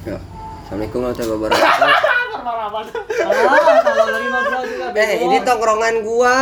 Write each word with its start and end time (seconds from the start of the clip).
Ya. 0.00 0.16
Assalamualaikum 0.64 0.98
warahmatullahi 1.04 1.36
wabarakatuh. 1.36 1.92
Ah, 2.40 3.80
kalau 3.84 4.04
lagi 4.08 4.28
ngobrol 4.32 4.62
juga 4.64 4.86
eh, 4.96 5.12
ini 5.28 5.36
tongkrongan 5.44 5.94
gua. 6.00 6.36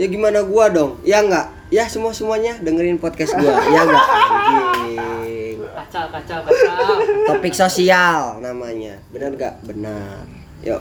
Ya 0.00 0.06
gimana 0.08 0.40
gua 0.40 0.72
dong? 0.72 0.96
Ya 1.04 1.20
enggak? 1.20 1.52
Ya 1.68 1.84
semua 1.92 2.16
semuanya 2.16 2.56
dengerin 2.56 2.96
podcast 2.96 3.36
gua. 3.36 3.52
Ya 3.68 3.84
enggak? 3.84 4.00
Anjing. 4.00 5.56
kacau 5.76 6.08
kacau 6.08 6.38
kacau. 6.40 6.84
Topik 7.28 7.52
sosial 7.52 8.40
namanya. 8.40 8.96
Benar 9.12 9.36
enggak? 9.36 9.54
Benar. 9.68 10.24
Yuk. 10.64 10.80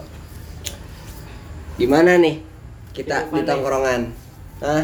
Gimana 1.76 2.16
nih 2.16 2.40
kita 2.96 3.28
di 3.28 3.44
Gimana 3.44 3.44
tongkrongan? 3.44 4.02
Hah? 4.64 4.84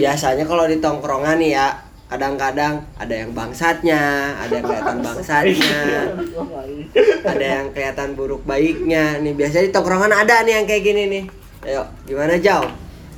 Biasanya 0.00 0.48
kalau 0.48 0.64
di 0.64 0.80
tongkrongan 0.80 1.36
nih 1.36 1.60
ya, 1.60 1.76
kadang-kadang 2.06 2.84
ada 2.94 3.14
yang 3.14 3.30
bangsatnya, 3.30 4.02
ada 4.36 4.52
yang 4.52 4.64
kelihatan 4.64 4.98
bangsatnya, 5.06 5.80
ada 7.24 7.44
yang 7.44 7.66
kelihatan 7.70 8.08
buruk 8.12 8.44
baiknya. 8.44 9.18
Nih 9.18 9.32
biasanya 9.32 9.64
di 9.64 9.72
tongkrongan 9.72 10.12
ada 10.12 10.42
nih 10.42 10.52
yang 10.54 10.66
kayak 10.66 10.82
gini 10.82 11.02
nih. 11.08 11.24
Ayo, 11.64 11.82
gimana 12.04 12.36
Jauh? 12.36 12.68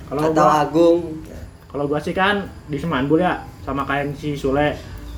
Kalau 0.06 0.20
Atau 0.22 0.34
gua- 0.40 0.58
Agung? 0.60 0.98
Kalau 1.66 1.84
gua 1.84 1.98
sih 1.98 2.12
kan 2.12 2.40
di 2.64 2.78
Semandul 2.78 3.20
ya 3.20 3.36
sama 3.60 3.82
kayak 3.82 4.14
si 4.14 4.32
Sule. 4.32 4.72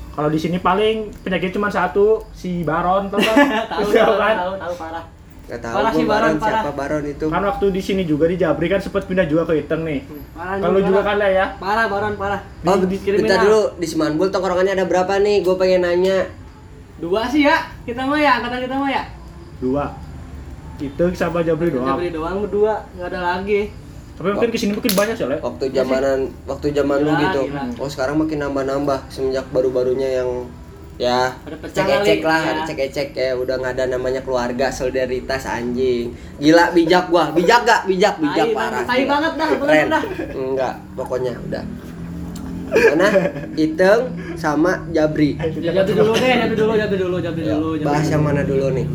Kalau 0.09 0.27
di 0.27 0.35
sini 0.35 0.57
paling 0.57 1.13
penyakit 1.21 1.53
cuma 1.53 1.69
satu, 1.69 2.25
si 2.29 2.61
Baron 2.61 3.07
tau 3.07 3.15
kan? 3.15 3.37
Tahu 3.71 3.85
Tahu 3.85 3.93
tahu 3.93 4.13
kan? 4.17 4.35
tahu 4.35 4.53
tahu 4.57 4.73
parah. 4.75 5.05
Gak 5.49 5.65
tahu 5.65 5.75
Parah 5.81 5.89
gua 5.89 5.97
sih, 5.97 6.05
Baron, 6.05 6.33
parah. 6.37 6.61
siapa 6.61 6.71
Baron 6.77 7.03
itu. 7.09 7.25
Kan 7.25 7.41
waktu 7.41 7.65
di 7.73 7.81
sini 7.81 8.03
juga 8.05 8.29
di 8.29 8.37
Jabri 8.37 8.69
kan 8.69 8.77
sempat 8.77 9.09
pindah 9.09 9.25
juga 9.25 9.49
ke 9.49 9.65
Iteng 9.65 9.81
nih. 9.81 10.05
Parah 10.37 10.61
Kalau 10.61 10.77
juga 10.77 11.01
kan 11.01 11.15
lah 11.17 11.29
ya. 11.29 11.45
Parah 11.57 11.85
baron 11.89 12.13
parah. 12.21 12.41
Oh, 12.61 12.77
Di- 12.77 13.01
bentar 13.01 13.01
kriminal. 13.01 13.41
dulu 13.41 13.61
di 13.81 13.87
Semanbul 13.89 14.29
tongkrongannya 14.29 14.77
ada 14.77 14.85
berapa 14.85 15.17
nih? 15.17 15.41
Gue 15.41 15.57
pengen 15.57 15.81
nanya. 15.89 16.29
Dua 17.01 17.25
sih 17.25 17.49
ya. 17.49 17.65
Kita 17.81 18.05
mah 18.05 18.21
ya, 18.21 18.37
angkatan 18.37 18.61
kita 18.61 18.75
mah 18.77 18.89
ya. 18.93 19.03
Dua. 19.57 19.85
Iteng 20.77 21.11
sama 21.11 21.41
Jabri 21.41 21.73
doang. 21.73 21.97
Jabri 21.97 22.13
doang 22.13 22.45
berdua, 22.45 22.85
enggak 22.93 23.09
ada 23.09 23.19
lagi. 23.35 23.73
Tapi 24.15 24.27
mungkin 24.35 24.51
ke 24.51 24.59
sini 24.59 24.71
mungkin 24.75 24.93
banyak 24.93 25.15
ya, 25.15 25.27
Le. 25.31 25.37
Waktu 25.39 25.71
zamanan 25.71 26.19
waktu 26.43 26.65
zaman 26.71 26.97
lu 27.01 27.11
gitu. 27.17 27.41
gila. 27.49 27.63
Oh, 27.79 27.89
sekarang 27.89 28.19
makin 28.19 28.37
nambah-nambah 28.43 29.07
semenjak 29.09 29.47
baru-barunya 29.49 30.21
yang 30.21 30.45
ya 30.99 31.31
cek-cek 31.63 32.19
lah, 32.21 32.43
ya. 32.43 32.51
ada 32.51 32.61
cek-cek 32.67 33.09
ya 33.15 33.31
udah 33.33 33.55
nggak 33.55 33.73
ada 33.73 33.85
namanya 33.89 34.19
keluarga, 34.19 34.67
solidaritas 34.67 35.47
anjing. 35.47 36.11
Gila 36.37 36.75
bijak 36.75 37.07
gua, 37.07 37.31
bijak 37.31 37.63
gak? 37.63 37.87
Bijak, 37.87 38.19
bijak 38.19 38.45
Tai 38.45 38.53
parah. 38.53 38.83
banget, 38.83 38.85
tai 38.85 39.03
banget 39.07 39.33
dah, 39.33 39.49
Keren. 39.55 39.87
dah. 39.87 40.03
Enggak, 40.35 40.73
pokoknya 40.93 41.33
udah. 41.39 41.63
Gimana? 42.69 43.07
Iteng 43.55 44.01
sama 44.35 44.85
Jabri. 44.91 45.39
Ya, 45.57 45.71
Jabri 45.73 45.93
dulu 45.95 46.13
deh, 46.13 46.33
Jabri 46.35 46.57
dulu, 46.59 46.73
Jabri 46.75 46.97
dulu, 46.99 47.17
Jabri 47.17 47.41
Ya, 47.41 47.55
dulu. 47.55 47.69
Jabri 47.73 47.87
bahas 47.87 48.03
dulu. 48.03 48.13
yang 48.13 48.23
mana 48.23 48.41
dulu 48.43 48.65
nih? 48.75 48.85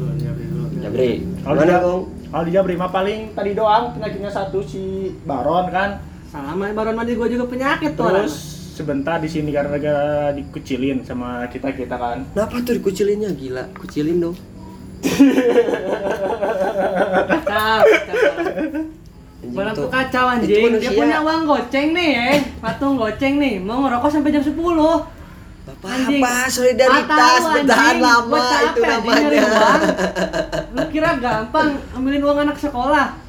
Jabri. 0.78 1.10
Kalau 1.42 1.56
Mana, 1.56 1.74
Bang? 1.74 2.00
Kalau 2.30 2.44
di 2.44 2.52
Jabri 2.52 2.74
mah 2.74 2.90
paling 2.92 3.20
tadi 3.32 3.50
doang 3.54 3.84
penyakitnya 3.96 4.28
satu 4.28 4.60
si 4.60 5.10
Baron 5.24 5.72
kan. 5.72 6.04
Sama 6.28 6.66
baron 6.68 6.94
mandi 6.94 7.14
gua 7.14 7.30
juga 7.30 7.46
penyakit 7.46 7.94
tuh 7.94 8.04
orang. 8.04 8.26
Terus 8.26 8.36
sebentar 8.74 9.22
di 9.22 9.30
sini 9.30 9.54
karena 9.54 9.78
gara 9.78 10.34
dikucilin 10.34 11.06
sama 11.06 11.46
kita 11.46 11.70
kita 11.70 11.94
kan. 11.94 12.26
Kenapa 12.34 12.58
tuh 12.66 12.74
dikucilinnya 12.82 13.30
gila? 13.38 13.70
Kucilin 13.78 14.18
dong. 14.18 14.34
Kacau, 17.30 17.82
kacau. 17.86 19.86
Kacau 19.94 20.24
anjing. 20.26 20.82
Dia 20.82 20.90
punya 20.90 21.22
uang 21.22 21.46
goceng 21.46 21.94
nih, 21.94 22.10
eh. 22.34 22.38
Patung 22.58 22.98
goceng 22.98 23.38
nih. 23.38 23.62
Mau 23.62 23.86
ngerokok 23.86 24.10
sampai 24.10 24.34
jam 24.34 24.42
10. 24.42 24.58
Bapak 25.64 25.96
Anjing. 25.96 26.20
apa 26.20 26.44
solidaritas 26.52 27.40
bertahan 27.40 27.96
lama 27.96 28.46
itu 28.68 28.80
namanya. 28.84 29.48
Lu 30.76 30.84
kira 30.92 31.16
gampang 31.16 31.80
ambilin 31.96 32.20
uang 32.20 32.44
anak 32.44 32.60
sekolah? 32.60 33.23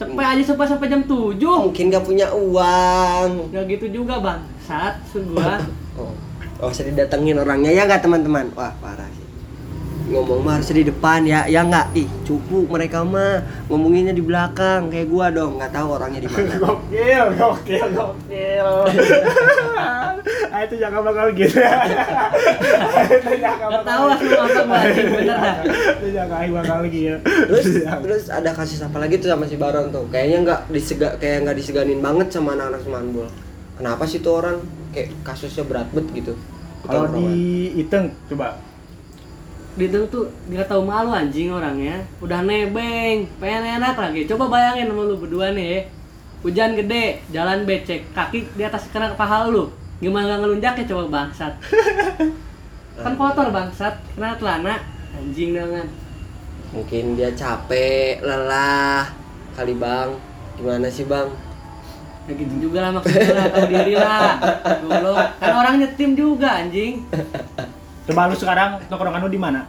Cepet 0.00 0.16
aja 0.16 0.42
sampai 0.48 0.64
sampai 0.64 0.88
jam 0.88 1.04
7. 1.04 1.36
Mungkin 1.36 1.92
gak 1.92 2.08
punya 2.08 2.32
uang. 2.32 3.52
Ya 3.52 3.60
gitu 3.68 3.84
juga, 3.92 4.16
Bang. 4.16 4.40
Saat 4.64 4.96
gua. 5.12 5.60
Oh, 6.00 6.16
oh 6.64 6.72
saya 6.72 6.88
didatengin 6.88 7.36
orangnya 7.36 7.68
ya 7.76 7.84
nggak 7.84 8.00
teman-teman? 8.00 8.48
Wah 8.56 8.72
parah. 8.80 9.19
Ngomong 10.10 10.42
mah 10.42 10.58
harus 10.58 10.74
di 10.74 10.82
depan 10.82 11.22
ya, 11.22 11.46
ya 11.46 11.62
nggak? 11.62 11.94
Ih 11.94 12.10
cupu 12.26 12.66
mereka 12.66 13.06
mah 13.06 13.46
ngomonginnya 13.70 14.10
di 14.10 14.18
belakang 14.18 14.90
kayak 14.90 15.06
gua 15.06 15.30
dong, 15.30 15.62
nggak 15.62 15.70
tahu 15.70 15.94
orangnya 15.94 16.26
di 16.26 16.28
mana. 16.34 16.50
Gokil, 16.58 17.24
gokil, 17.38 17.86
gokil. 17.94 18.68
ah 20.50 20.60
itu 20.66 20.74
jangan 20.82 21.06
bakal 21.06 21.30
gitu. 21.30 21.62
itu 23.22 23.34
jangan 23.38 23.70
Gak 23.70 23.84
tahu 23.86 24.02
ngambek 24.10 24.28
gua 24.34 24.74
anjing, 24.82 25.08
bener 25.14 25.36
dah. 25.38 25.56
Itu 25.94 26.06
jangan 26.10 26.46
bakal 26.58 26.78
gitu. 26.90 27.16
Terus 27.22 27.66
terus 27.86 28.24
ada 28.34 28.50
kasus 28.50 28.82
apa 28.82 28.98
lagi 28.98 29.14
tuh 29.22 29.30
sama 29.30 29.46
si 29.46 29.54
Baron 29.54 29.94
tuh? 29.94 30.10
Kayaknya 30.10 30.38
nggak 30.42 30.60
disega 30.74 31.08
kayak 31.22 31.46
nggak 31.46 31.56
diseganin 31.62 32.02
banget 32.02 32.34
sama 32.34 32.58
anak-anak 32.58 32.82
Semanbul. 32.82 33.30
Kenapa 33.78 34.02
sih 34.10 34.18
tuh 34.18 34.42
orang 34.42 34.58
kayak 34.90 35.14
kasusnya 35.22 35.62
berat 35.62 35.86
bet 35.94 36.10
gitu? 36.18 36.34
Kalau 36.82 37.06
di 37.14 37.70
Iteng 37.78 38.10
coba 38.26 38.58
Dia 39.78 39.86
tuh 39.86 40.02
tuh 40.10 40.24
dia 40.50 40.66
tahu 40.66 40.82
malu 40.82 41.14
anjing 41.14 41.54
orangnya. 41.54 42.02
Udah 42.18 42.42
nebeng, 42.42 43.30
pengen 43.38 43.78
enak 43.78 43.94
lagi. 43.94 44.26
Coba 44.26 44.50
bayangin 44.50 44.90
sama 44.90 45.06
lu 45.06 45.14
berdua 45.20 45.54
nih 45.54 45.66
ya. 45.66 45.80
Hujan 46.40 46.72
gede, 46.74 47.20
jalan 47.30 47.68
becek, 47.68 48.10
kaki 48.16 48.48
di 48.56 48.62
atas 48.64 48.88
kena 48.90 49.12
paha 49.14 49.46
lu. 49.46 49.68
Gimana 50.00 50.34
gak 50.34 50.40
ngelunjak 50.40 50.74
ya 50.80 50.84
coba 50.88 51.04
bangsat. 51.12 51.52
kan 53.04 53.12
kotor 53.14 53.52
bangsat, 53.52 53.94
kena 54.16 54.34
celana. 54.40 54.80
Anjing 55.14 55.52
dengan. 55.52 55.86
Mungkin 56.72 57.14
dia 57.14 57.30
capek, 57.36 58.24
lelah. 58.24 59.12
Kali 59.52 59.76
Bang. 59.76 60.16
Gimana 60.56 60.88
sih 60.88 61.04
Bang? 61.04 61.28
Ya 62.24 62.32
gitu 62.36 62.68
juga 62.68 62.88
lah 62.88 62.90
maksudnya 62.94 63.32
lah, 63.36 63.46
tahu 63.52 63.66
diri 63.68 63.94
lah. 63.98 64.32
Kan 65.40 65.52
orang 65.54 65.74
nyetim 65.78 66.16
juga 66.16 66.64
anjing. 66.64 67.04
coba 68.08 68.30
lu 68.30 68.36
sekarang 68.38 68.70
tongkrongan 68.86 69.20
lu 69.26 69.30
di 69.32 69.40
mana? 69.40 69.66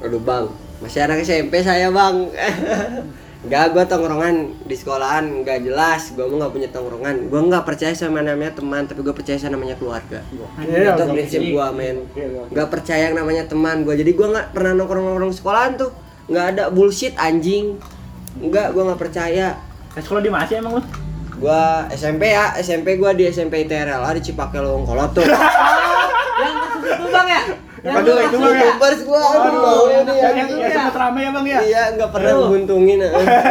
Aduh 0.00 0.22
Bang, 0.22 0.48
masih 0.80 1.04
anak 1.04 1.20
SMP 1.26 1.60
saya 1.60 1.92
Bang. 1.92 2.28
Enggak, 3.40 3.72
gua 3.72 3.84
tongkrongan 3.88 4.52
di 4.68 4.76
sekolahan 4.76 5.24
nggak 5.40 5.64
jelas. 5.64 6.12
Gua 6.12 6.28
mah 6.28 6.44
nggak 6.44 6.52
punya 6.52 6.68
tongkrongan. 6.68 7.32
Gua 7.32 7.40
nggak 7.48 7.64
percaya 7.64 7.96
sama 7.96 8.20
namanya 8.20 8.52
teman, 8.52 8.84
tapi 8.84 9.00
gua 9.00 9.16
percaya 9.16 9.40
sama 9.40 9.56
namanya 9.56 9.80
keluarga. 9.80 10.20
Iya, 10.60 10.92
itu 10.92 11.04
prinsip 11.08 11.40
gua 11.48 11.72
men. 11.72 12.04
Gokil, 12.12 12.28
gokil. 12.36 12.52
Nggak 12.52 12.68
percaya 12.68 13.02
yang 13.08 13.16
namanya 13.16 13.44
teman 13.48 13.76
gua. 13.88 13.96
Jadi 13.96 14.12
gua 14.12 14.28
nggak 14.36 14.46
pernah 14.52 14.72
nongkrong-nongkrong 14.76 15.32
sekolahan 15.32 15.72
tuh. 15.80 15.90
Nggak 16.28 16.46
ada 16.52 16.64
bullshit 16.68 17.16
anjing. 17.16 17.80
Enggak, 18.36 18.76
gua 18.76 18.92
nggak 18.92 19.00
percaya. 19.08 19.56
Nah, 19.96 20.00
sekolah 20.04 20.20
di 20.20 20.28
mana 20.28 20.44
sih 20.44 20.60
emang 20.60 20.76
lu? 20.76 20.82
Gua 21.40 21.88
SMP 21.96 22.36
ya, 22.36 22.52
SMP 22.60 23.00
gua 23.00 23.16
di 23.16 23.24
SMP 23.24 23.64
ITRLA 23.64 24.20
di 24.20 24.20
Cipake 24.20 24.60
Longkolot 24.60 25.16
tuh. 25.16 25.24
Yang 26.40 26.54
kasus 26.56 26.82
itu 26.90 27.06
bang 27.06 27.28
ya? 27.28 27.40
Yang 27.80 27.96
Aduh, 27.96 28.12
lu 28.12 28.20
itu 28.20 28.36
Bang, 28.36 28.44
ya? 28.44 28.60
Youtubers 28.60 29.00
gua 29.02 29.20
aduh, 29.20 29.40
Aduh, 29.40 29.56
mau 29.58 29.84
yang 29.86 30.04
nih 30.04 30.16
yang-. 30.18 30.50
Ya 30.52 30.68
sempat 30.70 30.96
rame 30.98 31.18
ya 31.18 31.30
bang 31.30 31.46
ya? 31.46 31.58
Iya, 31.62 31.82
nggak 31.94 32.10
pernah 32.10 32.32
nguntungin. 32.42 32.98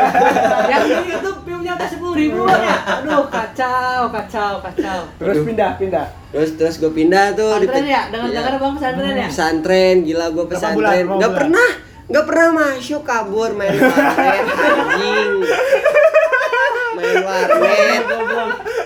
yang 0.72 0.81
di 0.83 1.07
YouTube 1.07 1.39
filmnya 1.41 1.72
atas 1.73 1.89
sepuluh 1.91 2.13
ribu 2.13 2.41
ya? 2.45 2.75
Aduh 2.95 3.25
kacau, 3.28 3.99
kacau, 4.07 4.53
kacau. 4.59 4.99
Terus 5.17 5.35
Aduh. 5.35 5.45
pindah, 5.45 5.72
pindah. 5.75 6.05
Terus 6.29 6.49
terus 6.55 6.75
gue 6.78 6.91
pindah 6.91 7.33
tuh 7.33 7.57
Pesantren 7.57 7.81
pe- 7.81 7.89
ya? 7.89 8.01
Dengan 8.07 8.28
Iya. 8.28 8.35
Jakarta 8.35 8.57
bang 8.59 8.73
pesantren 8.75 9.13
ya? 9.16 9.28
pesantren 9.28 9.95
gila 10.03 10.25
gue 10.29 10.45
pesantren 10.45 11.03
nggak 11.09 11.33
pernah 11.35 11.69
nggak 12.05 12.25
pernah 12.25 12.47
masuk 12.51 13.01
kabur 13.03 13.49
main 13.51 13.69
warnet 13.72 14.45
anjing 14.45 15.31
main 16.95 17.17
warnet 17.19 18.03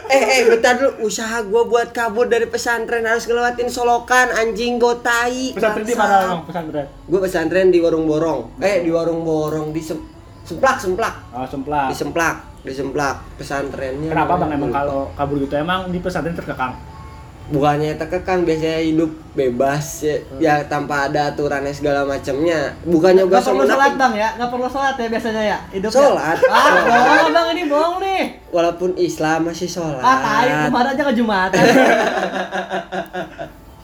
eh 0.06 0.24
eh 0.34 0.42
bentar 0.46 0.74
dulu 0.74 1.04
usaha 1.04 1.40
gue 1.40 1.62
buat 1.64 1.90
kabur 1.90 2.26
dari 2.26 2.46
pesantren 2.46 3.04
harus 3.04 3.24
ngelewatin 3.24 3.68
solokan 3.68 4.32
anjing 4.32 4.76
gotai 4.76 5.52
Pesantren 5.52 5.84
di 5.84 5.94
mana 5.94 6.16
bang? 6.22 6.42
Pesantren? 6.44 6.86
gue 7.04 7.20
pesantren 7.20 7.68
di 7.68 7.80
warung 7.80 8.04
borong 8.04 8.60
eh 8.60 8.80
di 8.80 8.90
warung 8.90 9.22
borong 9.22 9.70
di 9.70 9.80
Sem- 9.80 10.04
semplak 10.44 10.78
semplak 10.78 11.16
Oh, 11.32 11.46
Semplak. 11.46 11.88
di 11.88 11.96
semplak 11.96 12.36
di 12.62 12.72
semplak 12.72 13.16
pesantrennya 13.36 14.10
Kenapa 14.10 14.34
bang 14.38 14.52
emang 14.54 14.72
kalau 14.72 15.12
kabur 15.14 15.36
gitu 15.38 15.54
emang 15.54 15.88
di 15.88 16.00
pesantren 16.00 16.34
terkekang? 16.34 16.76
Bukannya 17.44 18.00
terkekang 18.00 18.48
biasanya 18.48 18.80
hidup 18.80 19.12
bebas 19.34 20.00
ya, 20.02 20.16
ya 20.40 20.56
tanpa 20.64 21.12
ada 21.12 21.28
aturannya 21.28 21.70
segala 21.70 22.08
macamnya 22.08 22.72
bukannya 22.84 23.28
Gak 23.28 23.44
perlu 23.44 23.66
sholat 23.66 23.94
bang 23.94 24.14
ya? 24.16 24.30
Gak 24.40 24.50
perlu 24.50 24.68
sholat 24.68 24.96
ya 24.96 25.08
biasanya 25.08 25.44
ya? 25.44 25.58
Hidupnya? 25.70 25.98
Sholat. 26.00 26.38
Ah 26.48 26.72
bohong 26.82 27.30
bang 27.30 27.48
ini 27.52 27.64
bohong 27.68 27.96
nih. 28.00 28.22
walaupun 28.48 28.96
Islam 28.96 29.50
masih 29.50 29.68
sholat 29.68 30.00
Ah 30.00 30.18
tai 30.18 30.50
kemarin 30.68 30.90
aja 30.96 31.04
ke 31.04 31.14
Jumatan. 31.14 31.64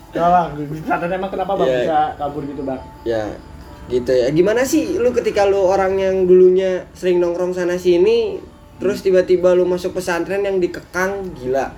Ya 0.10 0.26
bang, 0.26 0.48
di 0.58 0.64
pesantren 0.66 1.12
emang 1.14 1.30
kenapa 1.30 1.54
bang 1.54 1.68
Iya. 1.68 1.80
bisa 1.86 2.00
kabur 2.18 2.42
gitu 2.44 2.62
bang? 2.66 2.80
ya 3.04 3.24
gitu 3.90 4.10
ya 4.10 4.30
gimana 4.30 4.62
sih 4.62 4.98
lu 4.98 5.10
ketika 5.12 5.46
lu 5.46 5.66
orang 5.66 5.98
yang 5.98 6.16
dulunya 6.24 6.86
sering 6.94 7.18
nongkrong 7.18 7.52
sana 7.52 7.74
sini 7.74 8.38
terus 8.78 9.02
tiba-tiba 9.02 9.52
lu 9.52 9.66
masuk 9.66 9.98
pesantren 9.98 10.46
yang 10.46 10.58
dikekang 10.58 11.34
gila 11.34 11.74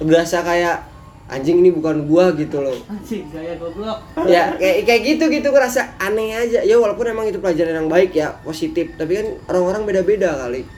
berasa 0.00 0.40
kayak 0.40 0.80
anjing 1.24 1.64
ini 1.64 1.70
bukan 1.72 2.04
gua 2.04 2.32
gitu 2.36 2.60
loh. 2.60 2.76
Anjing, 2.86 3.24
gaya 3.32 3.56
goblok. 3.56 3.98
ya 4.28 4.54
kayak 4.60 4.84
kayak 4.84 5.00
gitu 5.04 5.24
gitu 5.32 5.46
gue 5.48 5.60
rasa 5.60 5.96
aneh 5.96 6.36
aja. 6.36 6.60
Ya 6.60 6.76
walaupun 6.76 7.08
emang 7.08 7.26
itu 7.28 7.40
pelajaran 7.40 7.84
yang 7.84 7.88
baik 7.88 8.12
ya 8.12 8.36
positif. 8.44 8.92
Tapi 8.94 9.12
kan 9.16 9.26
orang-orang 9.48 9.82
beda-beda 9.88 10.36
kali. 10.36 10.68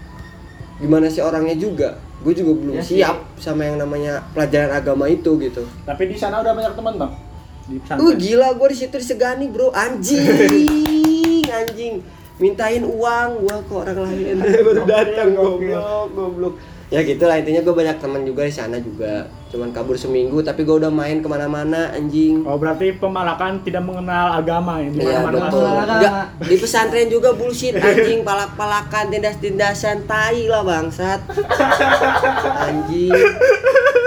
Gimana 0.78 1.10
sih 1.10 1.24
orangnya 1.24 1.56
juga? 1.58 1.98
Gue 2.22 2.32
juga 2.32 2.52
belum 2.56 2.74
Ya 2.78 2.82
sih. 2.84 3.00
siap 3.00 3.26
sama 3.40 3.66
yang 3.66 3.80
namanya 3.80 4.22
pelajaran 4.32 4.70
agama 4.72 5.10
itu 5.10 5.34
gitu. 5.42 5.66
Tapi 5.84 6.10
di 6.10 6.16
sana 6.16 6.40
udah 6.40 6.52
banyak 6.54 6.74
teman 6.78 6.94
bang. 6.96 7.12
Di 7.66 7.76
uh 7.82 8.12
gila 8.14 8.54
gue 8.54 8.68
di 8.70 8.76
situ 8.78 8.94
disegani 8.94 9.50
bro. 9.50 9.74
Anjing 9.74 10.22
anjing. 11.56 11.94
Mintain 12.36 12.84
uang 12.84 13.48
gua 13.48 13.56
ke 13.64 13.72
orang 13.72 13.98
lain. 14.04 14.36
Baru 14.68 14.84
datang 14.84 15.32
goblok. 15.32 16.06
goblok 16.12 16.54
ya 16.86 17.02
gitulah 17.02 17.34
intinya 17.34 17.60
gue 17.60 17.74
banyak 17.74 17.98
teman 17.98 18.22
juga 18.22 18.46
di 18.46 18.54
sana 18.54 18.78
juga 18.78 19.26
cuman 19.46 19.70
kabur 19.70 19.94
seminggu 19.94 20.38
tapi 20.38 20.62
gue 20.62 20.76
udah 20.76 20.90
main 20.90 21.18
ke 21.18 21.26
mana-mana 21.26 21.90
anjing 21.90 22.42
Oh 22.42 22.58
berarti 22.58 22.94
pemalakan 22.94 23.62
tidak 23.62 23.82
mengenal 23.82 24.34
agama 24.34 24.78
ya? 24.78 24.90
di 24.90 25.02
Iya 25.02 25.18
mana-mana 25.22 25.50
betul. 25.50 25.66
Enggak, 25.66 26.14
di 26.46 26.56
pesantren 26.58 27.08
juga 27.08 27.30
bullshit 27.32 27.74
anjing, 27.82 28.22
palak-palakan, 28.22 29.10
tindas-tindasan, 29.10 30.06
tai 30.06 30.46
lah 30.46 30.62
bangsat. 30.62 31.20
Anjing. 32.58 33.14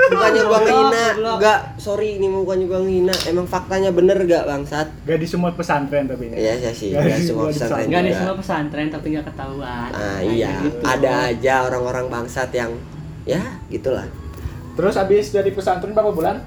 Bukannya 0.10 0.42
gua 0.42 0.60
ngehina, 0.66 1.06
enggak, 1.22 1.60
sorry 1.78 2.18
ini 2.18 2.28
bukannya 2.28 2.66
gua 2.66 2.82
ngehina. 2.82 3.16
Emang 3.30 3.46
faktanya 3.46 3.94
bener 3.94 4.18
gak 4.26 4.44
bangsat? 4.44 4.88
Gak 5.06 5.20
di 5.22 5.28
semua 5.30 5.54
pesantren 5.54 6.10
tapi. 6.10 6.34
Iya 6.34 6.58
sih 6.58 6.74
sih, 6.74 6.90
enggak 6.98 7.18
di 7.22 7.26
semua 7.30 7.46
pesantren 7.54 7.86
Enggak 7.86 8.02
nih 8.02 8.12
juga. 8.12 8.20
semua 8.20 8.36
pesantren 8.42 8.88
tapi 8.90 9.06
nggak 9.14 9.26
ketahuan. 9.30 9.90
Nah, 9.94 10.20
iya, 10.24 10.52
gitu. 10.66 10.82
ada 10.82 11.12
aja 11.30 11.54
orang-orang 11.64 12.06
bangsat 12.10 12.50
yang 12.52 12.69
ya 13.24 13.42
gitulah. 13.68 14.06
Terus 14.74 14.96
habis 14.96 15.30
dari 15.30 15.50
pesantren 15.50 15.92
berapa 15.92 16.10
bulan? 16.10 16.40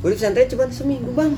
Gue 0.00 0.10
di 0.10 0.16
pesantren 0.16 0.48
cuma 0.48 0.64
seminggu 0.66 1.10
bang. 1.10 1.32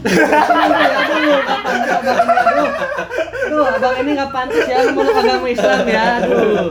Aduh, 3.42 3.64
abang 3.68 3.94
ini 3.98 4.10
nggak 4.14 4.30
pantas 4.30 4.64
ya 4.64 4.78
meluk 4.88 5.12
agama 5.12 5.46
Islam 5.46 5.80
ya. 5.86 6.04
Aduh. 6.20 6.68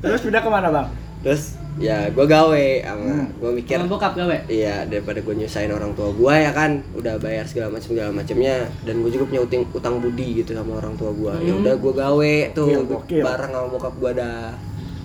Terus 0.00 0.20
pindah 0.20 0.40
ke 0.40 0.48
mana 0.48 0.68
bang? 0.68 0.86
Terus 1.20 1.42
ya 1.76 2.10
gue 2.10 2.26
gawe, 2.26 2.66
sama 2.80 3.02
Hmm. 3.04 3.26
gue 3.32 3.50
mikir 3.54 3.76
Sama 3.76 3.86
bokap 3.88 4.12
gawe. 4.14 4.36
Iya 4.46 4.82
daripada 4.84 5.18
gue 5.20 5.34
nyusahin 5.36 5.70
orang 5.70 5.94
tua 5.94 6.10
gue 6.10 6.34
ya 6.34 6.50
kan 6.50 6.82
udah 6.92 7.14
bayar 7.18 7.44
segala 7.44 7.70
macam 7.70 7.86
segala 7.88 8.10
macamnya 8.12 8.54
dan 8.82 8.98
gue 8.98 9.10
juga 9.10 9.24
punya 9.26 9.42
utang 9.42 9.62
utang 9.68 9.94
budi 9.98 10.28
gitu 10.36 10.52
sama 10.52 10.74
orang 10.76 10.94
tua 10.94 11.10
gue 11.12 11.32
ya 11.40 11.52
Hmm. 11.52 11.62
udah 11.62 11.74
gue 11.76 11.92
gawe 11.94 12.34
tuh 12.52 12.66
Gokil, 12.66 12.82
gokil. 12.88 13.22
bareng 13.22 13.52
sama 13.52 13.68
bokap 13.68 13.94
gue 13.96 14.10
dah 14.16 14.42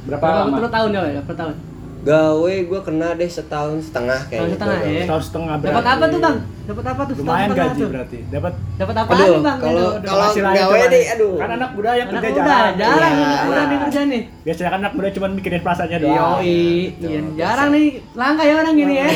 Berapa 0.04 0.20
Berapa 0.20 0.40
lama? 0.44 0.58
per 0.60 0.68
tahun 0.70 0.90
gawe? 0.92 1.10
Per 1.24 1.36
tahun. 1.38 1.56
Gawe 2.04 2.54
gue 2.60 2.80
kena 2.84 3.16
deh 3.16 3.26
setahun 3.26 3.80
setengah 3.82 4.20
kayaknya 4.28 4.54
setengah, 4.54 4.76
gua 4.76 4.84
gawe. 4.84 4.92
ya? 4.92 5.04
Setahun 5.04 5.24
setengah 5.24 5.56
berarti. 5.56 5.72
Dapat 5.74 5.88
apa 5.88 6.04
tuh, 6.06 6.20
Bang? 6.20 6.38
Dapat 6.64 6.86
apa 6.86 7.02
tuh? 7.04 7.16
Lumayan 7.16 7.48
Setahun 7.48 7.56
gaji 7.56 7.80
tuh? 7.80 7.90
berarti. 7.90 8.18
Dapat 8.28 8.54
Dapat 8.74 8.96
apa 8.98 9.12
Aduh, 9.14 9.40
Bang? 9.40 9.58
kalau 9.58 9.88
kalau 9.98 10.28
gawe 10.36 10.80
deh 10.86 11.04
aduh 11.10 11.34
Kan 11.36 11.50
anak 11.54 11.70
muda 11.72 11.92
yang 11.94 12.08
anak 12.10 12.22
kerja 12.22 12.34
muda, 12.36 12.44
jarang. 12.46 12.76
jarang 12.76 13.14
Iya. 13.14 13.24
anak 13.24 13.42
muda 13.42 13.62
nih 13.64 13.78
kerja 13.80 14.02
nih. 14.04 14.22
Biasanya 14.44 14.70
kan 14.70 14.80
anak 14.80 14.94
muda 14.94 15.08
cuma 15.10 15.28
mikirin 15.30 15.62
perasaannya 15.62 15.98
doang. 15.98 16.40
Iya. 16.40 16.92
biasa. 16.94 17.32
Jarang 17.34 17.70
nih, 17.72 17.86
langka 18.14 18.44
ya 18.44 18.54
orang 18.58 18.76
gini 18.76 18.94
ya. 18.94 19.08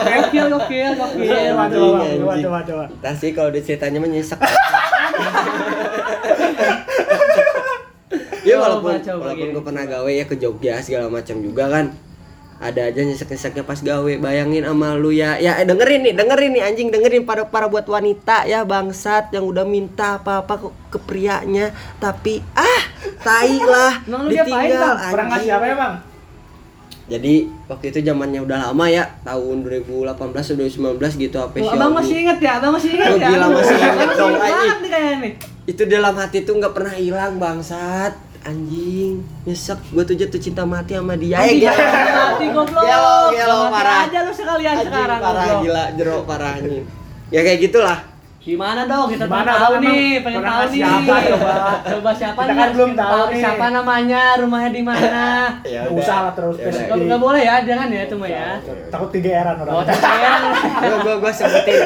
Gokil, 0.00 0.46
gokil, 0.48 0.90
gokil. 0.94 1.30
Coba 1.50 1.62
Anjing, 1.66 1.82
coba 2.16 2.34
coba 2.38 2.60
coba 2.62 2.84
coba. 2.94 3.10
Sih 3.12 3.30
kalau 3.32 3.50
diceritanya 3.50 3.98
menyesek 3.98 4.38
ya 8.40 8.56
walaupun 8.56 8.96
coba 8.98 9.20
walaupun 9.22 9.36
gini. 9.38 9.52
gue 9.52 9.62
pernah 9.62 9.84
gawe 9.84 10.10
ya 10.10 10.24
ke 10.24 10.34
Jogja 10.34 10.80
segala 10.80 11.06
macam 11.08 11.36
juga 11.38 11.68
kan 11.68 11.92
ada 12.60 12.92
aja 12.92 13.00
nyesek-nyeseknya 13.00 13.64
pas 13.64 13.80
gawe 13.80 14.12
bayangin 14.20 14.62
sama 14.62 14.92
lu 14.92 15.08
ya 15.08 15.40
ya 15.40 15.56
eh, 15.56 15.64
dengerin 15.64 16.04
nih 16.04 16.12
dengerin 16.12 16.50
nih 16.52 16.62
anjing 16.62 16.88
dengerin 16.92 17.24
para 17.24 17.48
para 17.48 17.66
buat 17.66 17.88
wanita 17.88 18.44
ya 18.44 18.62
bangsat 18.62 19.32
yang 19.32 19.48
udah 19.48 19.64
minta 19.64 20.20
apa-apa 20.20 20.60
ke, 20.60 20.68
ke 20.92 20.98
prianya 21.00 21.72
tapi 21.96 22.44
ah 22.52 22.82
tai 23.18 23.56
lah 23.56 24.00
Emang 24.04 24.22
lu 24.22 24.30
ditinggal 24.30 24.76
Bang? 24.92 25.08
Pernah 25.08 25.26
ngasih 25.32 25.50
apa 25.50 25.64
ya 25.64 25.74
bang? 25.74 25.94
jadi 27.10 27.34
waktu 27.66 27.90
itu 27.90 27.98
zamannya 28.06 28.38
udah 28.38 28.70
lama 28.70 28.86
ya 28.86 29.02
tahun 29.26 29.66
2018 29.66 30.14
atau 30.14 30.54
2019 30.54 30.94
gitu 31.18 31.36
apa 31.42 31.54
Oh, 31.58 31.74
abang 31.74 31.90
masih 31.90 32.22
inget 32.22 32.38
ya? 32.38 32.62
Abang 32.62 32.70
masih 32.70 32.94
inget 32.94 33.08
Oh, 33.08 33.18
ya? 33.18 33.28
gila, 33.34 33.46
masih 33.50 33.74
inget 33.74 34.08
dong, 34.14 34.34
anjing. 34.38 35.32
itu 35.66 35.82
dalam 35.86 36.14
hati 36.14 36.44
tuh 36.44 36.54
nggak 36.54 36.70
pernah 36.70 36.94
hilang 36.94 37.34
bangsat 37.34 38.14
anjing 38.42 39.14
nyesek 39.44 39.78
gue 39.86 40.02
tuh 40.02 40.16
jatuh 40.16 40.38
cinta 40.38 40.64
mati 40.64 40.92
sama 40.92 41.14
dia 41.14 41.38
Anjing, 41.38 41.60
Eh, 41.60 41.68
gila. 41.68 41.76
mati 42.10 42.46
goblok. 42.48 42.82
Gelo, 42.82 43.16
gelo, 43.30 43.58
Mati 43.62 43.74
parah. 43.74 43.98
aja 44.02 44.18
lu 44.20 44.32
sekalian 44.32 44.72
Anjing, 44.74 44.86
sekarang 44.86 45.18
parah 45.18 45.44
goblok. 45.44 45.62
gila 45.62 45.84
jerok 45.94 46.22
parah 46.24 46.50
anjing 46.54 46.84
ya 47.28 47.40
kayak 47.40 47.58
gitulah 47.60 47.98
Gimana 48.40 48.88
dong? 48.88 49.12
Kita 49.12 49.28
Gimana, 49.28 49.52
tahu 49.52 49.74
nih, 49.84 50.24
pengen 50.24 50.40
tahu 50.40 50.64
nih. 50.66 50.80
apa, 50.80 51.16
coba? 51.28 51.52
Coba 51.84 52.10
siapa 52.10 52.40
Kita 52.40 52.48
nih? 52.48 52.56
kan 52.56 52.68
belum 52.72 52.90
tahu 52.94 53.20
nih. 53.28 53.36
Siapa 53.38 53.66
namanya? 53.68 54.22
Rumahnya 54.40 54.70
di 54.70 54.82
mana? 54.82 55.24
ya 55.62 55.80
usah 55.86 56.18
lah 56.24 56.32
terus 56.32 56.56
Ya 56.56 56.64
spesifik. 56.64 56.86
udah. 56.86 56.96
Gak, 56.96 57.06
nggak 57.06 57.20
boleh 57.20 57.42
ya, 57.42 57.54
jangan 57.62 57.88
ya 57.90 58.02
cuma 58.08 58.24
ya. 58.26 58.48
Takut 58.88 59.08
kegeeran 59.10 59.56
orang. 59.58 59.74
Oh, 59.74 59.84
gue 59.84 60.98
gue 60.98 61.14
gue 61.20 61.32
sebutin 61.32 61.80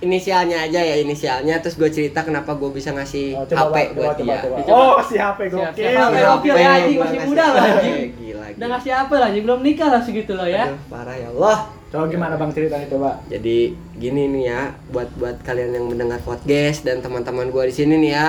inisialnya 0.00 0.58
aja 0.64 0.80
ya 0.80 0.96
inisialnya 0.96 1.54
terus 1.58 1.76
gue 1.76 1.90
cerita 1.90 2.22
kenapa 2.22 2.56
gue 2.56 2.70
bisa 2.70 2.88
ngasih 2.90 3.36
Oh, 3.36 3.44
HP 3.44 3.76
Bang, 3.76 3.88
buat 3.92 4.16
dia 4.16 4.36
coba. 4.40 4.58
Coba. 4.58 4.72
Oh, 4.72 4.96
si 5.04 5.14
HP 5.14 5.40
gokil. 5.50 5.92
HP 5.92 6.14
gokil 6.24 6.54
ya, 6.56 6.70
anjing, 6.72 6.96
gua 6.96 7.04
masih 7.04 7.20
muda 7.22 7.44
loh, 7.44 7.58
HP. 7.58 7.68
anjing. 7.68 8.08
gila, 8.24 8.44
Udah 8.50 8.66
ngasih 8.70 8.92
apa 8.96 9.14
lah, 9.14 9.26
anjing? 9.28 9.44
belum 9.44 9.60
nikah 9.60 9.88
lah 9.90 10.00
segitu 10.00 10.32
loh 10.32 10.48
ya. 10.48 10.72
Parah 10.88 11.12
ya 11.14 11.28
Allah 11.30 11.58
Coba 11.88 12.04
gimana 12.04 12.36
bang 12.36 12.52
ceritanya 12.52 12.84
coba? 12.92 13.16
Jadi 13.32 13.72
gini 13.96 14.28
nih 14.28 14.44
ya, 14.52 14.76
buat 14.92 15.08
buat 15.16 15.40
kalian 15.40 15.72
yang 15.72 15.88
mendengar 15.88 16.20
podcast 16.20 16.84
dan 16.84 17.00
teman-teman 17.00 17.48
gua 17.48 17.64
di 17.64 17.72
sini 17.72 17.96
nih 17.96 18.12
ya. 18.12 18.26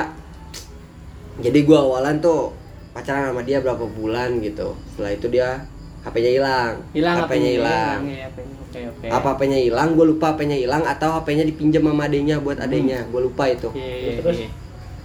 Jadi 1.44 1.68
gua 1.68 1.84
awalan 1.84 2.24
tuh 2.24 2.56
pacaran 2.96 3.36
sama 3.36 3.44
dia 3.44 3.60
berapa 3.60 3.84
bulan 3.84 4.40
gitu. 4.40 4.80
Setelah 4.96 5.12
itu 5.12 5.28
dia 5.28 5.68
HP-nya 6.08 6.32
hilang. 6.40 6.74
Hilang 6.96 7.16
HP-nya 7.28 7.52
hilang. 7.60 8.00
Iya, 8.08 8.32
HP-nya. 8.32 8.56
Oke, 8.64 8.80
oke. 8.96 9.06
Apa 9.12 9.28
HP-nya 9.36 9.60
hilang, 9.60 9.90
gua 10.00 10.06
lupa 10.08 10.26
HP-nya 10.32 10.56
hilang 10.56 10.84
atau 10.88 11.10
HP-nya 11.20 11.44
dipinjam 11.44 11.84
sama 11.84 12.08
adenya 12.08 12.40
buat 12.40 12.64
adenya. 12.64 13.04
Gua 13.12 13.28
lupa 13.28 13.44
itu. 13.52 13.68
Iya, 13.76 13.92
iya, 14.00 14.12
Terus? 14.24 14.38
iya. 14.40 14.50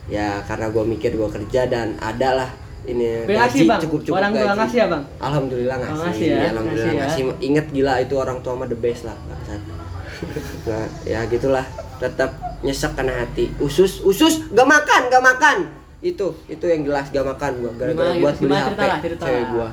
Ya 0.07 0.29
karena 0.47 0.71
gua 0.71 0.87
mikir 0.87 1.19
gua 1.19 1.27
kerja 1.27 1.67
dan 1.67 1.99
ada 1.99 2.31
lah 2.39 2.51
ini 2.85 3.25
Bang 3.25 3.37
ngasih 3.41 3.61
bang, 3.65 3.81
cukup-cukup 3.81 4.17
orang 4.17 4.33
tua 4.33 4.45
gaji. 4.45 4.59
ngasih 4.61 4.79
ya 4.79 4.87
bang? 4.87 5.03
Alhamdulillah 5.19 5.77
ngasih. 5.81 5.95
Oh, 5.95 6.05
ngasih 6.05 6.27
ya, 6.27 6.39
Alhamdulillah 6.53 6.93
ngasih 6.93 7.01
ngasih. 7.01 7.23
ya. 7.25 7.35
Ingat 7.43 7.67
gila 7.73 7.95
itu 8.01 8.15
orang 8.15 8.39
tua 8.45 8.53
mah 8.55 8.69
the 8.69 8.79
best 8.79 9.03
lah 9.09 9.17
bangsat. 9.25 9.61
Nah, 10.69 10.87
ya 11.05 11.21
gitulah. 11.27 11.67
Tetap 12.01 12.31
nyesek 12.61 12.93
kena 12.97 13.25
hati. 13.25 13.53
Usus, 13.59 14.01
usus 14.01 14.41
gak 14.49 14.65
makan, 14.65 15.13
gak 15.13 15.21
makan. 15.21 15.57
Itu, 16.01 16.33
itu 16.47 16.65
yang 16.65 16.85
jelas 16.85 17.09
gak 17.09 17.25
makan 17.25 17.61
gua 17.61 17.73
gara-gara 17.77 18.13
buat 18.17 18.37
beli? 18.39 18.57
HP 18.57 18.81
cewek 19.17 19.45
gua. 19.53 19.69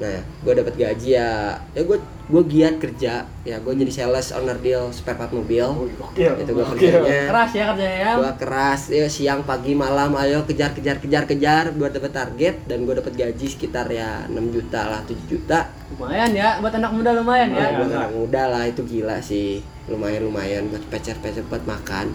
Nah, 0.00 0.20
gua 0.40 0.52
dapat 0.56 0.74
gaji 0.76 1.08
ya. 1.16 1.58
Ya 1.72 1.82
gua 1.84 1.98
gua 2.30 2.42
giat 2.46 2.78
kerja. 2.78 3.26
Ya 3.42 3.56
gua 3.58 3.74
jadi 3.74 3.90
sales 3.90 4.30
owner 4.30 4.56
deal 4.62 4.88
spare 4.94 5.18
part 5.18 5.34
mobil. 5.34 5.66
Gokil. 5.98 6.32
Itu 6.40 6.50
gua 6.54 6.64
gokil. 6.70 7.02
kerjanya. 7.02 7.28
Keras 7.28 7.50
ya 7.52 7.64
kerjanya 7.74 7.98
ya. 7.98 8.12
Gua 8.16 8.32
keras 8.38 8.80
ya 8.88 9.06
siang 9.10 9.42
pagi 9.42 9.74
malam 9.74 10.14
ayo 10.16 10.46
kejar 10.46 10.70
kejar 10.72 11.02
kejar 11.02 11.26
kejar 11.26 11.74
buat 11.74 11.90
dapat 11.90 12.14
target 12.14 12.70
dan 12.70 12.86
gua 12.86 13.02
dapat 13.02 13.18
gaji 13.18 13.46
sekitar 13.50 13.90
ya 13.90 14.24
6 14.30 14.54
juta 14.54 14.80
lah 14.86 15.02
7 15.04 15.18
juta 15.26 15.60
Lumayan 15.90 16.30
ya, 16.30 16.62
buat 16.62 16.70
anak 16.70 16.92
muda 16.94 17.10
lumayan 17.18 17.50
ya. 17.50 17.66
ya 17.66 17.68
buat 17.82 17.90
anak 17.90 18.12
muda 18.14 18.42
lah 18.46 18.64
itu 18.70 18.86
gila 18.86 19.18
sih 19.18 19.58
lumayan 19.90 20.22
lumayan 20.22 20.70
buat 20.70 20.86
pecer 20.86 21.18
pecer 21.18 21.42
buat 21.50 21.66
makan 21.66 22.14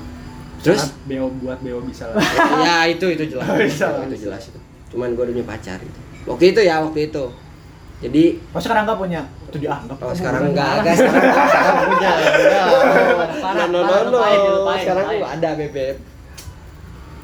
terus 0.64 0.96
BO 1.06 1.28
buat 1.44 1.60
BO 1.60 1.84
bisa 1.84 2.08
lah. 2.10 2.24
ya 2.64 2.88
itu 2.88 3.06
itu 3.12 3.36
jelas 3.36 3.46
Bisa 3.68 3.92
lah, 3.92 4.08
itu 4.08 4.26
jelas 4.26 4.48
itu 4.48 4.60
cuman 4.96 5.12
gua 5.14 5.28
udah 5.28 5.36
punya 5.36 5.48
pacar 5.48 5.78
itu 5.84 6.00
waktu 6.24 6.46
itu 6.56 6.62
ya 6.64 6.80
waktu 6.82 7.12
itu 7.12 7.24
jadi 8.06 8.24
Oh 8.52 8.60
sekarang 8.60 8.84
nggak 8.84 8.98
punya? 8.98 9.22
Itu 9.46 9.58
dianggap. 9.58 9.98
Oh 9.98 10.12
sekarang 10.12 10.42
enggak, 10.50 10.72
guys. 10.82 10.98
Sekarang, 10.98 11.24
sekarang 11.52 11.76
punya. 11.88 12.12
Enggak. 12.16 12.68
No, 13.66 13.66
no, 13.68 13.80
no, 14.10 14.20
Sekarang 14.76 15.06
gua 15.16 15.30
ada 15.32 15.50
bebek. 15.54 15.96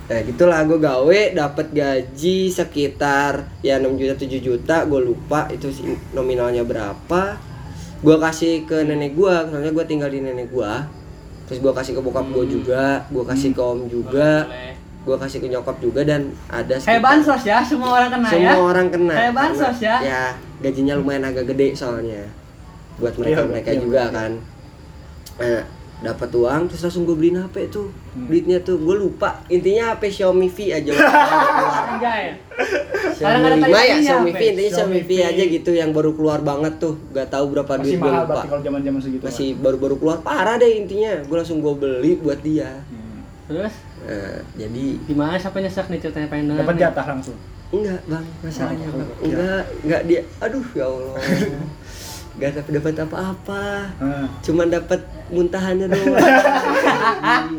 Nah 0.03 0.19
gitulah 0.21 0.59
gue 0.61 0.75
gawe 0.77 1.19
dapat 1.31 1.67
gaji 1.71 2.37
sekitar 2.49 3.31
ya 3.61 3.79
6 3.79 3.95
juta 3.95 4.15
7 4.17 4.27
juta 4.39 4.75
gue 4.83 4.99
lupa 5.01 5.47
itu 5.47 5.71
nominalnya 6.11 6.61
berapa 6.61 7.39
gue 7.97 8.17
kasih 8.19 8.67
ke 8.67 8.83
nenek 8.83 9.15
gue 9.15 9.31
soalnya 9.47 9.71
gue 9.71 9.85
tinggal 9.87 10.11
di 10.11 10.19
nenek 10.19 10.51
gue 10.51 10.71
terus 11.47 11.63
gue 11.63 11.71
kasih 11.71 11.95
ke 11.95 12.01
bokap 12.01 12.27
gue 12.27 12.43
juga 12.45 13.07
gue 13.07 13.23
kasih 13.23 13.55
ke 13.55 13.61
om 13.61 13.87
juga 13.87 14.51
gue 15.01 15.15
kasih 15.15 15.37
ke 15.37 15.47
nyokap 15.47 15.79
juga 15.79 16.03
dan 16.03 16.27
ada 16.45 16.75
Kayak 16.75 16.83
sekitar- 16.83 17.05
bansos 17.07 17.41
ya, 17.41 17.57
semua 17.63 17.89
orang 17.95 18.09
kena 18.11 18.27
semua 18.27 18.51
ya. 18.51 18.55
orang 18.59 18.87
kena 18.89 19.15
Kayak 19.15 19.33
bansos 19.33 19.77
ya. 19.79 19.95
ya 19.97 20.23
gajinya 20.61 20.93
lumayan 20.95 21.25
agak 21.25 21.45
gede 21.47 21.73
soalnya 21.73 22.29
buat 22.95 23.13
mereka 23.15 23.41
mereka 23.43 23.69
Iya, 23.71 23.79
juga 23.79 24.01
iya. 24.03 24.13
kan 24.13 24.31
nah, 25.37 25.63
dapat 26.01 26.29
uang 26.31 26.61
terus 26.65 26.81
langsung 26.81 27.03
gue 27.03 27.13
beliin 27.13 27.37
HP 27.39 27.69
tuh 27.69 27.89
Hmm. 28.11 28.27
duitnya 28.27 28.59
tuh 28.59 28.75
gue 28.75 28.95
lupa 28.97 29.39
intinya 29.47 29.93
HP 29.93 30.11
Xiaomi 30.11 30.45
V 30.45 30.57
aja 30.69 30.91
Anjay. 31.91 32.35
Sekarang 33.11 33.41
ada 33.41 33.55
Xiaomi 33.55 33.71
5 33.71 33.79
ya 33.81 33.95
Xiaomi 34.01 34.31
V 34.31 34.35
HP. 34.35 34.43
intinya 34.51 34.71
Xiaomi 34.73 34.99
V 34.99 35.11
aja 35.23 35.43
gitu 35.47 35.71
yang 35.71 35.89
baru 35.91 36.11
keluar 36.11 36.39
banget 36.41 36.73
tuh 36.75 36.99
gak 37.11 37.29
tahu 37.29 37.45
berapa 37.49 37.71
Masih 37.71 37.85
duit 37.85 37.95
gue 37.95 38.03
mahal 38.03 38.19
lupa 38.19 38.33
berarti 38.33 38.49
kalau 38.49 38.61
zaman-zaman 38.61 38.99
segitu. 38.99 39.23
masih 39.23 39.47
baru-baru 39.55 39.95
keluar 39.95 40.17
parah 40.19 40.55
deh 40.57 40.71
intinya 40.75 41.11
gue 41.19 41.35
langsung 41.35 41.57
gue 41.57 41.73
beli 41.73 42.11
buat 42.17 42.39
dia 42.39 42.69
Hmm. 42.83 43.23
Terus 43.47 43.73
nah, 44.01 44.37
jadi 44.57 44.85
gimana 45.01 45.33
siapa 45.35 45.57
nyesek 45.57 45.85
nih 45.87 45.99
ceritanya 45.99 46.27
pengen 46.27 46.57
Dapat 46.57 46.75
jatah 46.77 47.05
langsung. 47.07 47.37
Enggak 47.71 48.01
bang 48.05 48.25
masalahnya 48.39 48.85
Oh, 48.85 48.93
bang 48.93 49.07
iya. 49.07 49.25
enggak 49.25 49.63
enggak 49.81 50.01
dia 50.05 50.21
aduh 50.37 50.67
ya 50.71 50.85
Allah 50.85 51.15
Gak 52.33 52.55
dapat 52.55 52.71
dapat 52.73 52.95
apa-apa 52.97 53.63
Heeh. 53.97 54.25
cuman 54.41 54.67
dapat 54.69 55.03
muntahannya 55.27 55.83
doang. 55.85 56.15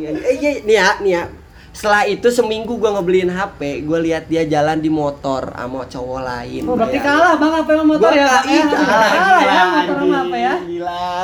eh 0.01 0.35
iya 0.35 0.51
nih 0.59 0.75
ya, 0.75 0.89
nih 0.99 1.13
ya. 1.13 1.25
Setelah 1.71 2.05
itu 2.05 2.25
seminggu 2.29 2.77
gua 2.77 2.93
ngebeliin 2.93 3.29
HP, 3.29 3.61
gua 3.83 3.97
lihat 3.99 4.27
dia 4.27 4.45
jalan 4.45 4.77
di 4.77 4.89
motor 4.89 5.45
sama 5.47 5.85
cowok 5.85 6.21
lain. 6.23 6.63
Oh 6.65 6.75
berarti 6.75 6.97
Ya. 6.97 7.05
kalah 7.05 7.35
bang 7.37 7.53
apa 7.55 7.69
sama 7.71 7.85
motor 7.87 8.01
Gua 8.03 8.13
ya? 8.15 8.25
ka- 8.27 8.33
Bang, 8.35 8.45
ya? 8.47 8.53
iya, 8.55 8.65
Kalah 8.65 9.09
ya 9.13 9.21
gila, 9.45 9.65
motor 9.69 9.97
sama 9.99 10.17
apa 10.19 10.37
ya? 10.39 10.55
Gila. 10.63 11.21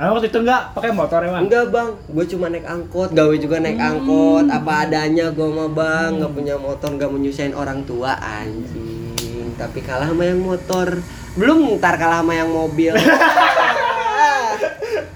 Ah, 0.00 0.16
waktu 0.16 0.32
itu 0.32 0.40
enggak? 0.40 0.72
Pakai 0.72 0.96
motor 0.96 1.20
emang? 1.20 1.44
Enggak 1.44 1.68
bang, 1.68 1.92
gue 1.92 2.24
cuma 2.24 2.48
naik 2.48 2.64
angkot, 2.64 3.12
gawe 3.12 3.34
juga 3.36 3.60
naik 3.60 3.76
angkot, 3.76 4.48
apa 4.48 4.88
adanya 4.88 5.28
gue 5.28 5.44
mah 5.44 5.68
bang, 5.68 6.16
nggak 6.16 6.32
punya 6.32 6.56
motor, 6.56 6.88
nggak 6.96 7.10
menyusahin 7.12 7.52
orang 7.52 7.84
tua 7.84 8.16
anjing, 8.16 9.52
tapi 9.54 9.84
kalah 9.84 10.08
sama 10.08 10.24
yang 10.24 10.40
motor, 10.40 11.04
belum 11.36 11.76
ntar 11.76 12.00
kalah 12.00 12.24
sama 12.24 12.32
yang 12.32 12.48
mobil. 12.48 12.96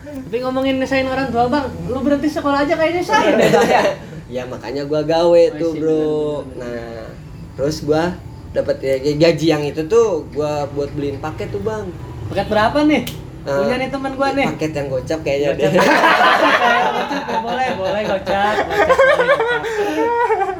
Tapi 0.04 0.36
ngomongin 0.42 0.76
nyesain 0.76 1.06
orang 1.06 1.30
tua 1.30 1.48
bang, 1.48 1.64
lu 1.86 2.02
berhenti 2.02 2.28
sekolah 2.28 2.66
aja 2.66 2.74
kayaknya 2.74 3.00
saya 3.00 3.38
ya. 3.70 3.82
ya 4.26 4.42
makanya 4.44 4.84
gua 4.84 5.00
gawe 5.00 5.42
Oh, 5.48 5.56
tuh 5.56 5.72
sih, 5.72 5.80
bro. 5.80 6.42
nah 6.58 7.06
terus 7.54 7.80
gua 7.80 8.18
dapat 8.50 8.82
ya, 8.82 8.98
gaji 9.14 9.46
yang 9.48 9.62
itu 9.62 9.86
tuh 9.86 10.26
gua 10.28 10.66
buat 10.68 10.90
beliin 10.92 11.22
paket 11.22 11.48
tuh 11.48 11.62
bang. 11.62 11.86
Paket 12.28 12.50
berapa 12.50 12.78
nih? 12.82 13.23
Eh, 13.44 13.52
Punya 13.54 13.76
nih 13.76 13.88
teman 13.88 14.12
gua 14.14 14.28
nih. 14.32 14.46
paket 14.48 14.72
yang 14.72 14.88
gocap 14.88 15.20
kayaknya 15.20 15.48
Gocap. 15.50 15.60
deh 15.60 15.72
Gocap, 16.96 17.40
boleh, 17.40 17.68
boleh 17.76 18.02
gocap. 18.02 18.54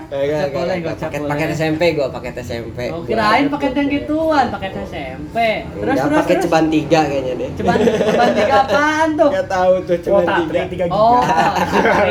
Gocap, 0.05 0.49
boleh, 0.53 0.77
gocap. 0.79 1.09
Paket 1.09 1.19
boleh. 1.19 1.31
paket 1.33 1.49
SMP 1.55 1.83
gua 1.93 2.07
paket 2.09 2.35
SMP 2.39 2.79
Oh, 2.93 3.01
kirain 3.03 3.49
paket 3.49 3.73
yang 3.73 3.89
gituan, 3.91 4.47
paket 4.49 4.73
SMP. 4.85 5.37
Terus 5.75 5.97
terus 5.97 6.19
paket 6.19 6.29
terus. 6.31 6.45
ceban 6.45 6.65
tiga 6.69 7.01
kayaknya 7.03 7.33
deh 7.35 7.49
Ceban 7.57 7.79
ceban 7.81 8.31
tiga 8.33 8.55
apaan 8.63 9.09
tuh? 9.15 9.29
Nggak 9.33 9.47
tahu 9.49 9.73
tuh 9.83 9.97
ceban 9.99 10.25
tiga 10.45 10.61
3 10.63 10.69
giga. 10.69 10.85
Oh, 10.91 11.21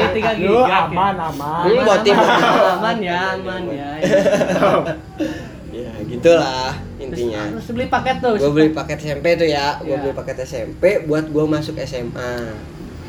tiga 0.10 0.32
Lu 0.42 0.58
giga. 0.60 0.78
aman, 0.84 1.16
aman. 1.24 1.64
Hmm, 1.64 1.86
buat 1.86 2.02
tim. 2.02 2.18
aman 2.18 2.98
ya, 3.00 3.20
aman 3.36 3.62
ya. 3.70 3.90
ya 5.74 5.90
gitulah 6.04 6.70
intinya 7.06 7.42
terus 7.50 7.68
beli 7.70 7.88
paket 7.88 8.16
tuh. 8.20 8.34
gua 8.36 8.52
beli 8.52 8.70
paket 8.72 8.98
SMP 8.98 9.26
tuh 9.36 9.46
ya 9.46 9.68
gua 9.78 9.88
Iya. 9.90 10.02
beli 10.02 10.14
paket 10.16 10.38
SMP 10.42 10.84
buat 11.04 11.26
gua 11.28 11.46
masuk 11.50 11.76
SMA 11.80 12.34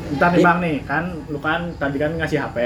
Bentar 0.05 0.29
nih 0.29 0.45
bang 0.45 0.59
nih, 0.61 0.77
kan 0.85 1.03
lu 1.25 1.39
kan 1.39 1.65
tadi 1.75 1.97
kan 1.97 2.13
ngasih 2.13 2.37
HP 2.37 2.57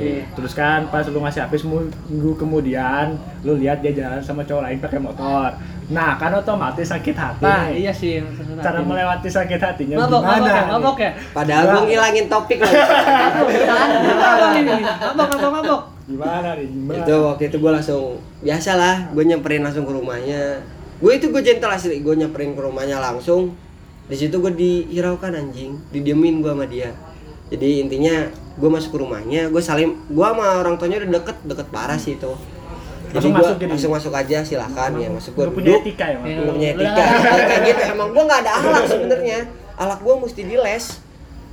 Iya. 0.00 0.24
Terus 0.32 0.52
kan 0.52 0.88
pas 0.88 1.04
lu 1.04 1.20
ngasih 1.20 1.44
HP 1.44 1.52
seminggu 1.58 2.32
kemudian 2.34 3.12
Lu 3.42 3.52
lihat 3.54 3.78
dia 3.78 3.92
jalan 3.92 4.16
sama 4.18 4.40
cowok 4.40 4.64
lain 4.64 4.78
pakai 4.78 4.96
motor 4.98 5.52
Nah 5.86 6.16
kan 6.16 6.32
otomatis 6.32 6.88
sakit 6.88 7.12
hati 7.14 7.44
Nah, 7.44 7.68
nih. 7.68 7.76
iya 7.78 7.92
sih. 7.92 8.24
Cara 8.56 8.80
melewati 8.80 9.28
sakit 9.28 9.60
hatinya 9.60 9.96
Mabok, 9.98 10.18
gimana? 10.18 10.40
mabok 10.40 10.48
ya, 10.48 10.56
nih? 10.56 10.72
mabok 10.72 10.96
ya. 10.98 11.10
padahal 11.30 11.64
gua 11.68 11.82
ngilangin 11.84 12.26
topik 12.26 12.58
lagi 12.58 12.74
Mabok 14.64 14.80
mabok, 15.04 15.28
mabok, 15.28 15.50
mabok. 15.52 15.80
Gimana 16.06 16.54
nih, 16.54 16.70
gimana? 16.70 17.02
itu 17.02 17.14
waktu 17.18 17.42
itu 17.50 17.56
gue 17.58 17.72
langsung 17.74 18.04
biasa 18.38 18.70
lah 18.78 18.96
gue 19.10 19.24
nyamperin 19.26 19.62
langsung 19.66 19.82
ke 19.82 19.92
rumahnya. 19.92 20.62
Gue 21.02 21.18
itu 21.18 21.28
gue 21.28 21.42
gentle 21.42 21.68
asli 21.68 21.98
gue 21.98 22.14
nyamperin 22.14 22.54
ke 22.54 22.62
rumahnya 22.62 23.02
langsung. 23.02 23.58
Di 24.06 24.14
situ 24.14 24.38
gue 24.38 24.52
dihiraukan 24.54 25.34
anjing. 25.34 25.74
Didiemin 25.90 26.40
gue 26.40 26.52
sama 26.54 26.66
dia. 26.70 26.94
Jadi 27.50 27.82
intinya 27.82 28.30
gue 28.56 28.70
masuk 28.70 28.96
ke 28.96 28.98
rumahnya 29.02 29.52
gue 29.52 29.60
salim 29.60 30.00
gue 30.08 30.24
sama 30.24 30.62
orang 30.64 30.80
tuanya 30.80 31.02
udah 31.02 31.20
deket 31.20 31.36
deket 31.42 31.66
parah 31.68 31.98
sih 31.98 32.14
itu. 32.14 32.32
Jadi 33.10 33.26
gue 33.26 33.34
masuk 33.34 33.56
langsung 33.66 33.92
masuk 33.94 34.12
aja 34.14 34.38
silahkan 34.46 34.94
ya 34.94 35.10
masuk 35.10 35.34
gue 35.34 35.44
Lu 35.46 35.52
punya 35.54 35.74
duduk. 35.74 35.82
etika 35.84 36.06
ya? 36.06 36.18
Iya. 36.22 36.38
gue 36.38 36.54
punya 36.54 36.68
etika. 36.74 37.04
Kayak 37.50 37.60
gitu 37.66 37.82
emang 37.90 38.08
gue 38.14 38.22
nggak 38.22 38.40
ada 38.46 38.52
alat 38.56 38.84
sebenarnya. 38.86 39.38
Alat 39.74 39.98
gue 40.00 40.14
mesti 40.22 40.42
diles 40.46 40.86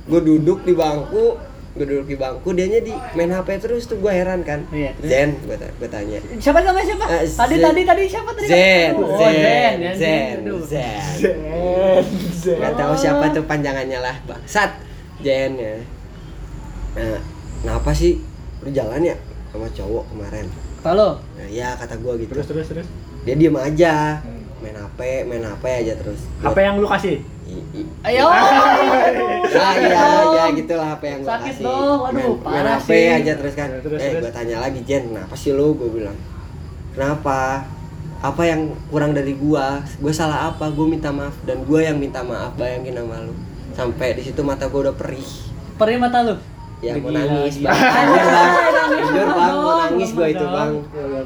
gue 0.04 0.20
duduk 0.20 0.62
di 0.62 0.76
bangku 0.76 1.40
gue 1.74 1.84
duduk 1.84 2.06
di 2.06 2.14
bangku 2.14 2.48
dianya 2.50 2.78
di 2.80 2.94
main 3.12 3.28
hp 3.28 3.48
terus 3.58 3.84
tuh 3.84 3.98
gue 3.98 4.06
heran 4.08 4.40
kan 4.40 4.62
Iya? 4.70 4.94
Zen 5.00 5.34
gue 5.42 5.58
gue 5.58 5.88
tanya 5.88 6.22
Siapa 6.38 6.62
namanya 6.62 6.86
siapa? 6.86 7.04
Eh, 7.12 7.26
Tadi 7.26 7.56
tadi 7.58 7.80
tadi 7.82 8.02
siapa 8.06 8.30
tadi? 8.30 8.46
Zen 8.46 8.92
Oh, 8.94 9.18
Zen 9.18 9.34
Zen, 9.34 9.74
ya, 9.76 9.92
Zen. 9.92 10.36
Zen 10.46 10.62
Zen, 10.62 12.04
zen. 12.32 12.56
nggak 12.56 12.74
tahu 12.74 12.94
siapa 12.94 13.24
tuh 13.30 13.42
panjangannya 13.42 13.98
lah 13.98 14.14
bangsat 14.24 14.70
Zen 15.18 15.52
ya 15.54 15.74
nah 16.94 17.18
kenapa 17.60 17.90
sih 17.90 18.22
lu 18.60 18.70
jalan 18.70 19.02
ya 19.02 19.16
sama 19.50 19.66
cowok 19.68 20.04
kemarin 20.08 20.46
Halo. 20.80 21.18
nah, 21.34 21.48
ya 21.48 21.74
kata 21.74 21.96
gue 21.96 22.12
gitu 22.20 22.30
Terus, 22.30 22.46
terus, 22.46 22.66
terus 22.68 22.86
dia 23.22 23.34
diem 23.34 23.54
aja 23.54 24.22
Hmm. 24.22 24.33
Main 24.64 24.72
hp 24.74 25.00
main 25.28 25.44
hp 25.44 25.64
aja 25.68 25.92
terus 26.00 26.24
HP 26.40 26.56
yang 26.64 26.80
lu 26.80 26.88
kasih? 26.88 27.20
Ayo. 28.00 28.24
Ya 29.52 29.68
iya 29.76 30.04
ya 30.32 30.44
gitulah 30.56 30.96
apa 30.96 31.04
yang 31.04 31.20
gua 31.22 31.36
Sakit 31.36 31.54
kasih. 31.60 31.64
dong, 31.68 31.98
waduh, 32.00 32.34
main, 32.40 32.64
main 32.64 32.66
HP 32.80 32.88
sih. 32.88 33.04
aja 33.20 33.32
terus 33.36 33.54
kan. 33.54 33.68
Terus, 33.84 34.00
eh 34.00 34.10
terus. 34.16 34.22
gua 34.24 34.32
tanya 34.32 34.56
lagi 34.64 34.80
Jen, 34.88 35.12
kenapa 35.12 35.34
sih 35.36 35.52
lu? 35.52 35.76
Gua 35.76 35.92
bilang. 35.92 36.16
Kenapa? 36.96 37.68
Apa 38.24 38.42
yang 38.48 38.72
kurang 38.88 39.12
dari 39.12 39.36
gua? 39.36 39.84
Gua 40.00 40.12
salah 40.16 40.48
apa? 40.50 40.72
Gua 40.72 40.88
minta 40.88 41.12
maaf 41.12 41.36
dan 41.44 41.62
gua 41.68 41.84
yang 41.84 42.00
minta 42.00 42.24
maaf. 42.24 42.56
Bayangin 42.56 42.96
sama 42.96 43.20
lu. 43.22 43.36
Sampai 43.76 44.16
di 44.16 44.22
situ 44.24 44.40
mata 44.40 44.64
gua 44.72 44.90
udah 44.90 44.96
perih. 44.96 45.28
Perih 45.76 46.00
mata 46.00 46.24
lu. 46.24 46.34
Ya 46.84 46.92
mau 47.00 47.08
nangis 47.08 47.56
bang. 47.64 47.72
Jujur, 48.92 49.28
bang. 49.32 49.52
Mau 49.56 49.74
nangis 49.80 50.10
gua 50.12 50.26
itu 50.28 50.44
bang. 50.44 50.72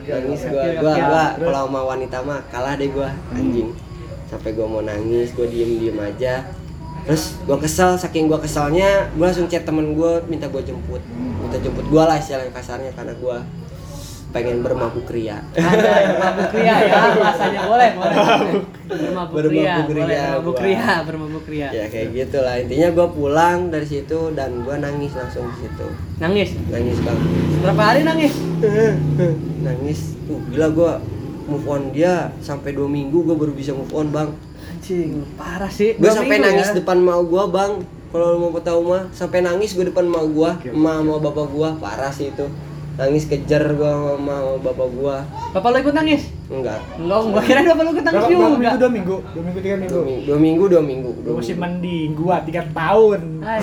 Nangis 0.06 0.42
gua, 0.46 0.62
oke, 0.62 0.78
gua, 0.78 1.24
kalau 1.34 1.62
sama 1.66 1.80
wanita 1.82 2.18
mah 2.22 2.38
kalah 2.54 2.78
deh 2.78 2.88
gua 2.94 3.10
anjing. 3.34 3.74
Sampai 4.30 4.54
gua 4.54 4.66
mau 4.70 4.82
nangis, 4.86 5.34
gua 5.34 5.50
diem 5.50 5.82
diem 5.82 5.98
aja. 5.98 6.46
Terus 7.10 7.34
gua 7.42 7.58
kesel, 7.58 7.98
saking 7.98 8.30
gua 8.30 8.38
keselnya, 8.38 9.10
gua 9.18 9.34
langsung 9.34 9.50
chat 9.50 9.66
temen 9.66 9.98
gua 9.98 10.22
minta 10.30 10.46
gua 10.46 10.62
jemput. 10.62 11.02
Minta 11.10 11.58
jemput 11.58 11.86
gua 11.90 12.14
lah 12.14 12.16
istilahnya 12.22 12.54
kasarnya 12.54 12.94
karena 12.94 13.18
gua 13.18 13.42
pengen 14.28 14.60
bermabuk 14.60 15.08
ria. 15.08 15.40
Ada 15.56 15.90
yang 16.04 16.12
bermabuk 16.20 16.50
ria 16.52 16.74
ya, 16.84 17.00
bahasanya 17.16 17.60
boleh, 17.64 17.90
boleh. 17.96 18.16
Bermabuk 18.88 19.36
ria, 19.48 19.74
Bermabuk 19.80 19.88
boleh 19.88 20.04
ria, 20.04 20.24
bermabuk 20.36 20.58
ria, 20.60 20.92
bermabuk 21.04 21.46
ria. 21.48 21.68
ya 21.72 21.84
kayak 21.88 22.08
gitulah. 22.12 22.54
Intinya 22.60 22.88
gua 22.92 23.06
pulang 23.08 23.58
dari 23.72 23.86
situ 23.88 24.18
dan 24.36 24.50
gua 24.64 24.76
nangis 24.76 25.16
langsung 25.16 25.48
di 25.48 25.56
situ. 25.64 25.86
Nangis. 26.20 26.50
Nangis 26.68 26.98
bang. 27.00 27.18
Berapa 27.64 27.82
hari 27.82 28.00
nangis? 28.04 28.32
nangis. 29.64 30.00
Uh, 30.28 30.40
gila 30.52 30.68
gua 30.76 30.92
move 31.48 31.64
on 31.64 31.82
dia 31.96 32.28
sampai 32.44 32.76
dua 32.76 32.88
minggu 32.88 33.24
gua 33.24 33.36
baru 33.36 33.56
bisa 33.56 33.72
move 33.72 33.92
on 33.96 34.12
bang. 34.12 34.28
Anjing, 34.68 35.24
parah 35.40 35.72
sih. 35.72 35.96
gue 35.96 36.12
sampai 36.12 36.44
nangis 36.44 36.70
ya. 36.70 36.84
depan 36.84 37.00
mau 37.00 37.24
gua 37.24 37.48
bang 37.48 37.80
kalau 38.12 38.40
mau 38.40 38.60
tahu 38.60 38.80
mah 38.88 39.08
sampai 39.12 39.40
nangis 39.40 39.76
gue 39.76 39.88
depan 39.88 40.04
mau 40.04 40.24
gua 40.28 40.56
emak 40.64 40.94
sama 41.00 41.14
bapak 41.20 41.46
gua 41.52 41.68
parah 41.76 42.12
sih 42.12 42.32
itu 42.32 42.44
nangis 42.98 43.24
kejar 43.24 43.62
gua 43.72 43.90
sama 44.12 44.36
bapak 44.58 44.88
gua 44.90 45.16
Bapak 45.48 45.68
lu 45.70 45.78
ikut 45.80 45.94
nangis? 45.94 46.22
enggak 46.48 46.82
Enggak, 46.98 47.20
gua 47.24 47.40
kira 47.40 47.60
bapak 47.64 47.82
lu 47.84 47.90
ikut 47.92 48.04
nangis 48.04 48.18
Berapa, 48.18 48.28
berapa 48.28 48.42
juga. 48.42 48.58
minggu? 48.58 48.76
Dua 48.76 48.90
minggu? 48.90 49.16
Dua 49.22 49.42
minggu, 49.44 49.58
tiga 49.60 49.76
minggu? 49.76 49.94
dua 49.94 50.02
minggu 50.04 50.24
dua 50.26 50.38
minggu 50.40 50.64
dua 50.66 50.82
minggu, 50.82 51.10
masih 51.38 51.56
mending 51.56 52.10
gua 52.12 52.36
tiga 52.42 52.62
tahun 52.68 53.20
Ay, 53.40 53.58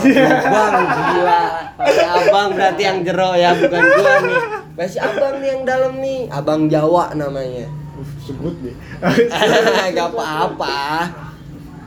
bang 0.46 0.74
gila 0.88 1.42
pakai 1.76 2.06
abang 2.08 2.50
berarti 2.54 2.82
yang 2.82 3.00
jero 3.04 3.32
ya 3.34 3.50
bukan 3.54 3.84
gua 3.84 4.14
nih 4.22 4.40
masih 4.74 5.00
abang 5.00 5.36
nih 5.38 5.50
yang 5.50 5.62
dalam 5.64 5.94
nih 6.00 6.20
abang 6.30 6.62
Jawa 6.66 7.12
namanya 7.12 7.68
Uh, 7.96 8.04
sebut 8.22 8.52
deh 8.60 8.76
gak 9.96 10.10
apa-apa 10.10 11.08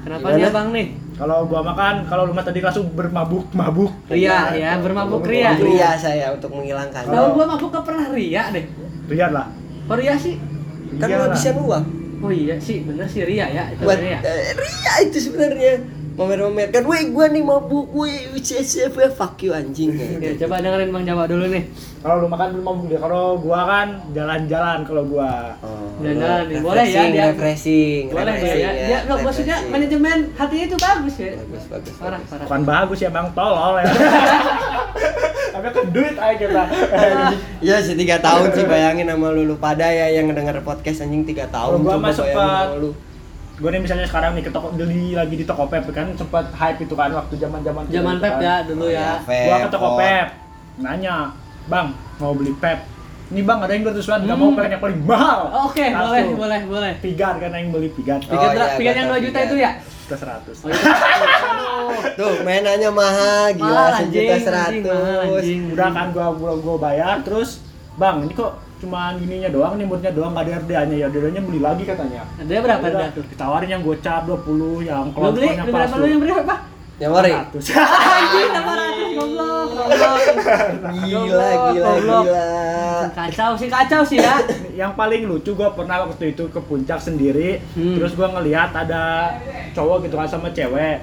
Kenapa 0.00 0.26
nih 0.32 0.44
abang 0.46 0.68
nih? 0.72 0.86
Kalau 1.18 1.44
gua 1.44 1.60
makan, 1.60 2.06
kalau 2.06 2.22
lu 2.24 2.34
tadi 2.38 2.62
langsung 2.62 2.94
bermabuk-mabuk 2.94 3.90
Ria 4.06 4.54
ya, 4.54 4.78
bermabuk 4.78 5.26
ria. 5.26 5.50
ria 5.52 5.90
saya 5.92 6.30
untuk 6.30 6.54
menghilangkan 6.54 7.02
Tahu 7.04 7.34
gua 7.34 7.44
mabuk 7.48 7.68
ke 7.68 7.80
pernah 7.82 8.06
ria 8.08 8.48
deh. 8.48 8.64
Lihat 9.10 9.30
lah 9.30 9.50
Oh 9.84 9.98
ria 9.98 10.14
sih. 10.14 10.38
kan 10.96 11.04
Iyalah. 11.04 11.28
ngabisin 11.28 11.56
uang 11.58 11.84
Oh 12.18 12.30
iya 12.30 12.54
sih, 12.56 12.82
bener 12.82 13.06
sih 13.06 13.22
ria 13.22 13.46
ya, 13.46 13.66
itu 13.68 13.82
buat 13.82 13.98
ria. 13.98 14.18
eh, 14.18 14.50
ria 14.52 14.92
itu 15.04 15.18
sebenarnya 15.20 15.72
Mamer-mamer 16.18 16.66
kan, 16.68 16.82
weh 16.82 17.02
gua 17.08 17.30
nih 17.30 17.40
mabuk, 17.40 17.86
weh 17.94 18.10
CSF, 18.34 18.90
fuck 19.14 19.38
you 19.38 19.54
anjing. 19.54 19.94
Oke, 19.94 20.34
coba 20.36 20.58
dengerin 20.58 20.90
Bang 20.90 21.06
Jawa 21.06 21.24
dulu 21.24 21.46
nih. 21.46 21.62
Kalau 21.98 22.18
lu 22.18 22.26
makan 22.26 22.46
belum 22.52 22.64
mabuk 22.64 22.86
dia. 22.88 22.98
Kalau 22.98 23.38
gua 23.38 23.60
kan 23.64 23.88
jalan-jalan 24.10 24.78
kalau 24.82 25.02
gua. 25.04 25.54
Oh, 25.62 25.94
Jalan-jalan 26.02 26.42
nih. 26.44 26.56
Boleh 26.58 26.84
ya, 26.84 27.02
dia- 27.06 27.30
refreshing, 27.30 28.02
Boleh 28.10 28.18
ya, 28.18 28.34
refreshing 28.34 28.60
ya. 28.60 28.70
Dia 28.82 28.98
lo 29.06 29.14
maksudnya 29.22 29.56
manajemen 29.64 30.18
hatinya 30.34 30.64
itu 30.66 30.76
bagus 30.76 31.14
ya. 31.16 31.30
bagus, 31.38 31.64
bagus, 31.70 31.94
Parah, 31.94 32.18
bagus. 32.18 32.28
parah. 32.28 32.44
Bukan 32.44 32.62
bagus 32.66 32.98
ya 32.98 33.10
bang, 33.14 33.26
tolol 33.32 33.74
ya. 33.78 33.84
Tapi 35.54 35.66
ke 35.70 35.82
duit 35.90 36.14
aja 36.14 36.34
kita. 36.34 36.62
Iya 37.58 37.76
sih 37.78 37.94
tiga 37.94 38.18
tahun 38.18 38.50
sih 38.52 38.66
bayangin 38.66 39.06
sama 39.06 39.30
lu, 39.30 39.42
lu 39.44 39.54
pada 39.54 39.86
ya 39.86 40.10
yang 40.12 40.26
ngedenger 40.26 40.62
podcast 40.62 41.02
anjing 41.02 41.22
tiga 41.22 41.46
tahun. 41.46 41.78
Kalau 41.78 41.98
gua 41.98 42.10
coba 42.10 42.42
mah 42.42 42.62
gue 43.58 43.68
nih 43.68 43.80
misalnya 43.80 44.06
sekarang 44.06 44.32
nih 44.32 44.44
ke 44.44 44.50
toko 44.50 44.70
beli 44.70 45.12
lagi 45.12 45.34
di 45.34 45.42
toko 45.42 45.66
pep 45.66 45.82
kan 45.90 46.14
sempat 46.14 46.46
hype 46.52 46.78
itu 46.78 46.94
kan 46.94 47.10
waktu 47.10 47.34
zaman 47.36 47.58
zaman 47.60 47.82
Zaman 47.86 48.16
Pep 48.16 48.38
ya 48.38 48.62
dulu 48.62 48.86
ya. 48.86 49.18
gua 49.20 49.56
ke 49.60 49.68
toko 49.68 49.88
Pep, 49.92 50.00
pep 50.00 50.28
nanya 50.78 51.34
bang 51.66 51.90
mau 52.16 52.32
beli 52.32 52.54
pep 52.54 52.86
ini 53.28 53.42
bang 53.42 53.58
ada 53.58 53.68
yang 53.68 53.82
bertusuan 53.82 54.22
nggak 54.22 54.32
Hmm. 54.32 54.46
mau 54.46 54.56
pengen 54.56 54.70
yang 54.70 54.80
paling 54.80 55.00
mahal 55.02 55.40
Oke, 55.66 55.84
boleh, 55.84 55.92
Langsung. 55.92 56.38
boleh, 56.38 56.60
boleh. 56.64 56.92
pigar 56.98 57.34
kan 57.36 57.50
yang 57.50 57.68
beli 57.68 57.90
pigar 57.90 58.18
Oh, 58.20 58.30
Piket 58.30 58.48
iya, 58.48 58.66
piket 58.72 58.94
yang 58.94 59.06
gua 59.06 59.10
2 59.10 59.12
tahu 59.12 59.26
juta 59.26 59.38
itu 59.42 59.56
ya? 59.58 59.70
juta 59.76 60.16
seratus 60.16 60.56
Oh, 60.58 60.68
iya. 60.70 60.82
Tuh 62.18 62.34
mainannya 62.40 62.90
mahal, 62.90 63.44
gila 63.52 63.68
Mahal, 63.68 63.92
sejuta 64.00 64.34
seratus. 64.38 65.44
udah 65.68 65.88
kan 65.90 66.06
gua, 66.10 66.26
gua 66.32 66.52
gua 66.56 66.76
bayar 66.80 67.20
terus 67.20 67.58
bang 67.94 68.22
ini 68.22 68.32
kok 68.32 68.54
cuman 68.78 69.18
gininya 69.18 69.48
doang 69.48 69.74
nih 69.74 69.84
moodnya 69.84 70.10
doang 70.10 70.32
nggak 70.32 70.44
ada 70.44 70.52
RDA-nya 70.62 70.96
ya 70.96 71.06
RDA-nya 71.06 71.42
beli 71.42 71.58
lagi 71.58 71.82
katanya 71.82 72.22
Dia 72.40 72.58
berapa 72.58 72.84
dia 72.84 73.10
tuh? 73.10 73.24
ditawarin 73.26 73.70
yang 73.70 73.82
gocap 73.82 74.22
20 74.24 74.86
yang 74.86 75.04
Lu 75.10 75.30
beli, 75.30 75.48
kelontongan 75.50 75.64
lu 75.64 75.72
berapa 75.72 75.94
lu 75.94 76.06
yang 76.06 76.20
beli 76.20 76.32
apa? 76.32 76.56
Yang 76.98 77.12
mari. 77.12 77.30
100 77.30 77.54
Anjing, 78.18 78.50
800 78.58 79.14
goblok, 79.14 79.66
goblok. 79.70 80.18
Gila, 80.98 81.48
gila, 81.68 81.92
gila. 81.96 82.46
Kacau 83.14 83.50
sih, 83.54 83.68
kacau 83.68 84.02
sih 84.02 84.18
ya. 84.18 84.34
yang 84.80 84.92
paling 84.94 85.22
lucu 85.24 85.50
gue 85.52 85.68
pernah 85.72 86.02
waktu 86.04 86.32
itu 86.32 86.44
ke 86.46 86.60
puncak 86.60 86.98
sendiri 86.98 87.62
Hmm. 87.72 87.94
terus 87.94 88.12
gue 88.12 88.26
ngelihat 88.26 88.70
ada 88.72 89.34
cowok 89.72 90.06
gitu 90.06 90.14
kan 90.14 90.26
sama 90.26 90.50
cewek 90.50 91.02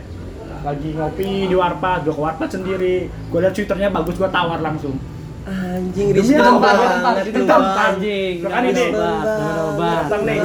lagi 0.61 0.89
ngopi 0.91 1.45
di 1.45 1.55
warpat 1.55 2.03
gue 2.03 2.11
ke 2.11 2.19
warpat 2.19 2.49
sendiri 2.49 2.95
gue 3.07 3.39
lihat 3.39 3.51
twitternya 3.51 3.87
bagus 3.89 4.15
gue 4.15 4.27
tawar 4.27 4.59
langsung 4.59 4.95
Anjing? 5.45 6.07
Tempat, 6.09 6.73
banget 6.73 7.25
anjing. 7.77 8.33
Kan 8.41 8.63
ini. 8.65 8.83
datang 9.75 10.21
nih 10.23 10.37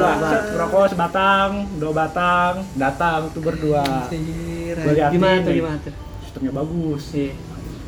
rokok 0.54 0.84
sebatang 0.86 1.50
dua 1.76 1.92
batang 1.94 2.54
datang 2.74 3.20
tuh 3.32 3.40
berdua 3.40 3.84
Gimana 5.08 5.40
tuh, 5.40 5.52
gimana 5.52 5.76
tuh? 5.80 5.92
sistemnya 6.20 6.52
bagus 6.54 7.04
Iya. 7.10 7.32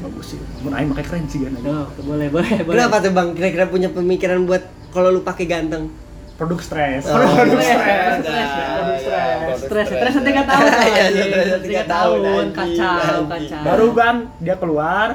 bagus 0.02 0.34
sih 0.34 0.40
mun 0.60 0.72
aing 0.72 0.90
pakai 0.90 1.04
keren 1.04 1.24
sih 1.26 1.38
kan 1.40 1.52
Tuh, 1.54 1.86
boleh, 2.02 2.26
boleh, 2.26 2.50
boleh. 2.58 2.74
Kenapa 2.74 2.98
tuh 2.98 3.12
Bang 3.12 3.28
kira-kira 3.32 3.64
punya 3.66 3.86
pemikiran 3.88 4.42
buat 4.42 4.62
kalau 4.90 5.08
lu 5.10 5.20
pakai 5.20 5.46
ganteng? 5.46 5.92
produk 6.32 6.58
stres 6.58 7.06
Oh, 7.06 7.22
produk 7.22 7.54
stres, 7.54 7.78
stres 8.18 8.18
stres, 8.18 8.48
produk 8.74 8.98
stres 8.98 9.60
Stres, 9.62 9.86
stres 9.86 10.14
tiga 10.18 10.42
tahun. 10.42 10.64
Iya, 10.82 11.02
anjing. 11.04 11.30
stres 11.60 11.86
tahun, 11.86 12.18
tahun, 12.18 12.18
anjing, 12.18 12.50
kacau, 12.50 12.98
anjing. 12.98 13.26
kacau. 13.30 13.62
baru 13.62 13.88
kan 13.92 14.14
dia 14.38 14.54
keluar 14.56 15.08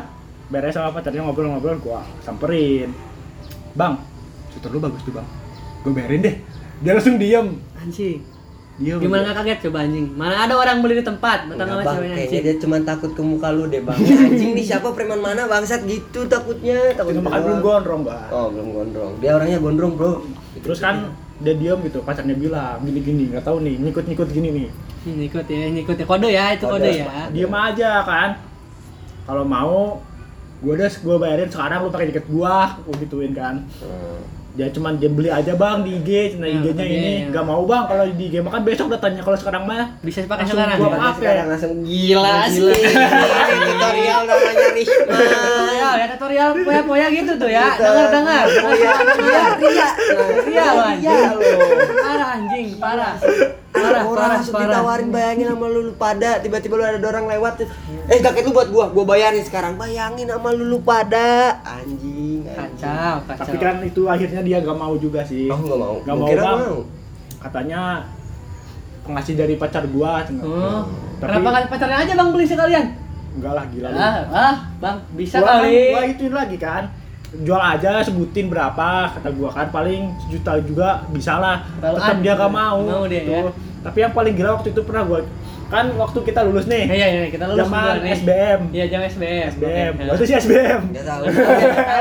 beres 0.48 0.74
sama 0.76 0.96
pacarnya 0.96 1.22
ngobrol-ngobrol 1.28 1.78
gua 1.84 2.02
samperin. 2.24 2.96
Bang. 3.76 4.00
Shooter 4.56 4.72
lu 4.72 4.80
bagus 4.80 5.04
tuh 5.04 5.14
bang. 5.14 5.28
Gue 5.84 5.92
bayarin 5.94 6.20
deh. 6.24 6.36
Dia 6.82 6.92
langsung 6.98 7.20
diem. 7.20 7.60
Anjing. 7.78 8.20
dia 8.78 8.94
Gimana 9.02 9.34
nggak 9.34 9.38
kaget 9.42 9.60
coba 9.70 9.78
anjing? 9.90 10.06
Mana 10.14 10.46
ada 10.46 10.54
orang 10.54 10.86
beli 10.86 11.02
di 11.02 11.06
tempat, 11.06 11.50
datang 11.50 11.66
sama 11.66 11.82
bang, 11.82 11.96
ceweknya 11.98 12.14
kayaknya 12.14 12.30
anjing. 12.30 12.44
dia 12.46 12.56
cuma 12.62 12.78
takut 12.86 13.12
ke 13.18 13.22
muka 13.26 13.48
lu 13.50 13.64
deh 13.70 13.82
bang. 13.82 13.98
Anjing. 14.30 14.52
Nih 14.54 14.66
siapa? 14.66 14.88
Preman 14.94 15.20
mana 15.22 15.50
bangsat? 15.50 15.82
Gitu 15.86 16.20
takutnya. 16.30 16.94
Takut 16.94 17.18
itu 17.18 17.22
makan 17.22 17.40
belum 17.42 17.60
gondrong 17.66 18.02
gua 18.06 18.20
Oh 18.30 18.46
belum 18.54 18.68
gondrong, 18.74 19.12
dia 19.18 19.32
orangnya 19.34 19.58
gondrong 19.58 19.94
bro. 19.98 20.22
Terus 20.62 20.78
kan 20.78 21.10
dia 21.42 21.54
diem 21.58 21.78
gitu. 21.90 22.06
Pacarnya 22.06 22.38
bilang 22.38 22.82
gini 22.86 23.00
gini 23.02 23.24
nggak 23.34 23.44
tahu 23.46 23.66
nih 23.66 23.76
ngikut 23.82 24.30
gini 24.30 24.50
nih. 24.54 24.70
Ini 25.08 25.24
ikut 25.32 25.46
ya, 25.50 25.62
ini 25.74 25.80
ikut 25.82 25.98
ya. 25.98 26.06
Kode 26.06 26.30
ya, 26.30 26.46
itu 26.54 26.66
kode, 26.68 26.82
Kode. 26.84 26.92
ya. 27.02 27.30
diem 27.34 27.54
aja 27.54 27.92
kan. 28.06 28.30
Kalau 29.26 29.44
mau 29.46 30.02
gua 30.58 30.74
udah 30.74 30.90
gua 31.00 31.16
bayarin 31.18 31.48
sekarang 31.48 31.80
lu 31.82 31.90
pakai 31.90 32.08
jaket 32.10 32.26
gua 32.28 32.78
gua 32.80 32.96
gituin 32.98 33.32
kan 33.32 33.62
dia 34.58 34.74
cuman 34.74 34.98
dia 34.98 35.06
beli 35.08 35.30
aja 35.30 35.54
bang 35.54 35.86
di 35.86 35.92
IG 35.96 36.10
nah 36.36 36.50
Ya, 36.50 36.58
IG-nya 36.58 36.82
iya, 36.82 36.98
ini 36.98 37.12
iya. 37.14 37.26
nggak 37.30 37.46
mau 37.46 37.62
bang 37.64 37.86
kalau 37.86 38.10
di 38.10 38.26
IG 38.26 38.42
makan 38.42 38.62
besok 38.66 38.90
udah 38.90 38.98
tanya 38.98 39.22
kalau 39.22 39.38
sekarang 39.38 39.64
mah 39.64 39.86
Bisa 40.02 40.26
pakai 40.26 40.50
sekarang. 40.50 40.76
gua 40.76 40.90
ya? 40.90 40.98
pakai. 40.98 41.14
sekarang 41.14 41.46
langsung 41.48 41.74
gila 41.86 42.38
sih 42.50 42.66
Gila. 42.66 43.08
Ini 43.48 43.70
tutorial 43.70 44.22
namanya 44.26 44.66
Tutorial 44.78 45.94
ya, 45.94 46.06
tutorial 46.10 46.50
poya-poya 46.58 47.08
gitu 47.12 47.32
tuh 47.38 47.50
ya. 47.50 47.66
Gitu. 47.72 47.82
Dengar 47.82 48.08
dengar. 48.10 48.44
Ria, 48.50 48.94
ria, 49.22 49.44
ria 49.62 49.88
Ria 50.42 50.66
lo 50.74 50.82
anjing. 50.84 51.06
Ria 51.06 51.30
lo 51.34 51.42
Parah 51.98 52.28
anjing, 52.34 52.68
parah. 52.78 53.14
Parah, 53.80 54.04
orang 54.04 54.18
parah, 54.18 54.30
langsung 54.34 54.54
parah. 54.54 54.66
ditawarin 54.68 55.10
bayangin 55.10 55.46
sama 55.48 55.66
lu, 55.68 55.80
lu 55.82 55.94
pada 55.94 56.30
tiba-tiba 56.38 56.74
lu 56.74 56.84
ada 56.84 57.08
orang 57.08 57.26
lewat 57.28 57.54
eh 58.08 58.18
jaket 58.18 58.44
lu 58.44 58.52
buat 58.52 58.68
gua 58.68 58.86
gua 58.90 59.04
bayarin 59.06 59.42
sekarang 59.42 59.74
bayangin 59.76 60.26
sama 60.26 60.50
lu, 60.52 60.64
lu 60.66 60.80
pada 60.80 61.60
anjing, 61.62 62.42
anjing. 62.44 62.80
Kacau, 62.80 63.16
kacau. 63.24 63.42
tapi 63.44 63.58
kan 63.58 63.76
itu 63.82 64.02
akhirnya 64.06 64.42
dia 64.42 64.58
gak 64.60 64.76
mau 64.76 64.94
juga 64.96 65.22
sih 65.22 65.46
aku 65.46 65.62
nggak 65.64 65.80
mau 65.80 65.96
Nggak 66.00 66.16
Gua 66.16 66.26
mau, 66.26 66.38
Bang. 66.38 66.60
mau 66.60 66.78
katanya 67.38 67.82
pengasih 69.02 69.34
dari 69.36 69.56
pacar 69.56 69.84
gua. 69.88 70.20
Oh, 70.38 70.84
Tapi- 71.18 71.32
kenapa 71.32 71.48
kalian 71.50 71.70
pacarnya 71.70 71.98
aja 71.98 72.14
bang 72.14 72.30
beli 72.30 72.46
sekalian? 72.46 72.86
enggak 73.34 73.54
lah 73.54 73.66
gila 73.68 73.88
lu. 73.88 73.98
Ah, 73.98 74.18
ah, 74.28 74.56
bang 74.78 74.98
bisa 75.14 75.38
gua, 75.38 75.62
kali. 75.62 75.94
gua 75.94 76.02
ituin 76.06 76.34
lagi 76.34 76.58
kan 76.58 76.84
jual 77.28 77.60
aja 77.60 78.00
sebutin 78.02 78.48
berapa 78.48 78.88
kata 79.12 79.30
gua 79.32 79.52
kan 79.52 79.68
paling 79.68 80.10
sejuta 80.18 80.58
juga 80.60 81.04
bisa 81.12 81.38
lah 81.38 81.60
tetap 81.78 82.18
dia 82.20 82.34
gak 82.34 82.50
mau, 82.50 82.80
mau 82.80 83.04
dia, 83.06 83.20
gitu. 83.20 83.32
ya. 83.32 83.42
Tapi 83.80 83.98
yang 84.00 84.12
paling 84.12 84.34
gila 84.34 84.50
waktu 84.54 84.70
itu 84.70 84.82
pernah 84.82 85.04
gua 85.04 85.20
kan 85.68 85.86
waktu 85.94 86.20
kita 86.24 86.42
lulus 86.42 86.64
nih 86.66 86.88
Iya, 86.88 87.08
iya, 87.10 87.22
kita 87.28 87.44
lulus 87.46 87.60
Zaman 87.62 87.96
nih. 88.00 88.16
SBM. 88.16 88.60
Iya, 88.72 88.86
zaman 88.88 89.06
SBM. 89.10 89.48
SBM 89.52 89.92
Oke, 89.94 90.04
waktu 90.08 90.24
sih 90.24 90.36
SBM 90.38 90.80
nggak 90.88 91.06
tahu 91.06 91.24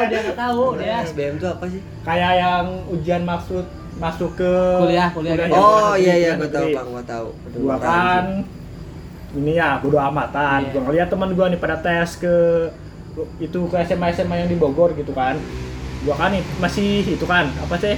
Dia 0.06 0.20
tahu, 0.34 0.62
dia. 0.78 0.96
SBM 1.02 1.32
itu 1.34 1.46
apa 1.46 1.64
sih 1.66 1.80
kayak 2.00 2.32
yang 2.36 2.64
ujian 2.88 3.22
maksud 3.22 3.64
masuk 3.96 4.30
ke 4.34 4.52
Kuliah, 4.78 5.08
kuliah 5.10 5.34
gitu. 5.34 5.48
yang 5.48 5.56
oh 5.56 5.96
iya 5.96 6.14
iya 6.14 6.30
kuliah 6.32 6.36
gua 6.38 6.50
tahu 6.52 6.68
bang 6.70 6.86
gua 6.86 7.02
tahu 7.02 7.26
gua 7.56 7.74
tahu 7.74 7.82
kan 7.82 8.24
ini 9.34 9.52
ya 9.52 9.68
bodo 9.76 9.98
amatan 9.98 10.58
Iya. 10.62 10.70
gua 10.70 10.80
ngeliat 10.86 11.08
teman 11.08 11.30
gua 11.32 11.46
nih 11.48 11.58
pada 11.58 11.76
tes 11.76 12.10
ke 12.14 12.34
itu 13.38 13.58
ke 13.66 13.76
SMA 13.82 14.12
SMA 14.12 14.36
yang 14.38 14.48
di 14.48 14.54
Bogor 14.54 14.92
gitu 14.92 15.10
kan 15.10 15.40
gua 16.04 16.14
kan 16.14 16.28
nih 16.30 16.44
masih 16.56 17.02
itu 17.08 17.24
kan 17.24 17.48
apa 17.56 17.74
sih 17.76 17.96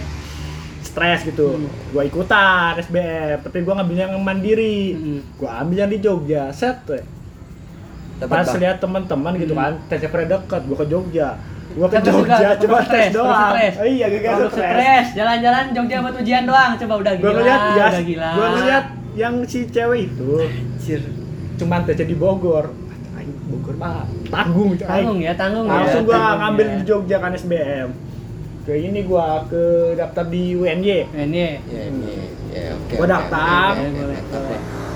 stres 0.88 1.20
gitu 1.22 1.55
Hmm. 1.55 1.68
gua 1.90 2.03
ikutan 2.03 2.72
SBM 2.79 3.38
tapi 3.40 3.61
gua 3.61 3.74
ngambil 3.77 3.96
yang 3.98 4.12
mandiri 4.18 4.81
Hmm. 4.90 5.20
gua 5.37 5.61
ambil 5.61 5.77
yang 5.79 5.90
di 5.90 5.98
Jogja 5.98 6.48
set 6.51 6.81
tuh 6.83 7.05
Dapat, 8.18 8.35
pas 8.35 8.51
lihat 8.57 8.77
teman-teman 8.79 9.33
gitu 9.37 9.53
Hmm. 9.53 9.62
kan 9.62 9.72
tesnya 9.87 10.09
pada 10.09 10.24
deket 10.27 10.61
gua 10.64 10.77
ke 10.77 10.87
Jogja 10.87 11.29
gua 11.70 11.87
ke 11.87 11.96
juga 11.96 12.03
Jogja 12.03 12.37
produk 12.48 12.57
cuma 12.59 12.79
tes 12.83 13.09
doang 13.12 13.51
stres. 13.53 13.74
Oh, 13.77 13.87
iya 13.87 14.07
gak 14.09 14.20
Produk 14.35 14.51
stres 14.51 15.07
jalan-jalan 15.14 15.64
Jogja 15.70 15.96
buat 16.01 16.14
ujian 16.16 16.42
doang. 16.42 16.70
Coba 16.74 16.94
udah 16.96 17.12
gila, 17.14 17.31
ngeliat 17.31 17.61
ya 17.70 17.85
udah 17.87 18.03
gila. 18.03 18.29
gua 18.33 18.48
ngeliat 18.51 18.85
yang 19.14 19.35
si 19.44 19.59
cewek 19.66 20.01
itu 20.09 20.31
Anjir. 20.40 21.01
cuman 21.57 21.81
tesnya 21.85 22.07
di 22.07 22.16
Bogor 22.16 22.66
Bogor 23.48 23.74
mah 23.77 24.05
tanggung. 24.27 24.77
Tanggung 24.77 25.18
ya, 25.18 25.33
tanggung 25.33 25.64
ya. 25.64 25.72
langsung 25.74 26.03
gua 26.05 26.16
Tanggung 26.16 26.38
ngambil 26.42 26.66
ya. 26.66 26.72
di 26.72 26.83
Jogja 26.85 27.16
kan 27.18 27.31
SBM 27.33 27.88
ke 28.68 28.76
ini 28.76 29.00
gua 29.02 29.48
ke 29.48 29.64
daftar 29.94 30.28
di 30.28 30.52
UNY 30.52 31.09
Ini. 31.09 31.48
ya 31.64 31.81
ini 31.88 32.14
ya 32.50 32.76
oke 32.76 32.94
Gua 32.94 33.09
daftar. 33.09 33.72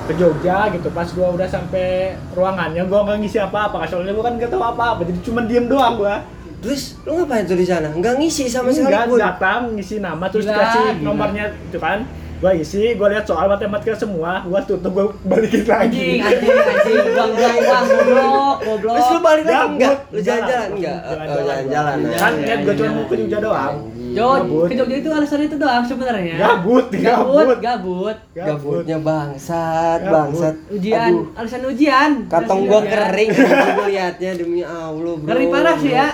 ke 0.02 0.12
Jogja 0.12 0.66
gitu. 0.68 0.90
Pas 0.90 1.08
gua 1.08 1.30
udah 1.30 1.46
sampai 1.46 1.86
ruangannya 2.32 2.84
gua 2.84 3.00
nggak 3.02 3.18
ngisi 3.18 3.38
apa-apa. 3.38 3.86
Soalnya 3.86 4.12
gua 4.12 4.24
kan 4.26 4.34
nggak 4.36 4.50
tahu 4.50 4.60
apa-apa 4.60 5.00
jadi 5.02 5.20
cuma 5.22 5.40
diem 5.42 5.64
doang 5.64 5.96
gua. 5.96 6.20
Terus 6.60 7.00
lu 7.02 7.16
ngapain 7.16 7.42
tuh 7.42 7.56
di 7.56 7.64
sana? 7.64 7.88
Nggak 7.88 8.18
ngisi 8.18 8.44
sama 8.46 8.68
sekali 8.68 8.92
Enggak, 8.92 9.06
pun? 9.08 9.18
datang 9.18 9.60
ngisi 9.72 9.96
nama 9.98 10.24
terus 10.28 10.44
Gila, 10.44 10.52
dikasih 10.54 10.82
gila. 10.92 11.02
nomornya 11.02 11.44
itu 11.50 11.78
kan 11.78 11.98
gua 12.42 12.50
isi 12.52 12.82
gua 12.92 13.06
lihat 13.08 13.22
soal 13.22 13.46
matematika 13.46 13.94
semua 13.94 14.42
gua 14.42 14.58
tutup 14.60 14.90
gua 14.90 15.04
balikin 15.22 15.62
Anjing, 15.62 16.18
lagi 16.18 16.42
anjing, 16.42 16.58
anjing, 16.60 16.98
buang, 17.06 17.30
buang, 17.30 17.56
buang, 17.56 17.86
goblok, 17.86 18.56
goblok. 18.60 18.92
terus 18.92 19.06
lu 19.08 19.20
balik 19.20 19.44
lagi 19.46 19.62
enggak 19.70 19.96
lu 20.04 20.18
jalan. 20.18 20.42
jalan-jalan 20.42 20.68
enggak 20.72 20.98
Oh, 21.02 21.14
Jalan-jalan. 21.14 21.62
Jalan. 21.64 21.98
kan 22.18 22.32
Iya, 22.32 22.42
niat 22.42 22.58
gua 22.58 22.66
iya, 22.66 22.74
cuma 22.74 22.84
iya. 22.84 22.92
mau 22.92 23.04
ke 23.04 23.14
Jogja 23.16 23.38
doang 23.40 23.74
Jo, 24.12 24.28
Gabut. 24.34 24.66
ke 24.68 24.74
Jogja 24.74 24.96
itu 24.98 25.08
alasannya 25.08 25.46
itu 25.46 25.56
doang 25.56 25.84
sebenarnya. 25.86 26.34
gabut 26.36 26.86
Gabut, 26.90 27.46
gabut 27.56 27.56
gabut. 27.56 28.16
gabutnya 28.36 28.98
bangsat 28.98 30.00
bangsat 30.04 30.54
Ujian, 30.68 31.12
alasan 31.32 31.62
ujian. 31.64 32.10
kantong 32.26 32.60
Alasan 32.60 32.68
gua 32.68 32.80
kering 32.84 33.30
anjing 33.30 33.72
gua 33.78 33.86
liatnya 33.86 34.30
demi 34.34 34.60
Allah 34.60 34.90
bro 35.14 35.24
Ngeri 35.24 35.46
parah 35.46 35.76
sih 35.78 35.92
ya. 35.92 36.08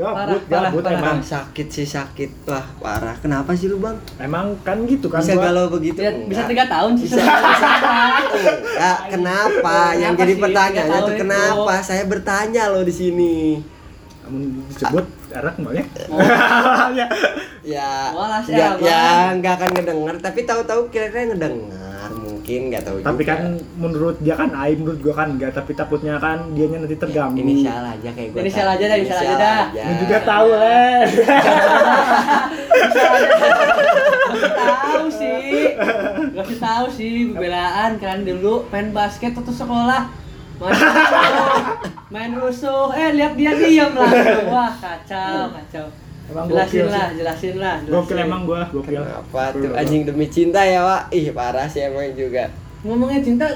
Gabut, 0.00 0.42
Parah, 0.46 0.70
gabut 0.70 0.80
parah, 0.80 0.96
emang. 0.96 1.18
Ah, 1.18 1.20
sakit 1.22 1.66
sih 1.68 1.84
sakit 1.84 2.30
wah 2.44 2.64
parah 2.74 3.12
kenapa 3.14 3.52
sih 3.52 3.68
lu 3.68 3.76
bang 3.76 3.92
Emang 4.16 4.56
kan 4.60 4.80
gitu 4.84 5.06
kan 5.06 5.20
bisa 5.20 5.36
gua. 5.36 5.44
galau 5.46 5.68
begitu 5.68 6.00
Ya, 6.00 6.08
bisa 6.24 6.40
Enggak. 6.40 6.48
tiga 6.48 6.64
tahun 6.66 6.92
sih 6.94 7.04
bisa 7.04 7.14
sebenarnya. 7.16 7.58
Enggak, 8.40 8.98
kenapa 9.12 9.76
yang 9.94 10.14
Kenapa 10.14 10.22
jadi 10.22 10.34
tahu 10.40 11.04
itu. 11.06 11.12
kenapa 11.18 11.74
saya 11.80 12.02
bertanya 12.04 12.62
loh 12.66 12.80
di 12.80 12.94
sini 12.94 13.36
Namun 14.22 14.42
disebut 14.64 15.04
erak 15.30 15.54
mbaknya. 15.56 15.84
ya. 16.98 17.06
ya 17.60 17.90
Walah, 18.10 18.40
sih, 18.40 18.52
nggak 18.52 18.70
Abang. 18.72 18.86
ya 18.86 19.04
nggak 19.36 19.52
akan 19.54 19.70
ngedenger 19.74 20.16
tapi 20.18 20.40
tahu-tahu 20.42 20.80
kira-kira 20.88 21.28
ngedengar 21.28 21.89
mungkin 22.50 22.74
nggak 22.74 22.82
tahu 22.82 22.96
Tapi 23.06 23.22
juga. 23.22 23.30
kan 23.30 23.40
menurut 23.78 24.16
dia 24.18 24.34
kan 24.34 24.50
aib, 24.66 24.76
menurut 24.82 25.00
gua 25.00 25.14
kan 25.14 25.28
enggak, 25.38 25.50
tapi 25.54 25.70
takutnya 25.78 26.18
kan 26.18 26.38
dianya 26.50 26.78
nanti 26.82 26.96
terganggu. 26.98 27.38
ini 27.38 27.62
salah 27.62 27.94
aja 27.94 28.10
kayak 28.10 28.28
gue 28.34 28.40
Inisial 28.42 28.68
aja 28.74 28.84
dah, 28.90 28.96
inisial 28.98 29.20
aja 29.22 29.36
dah. 29.38 29.62
Lu 29.70 29.94
juga 30.02 30.18
tahu. 30.26 30.48
Gak 34.30 34.82
tahu 34.82 35.06
sih, 35.14 35.78
gak 36.34 36.46
sih 36.50 36.58
tahu 36.58 36.86
sih 36.90 37.14
belaan 37.30 37.90
kan 38.02 38.18
dulu 38.26 38.66
main 38.74 38.90
basket 38.90 39.32
atau 39.38 39.54
sekolah 39.54 40.10
main 40.60 40.76
rusuh, 40.76 41.64
main 42.12 42.32
rusuh, 42.36 42.86
eh 42.92 43.16
lihat 43.16 43.32
dia 43.32 43.56
diam 43.56 43.96
langsung, 43.96 44.52
wah 44.52 44.68
kacau 44.76 45.56
kacau. 45.56 45.86
Emang 46.30 46.46
jelasin 46.46 46.86
lah, 46.86 47.08
jelasin 47.10 47.54
lah. 47.58 47.76
Gokil 47.82 48.18
emang 48.22 48.46
gua, 48.46 48.62
gokil. 48.70 49.02
apa 49.02 49.50
tuh? 49.50 49.74
Anjing 49.74 50.06
demi 50.06 50.30
cinta 50.30 50.62
ya 50.62 50.80
pak 50.86 51.10
ih 51.10 51.34
parah 51.34 51.66
sih 51.66 51.82
emang 51.82 52.06
juga. 52.14 52.46
Ngomongnya 52.86 53.18
cinta, 53.18 53.46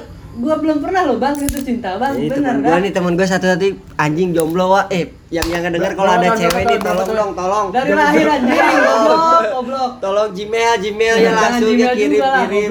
gua 0.43 0.59
belum 0.59 0.83
pernah 0.83 1.07
loh 1.07 1.23
bang. 1.23 1.39
Itu 1.39 1.63
cinta 1.63 1.95
bang, 2.03 2.19
ini 2.19 2.27
bener 2.27 2.59
temen 2.59 2.67
gue 2.67 2.77
nih 2.83 2.93
temen 2.93 3.13
gue 3.15 3.27
satu 3.31 3.47
satu 3.47 3.67
anjing 3.95 4.35
jomblo 4.35 4.75
wak. 4.75 4.91
Eh 4.91 5.07
yang 5.31 5.47
yang 5.47 5.63
ngedenger 5.63 5.95
kalau 5.95 6.13
ada 6.19 6.29
cewek 6.35 6.63
nih 6.67 6.79
tolong 6.83 7.11
dong 7.11 7.31
tolong 7.39 7.67
Dari 7.71 7.91
lahir 7.95 8.27
anjing, 8.27 8.59
goblok, 8.59 9.43
goblok. 9.55 9.91
tolong 10.03 10.29
Gmail 10.35 10.75
Gmailnya 10.83 11.23
Jangan 11.31 11.43
langsung 11.43 11.71
Gmail 11.71 11.79
ya 11.79 11.91
kirim 11.95 12.21
kirim. 12.51 12.71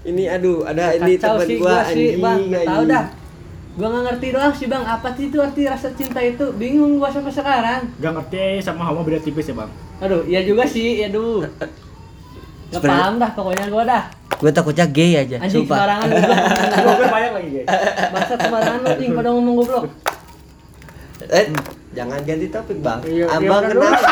ini 0.00 0.24
aduh 0.32 0.64
ada 0.64 0.96
ini 0.96 1.12
temen 1.16 1.48
gua 1.60 1.60
gua 1.60 1.78
sih 1.92 2.08
bang, 2.20 2.38
anjing 2.40 2.68
tahu 2.68 2.82
dah. 2.84 3.04
Gua 3.80 3.88
nggak 3.88 4.04
ngerti 4.06 4.26
doang 4.30 4.52
sih 4.52 4.66
bang, 4.66 4.84
apa 4.84 5.08
sih 5.10 5.24
itu 5.26 5.40
arti 5.40 5.64
rasa 5.64 5.88
cinta 5.90 6.20
itu? 6.20 6.52
Bingung 6.52 7.00
gua 7.00 7.08
sampai 7.08 7.32
sekarang. 7.32 7.88
Gak 7.96 8.12
ngerti 8.12 8.60
sama 8.60 8.84
homo 8.84 9.00
beda 9.00 9.16
tipis 9.18 9.48
ya, 9.48 9.56
Bang. 9.56 9.72
Aduh, 9.98 10.20
iya 10.22 10.44
juga 10.44 10.64
sih, 10.64 11.00
ya 11.00 11.08
duh. 11.08 11.40
Gak 11.40 11.64
Sebenarnya- 12.76 13.00
paham 13.00 13.14
dah 13.16 13.30
pokoknya 13.32 13.66
gua 13.66 13.84
dah. 13.84 14.04
gue 14.32 14.48
takutnya 14.48 14.86
gay 14.86 15.12
aja 15.18 15.36
Anjing 15.38 15.64
sumpah 15.64 15.76
sembarangan 15.76 16.06
goblok. 16.06 16.38
Gua 16.96 17.08
banyak 17.10 17.32
lagi, 17.34 17.48
guys. 17.50 17.66
Bangsat 18.10 18.38
sembarangan 18.38 18.78
lu 18.78 18.88
anjing 18.90 19.10
pada 19.12 19.28
ngomong 19.30 19.54
goblok. 19.58 19.84
eh 21.22 21.44
jangan 21.90 22.18
ganti 22.20 22.46
topik 22.48 22.78
bang 22.78 23.00
Iya, 23.02 23.12
iya, 23.20 23.24
abang 23.28 23.62
dulu. 23.66 23.84
kenapa 23.84 24.08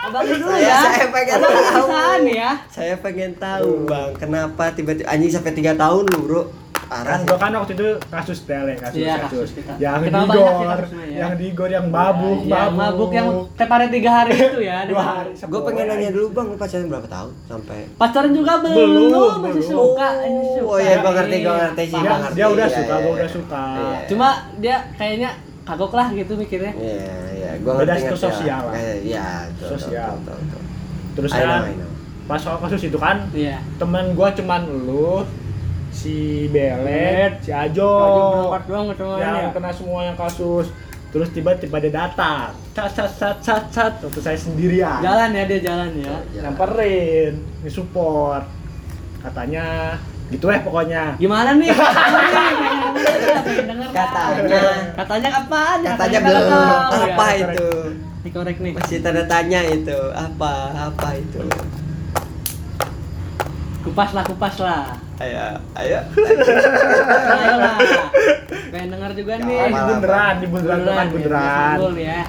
Abang 0.00 0.22
lu 0.22 0.34
dulu 0.38 0.54
Saya- 0.54 0.62
ya. 0.64 0.78
saya 0.86 1.06
pengen 1.08 1.34
Abang 1.34 1.54
tahu. 1.90 2.22
ya. 2.30 2.50
saya 2.68 2.94
pengen 2.96 3.32
tahu 3.36 3.70
bang 3.84 4.10
kenapa 4.14 4.64
tiba-tiba 4.70 5.06
anjing 5.08 5.32
sampai 5.32 5.52
tiga 5.52 5.72
tahun 5.74 6.04
lu 6.06 6.18
bro 6.22 6.42
parah 6.86 7.06
Kan 7.08 7.18
sih. 7.18 7.26
gua 7.26 7.38
kan 7.38 7.50
waktu 7.52 7.72
itu 7.74 7.88
kasus 8.06 8.38
tele, 8.42 8.74
kasus 8.74 8.98
Iya, 8.98 9.14
kasus. 9.18 9.28
kasus 9.28 9.50
kita. 9.54 9.72
Yang 9.76 10.00
Kita 10.02 10.18
digor, 10.20 10.80
ya. 10.96 11.16
yang 11.16 11.32
digor 11.34 11.68
yang 11.68 11.86
mabuk, 11.88 12.38
Ya, 12.42 12.56
mabuk. 12.64 12.76
mabuk 12.76 13.10
yang 13.10 13.28
tiap 13.52 13.70
hari 13.70 13.86
tiga 13.88 14.10
hari 14.12 14.32
itu 14.32 14.58
ya. 14.60 14.78
dua 14.88 15.02
hari. 15.02 15.30
gue 15.32 15.60
pengen 15.62 15.84
nanya 15.86 16.10
dulu 16.10 16.26
bang 16.30 16.46
lu 16.46 16.56
pacaran 16.56 16.86
berapa 16.86 17.08
tahun 17.08 17.32
sampai 17.44 17.78
Pacaran 17.94 18.30
juga 18.30 18.52
belum, 18.58 18.76
Belum, 18.76 19.32
masih 19.40 19.52
belum. 19.56 19.68
suka, 19.68 20.08
ini 20.22 20.48
suka. 20.52 20.66
oh 20.66 20.78
iya 20.78 20.94
gue 20.94 21.02
nih. 21.02 21.16
ngerti 21.16 21.36
gue 21.38 21.54
ngerti 21.56 21.82
sih 21.84 21.98
Dia, 21.98 22.14
dia 22.30 22.46
udah 22.48 22.66
Iya, 22.66 22.76
suka, 22.76 22.86
iya, 22.88 22.96
gua 22.96 23.06
iya. 23.06 23.16
udah 23.16 23.30
suka. 23.30 23.64
Iya. 23.72 23.96
Cuma 24.06 24.28
dia 24.56 24.76
kayaknya 24.94 25.30
kagok 25.62 25.92
lah 25.92 26.06
gitu 26.10 26.32
mikirnya. 26.34 26.72
Iya, 26.72 27.10
iya, 27.32 27.50
gua 27.58 27.72
Beda 27.76 27.92
ngerti 27.92 28.06
ngerti 28.06 28.22
sosial 28.22 28.62
lah. 28.64 28.74
Iya, 28.96 29.26
Sosial. 29.58 30.12
Terus 31.12 31.30
kan 31.32 31.62
pas 32.24 32.36
soal 32.36 32.58
kasus 32.58 32.82
itu 32.84 32.98
kan 32.98 33.22
Iya. 33.30 33.62
temen 33.76 34.12
gua 34.12 34.30
cuman 34.30 34.58
lu 34.66 35.22
si 35.96 36.44
Belet, 36.52 37.40
si 37.40 37.48
Ajo, 37.56 37.88
berangkat 38.68 39.00
doang 39.00 39.16
yang 39.16 39.48
ya. 39.48 39.56
kena 39.56 39.72
semua 39.72 40.04
yang 40.04 40.16
kasus. 40.20 40.68
Terus 41.08 41.32
tiba-tiba 41.32 41.80
dia 41.80 42.04
datang, 42.04 42.52
cat 42.76 42.92
cat 42.92 43.08
cat 43.16 43.40
cat 43.40 43.64
cat, 43.72 43.92
waktu 44.04 44.20
saya 44.20 44.36
sendirian. 44.36 45.00
Jalan 45.00 45.32
ya 45.32 45.44
dia 45.48 45.60
jalan 45.64 45.90
ya. 45.96 46.12
Nyamperin, 46.44 47.40
support 47.72 48.44
katanya 49.26 49.98
gitu 50.30 50.46
eh 50.50 50.60
pokoknya 50.62 51.18
Gimana 51.18 51.54
nih? 51.58 51.70
Katanya. 53.96 54.60
Katanya 54.94 55.28
kapan? 55.40 55.78
Katanya 55.82 56.18
belum. 56.20 56.46
ya. 56.50 57.06
Apa 57.14 57.26
itu? 57.38 57.70
Dikorek 58.26 58.58
nih. 58.58 58.72
Masih 58.74 58.98
tanda 59.00 59.22
tanya 59.24 59.60
itu. 59.70 59.98
Apa? 60.12 60.52
Apa 60.90 61.08
itu? 61.16 61.42
Kupas 63.86 64.10
lah, 64.12 64.24
kupas 64.26 64.56
lah. 64.58 64.98
Ayo, 65.16 65.40
ayo. 65.74 65.98
Ayo 67.32 67.54
lah. 67.56 67.76
Pengen 68.68 68.88
denger 68.92 69.10
juga 69.14 69.32
Gak 69.34 69.46
nih. 69.46 69.56
apa-apa. 69.58 69.88
beneran 69.90 70.34
di 70.36 70.46
beneran 70.46 70.78
beneran 70.78 70.96
ya, 70.98 71.10
beneran 71.10 71.44
Istanbul 71.72 71.94
ya. 71.96 72.20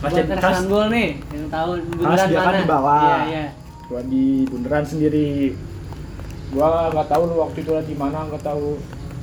Masih 0.00 0.22
kas- 0.24 0.38
Istanbul 0.40 0.84
nih, 0.88 1.08
yang 1.28 1.46
tahu 1.48 1.70
beneran 1.92 2.26
dia 2.26 2.38
kan 2.38 2.46
mana? 2.46 2.58
di 2.58 2.66
bawah. 2.66 3.02
Iya, 3.02 3.18
iya. 3.26 3.46
gua 3.84 4.00
di 4.06 4.24
bundaran 4.46 4.84
sendiri 4.84 5.30
gua 6.50 6.68
nggak 6.88 7.08
tahu 7.08 7.22
lu 7.26 7.34
waktu 7.40 7.58
itu 7.60 7.72
di 7.84 7.94
mana 7.94 8.22
nggak 8.24 8.40
tahu 8.40 8.78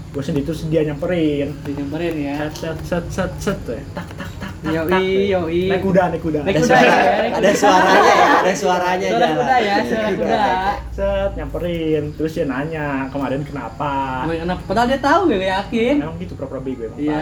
gua 0.09 0.21
sendiri 0.21 0.43
terus 0.43 0.61
dia 0.65 0.81
nyamperin 0.83 1.51
Dinyamperin 1.61 2.15
ya. 2.17 2.35
set 2.49 2.77
set 2.79 2.79
set 2.81 3.05
set 3.07 3.31
set 3.37 3.57
tuh 3.61 3.73
ya. 3.73 3.83
tak 3.93 4.07
tak 4.11 4.29
tak 4.33 4.51
tak 4.57 4.73
Yoi, 4.73 4.89
tak. 4.89 5.01
yoi. 5.29 5.61
naik 5.69 5.81
kuda 5.81 6.03
naik 6.09 6.21
kuda 6.21 6.39
Naik 6.41 6.55
Ada 6.55 6.59
kuda 6.59 6.73
suara, 6.73 6.89
ya, 6.89 7.27
ada 7.29 7.37
kuda. 7.37 7.51
suaranya 7.53 8.01
ya, 8.01 8.15
ada 8.41 8.51
suaranya 8.51 9.07
Suara 9.07 9.21
jalan. 9.21 9.29
kuda 9.37 9.55
ya, 9.59 9.75
suara 9.81 10.09
kuda. 10.11 10.41
set 10.89 11.31
nyamperin 11.35 12.03
terus 12.11 12.31
dia 12.33 12.45
nanya 12.45 12.85
kemarin 13.07 13.41
kenapa 13.41 13.91
kenapa? 14.27 14.61
Padahal 14.65 14.87
dia 14.87 14.99
tahu 14.99 15.21
gue 15.29 15.39
yakin. 15.45 15.95
emang 15.99 16.17
gitu 16.17 16.33
pura-pura 16.33 16.59
bego 16.59 16.83
emang 16.85 16.97
Iya, 16.97 17.19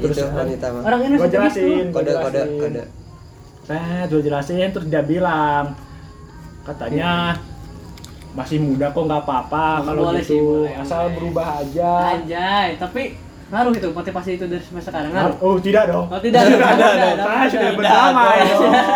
terus 0.00 0.16
Itu 0.16 0.26
wanita 0.32 0.66
mah. 0.70 0.82
Orang 0.82 1.00
ini 1.02 1.14
gua 1.14 1.22
seperti 1.22 1.36
jelasin 1.36 1.86
Kode, 1.88 2.10
kode, 2.10 2.40
jelasin. 2.40 2.58
kode. 2.58 2.82
Saya 3.62 4.00
gue 4.02 4.20
jelasin 4.22 4.68
terus 4.70 4.86
dia 4.86 5.02
bilang 5.02 5.64
katanya 6.64 7.36
masih 8.38 8.58
muda 8.58 8.86
kok 8.88 9.02
nggak 9.02 9.20
apa-apa 9.20 9.66
kalau 9.82 10.02
boleh 10.06 10.22
sih, 10.22 10.32
gitu 10.32 10.62
boleh, 10.62 10.78
asal 10.78 11.02
boleh. 11.02 11.14
berubah 11.18 11.46
aja. 11.58 11.92
Anjay, 12.14 12.68
tapi 12.76 13.02
ngaruh 13.48 13.72
itu 13.72 13.88
motivasi 13.90 14.30
itu 14.34 14.44
dari 14.44 14.60
sampai 14.60 14.84
sekarang 14.84 15.10
ngaruh. 15.10 15.36
Oh 15.40 15.56
tidak 15.58 15.84
dong. 15.86 16.06
Oh 16.06 16.20
tidak, 16.20 16.42
tidak, 16.44 16.54
Tidak 16.62 16.70
tidak, 16.70 16.92
dong. 16.94 17.02
tidak, 17.10 17.18
Saya 17.18 17.34
tidak. 17.34 17.48
sudah 17.48 17.58
Tidak 17.64 17.74
berdamai. 17.74 18.38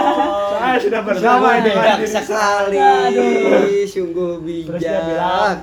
Saya 0.63 0.77
sudah 0.79 1.01
berdamai 1.03 1.57
dengan 1.61 1.85
diri 1.97 2.07
sekali. 2.09 2.77
Aduh. 2.79 3.83
Sungguh 3.85 4.33
Terus 4.65 4.81
dia 4.81 4.99
bilang, 5.03 5.11
bijak. 5.11 5.57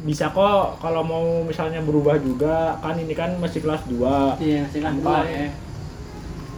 Bisa 0.00 0.24
kok 0.28 0.60
kalau 0.78 1.02
mau 1.02 1.24
misalnya 1.42 1.80
berubah 1.80 2.16
juga 2.16 2.76
kan 2.78 2.96
ini 2.96 3.12
kan 3.12 3.36
masih 3.36 3.60
kelas 3.60 3.84
2 3.86 4.00
Iya, 4.38 4.64
masih 4.64 4.78
kelas 4.80 4.96
dua 4.96 5.18
ya. 5.22 5.48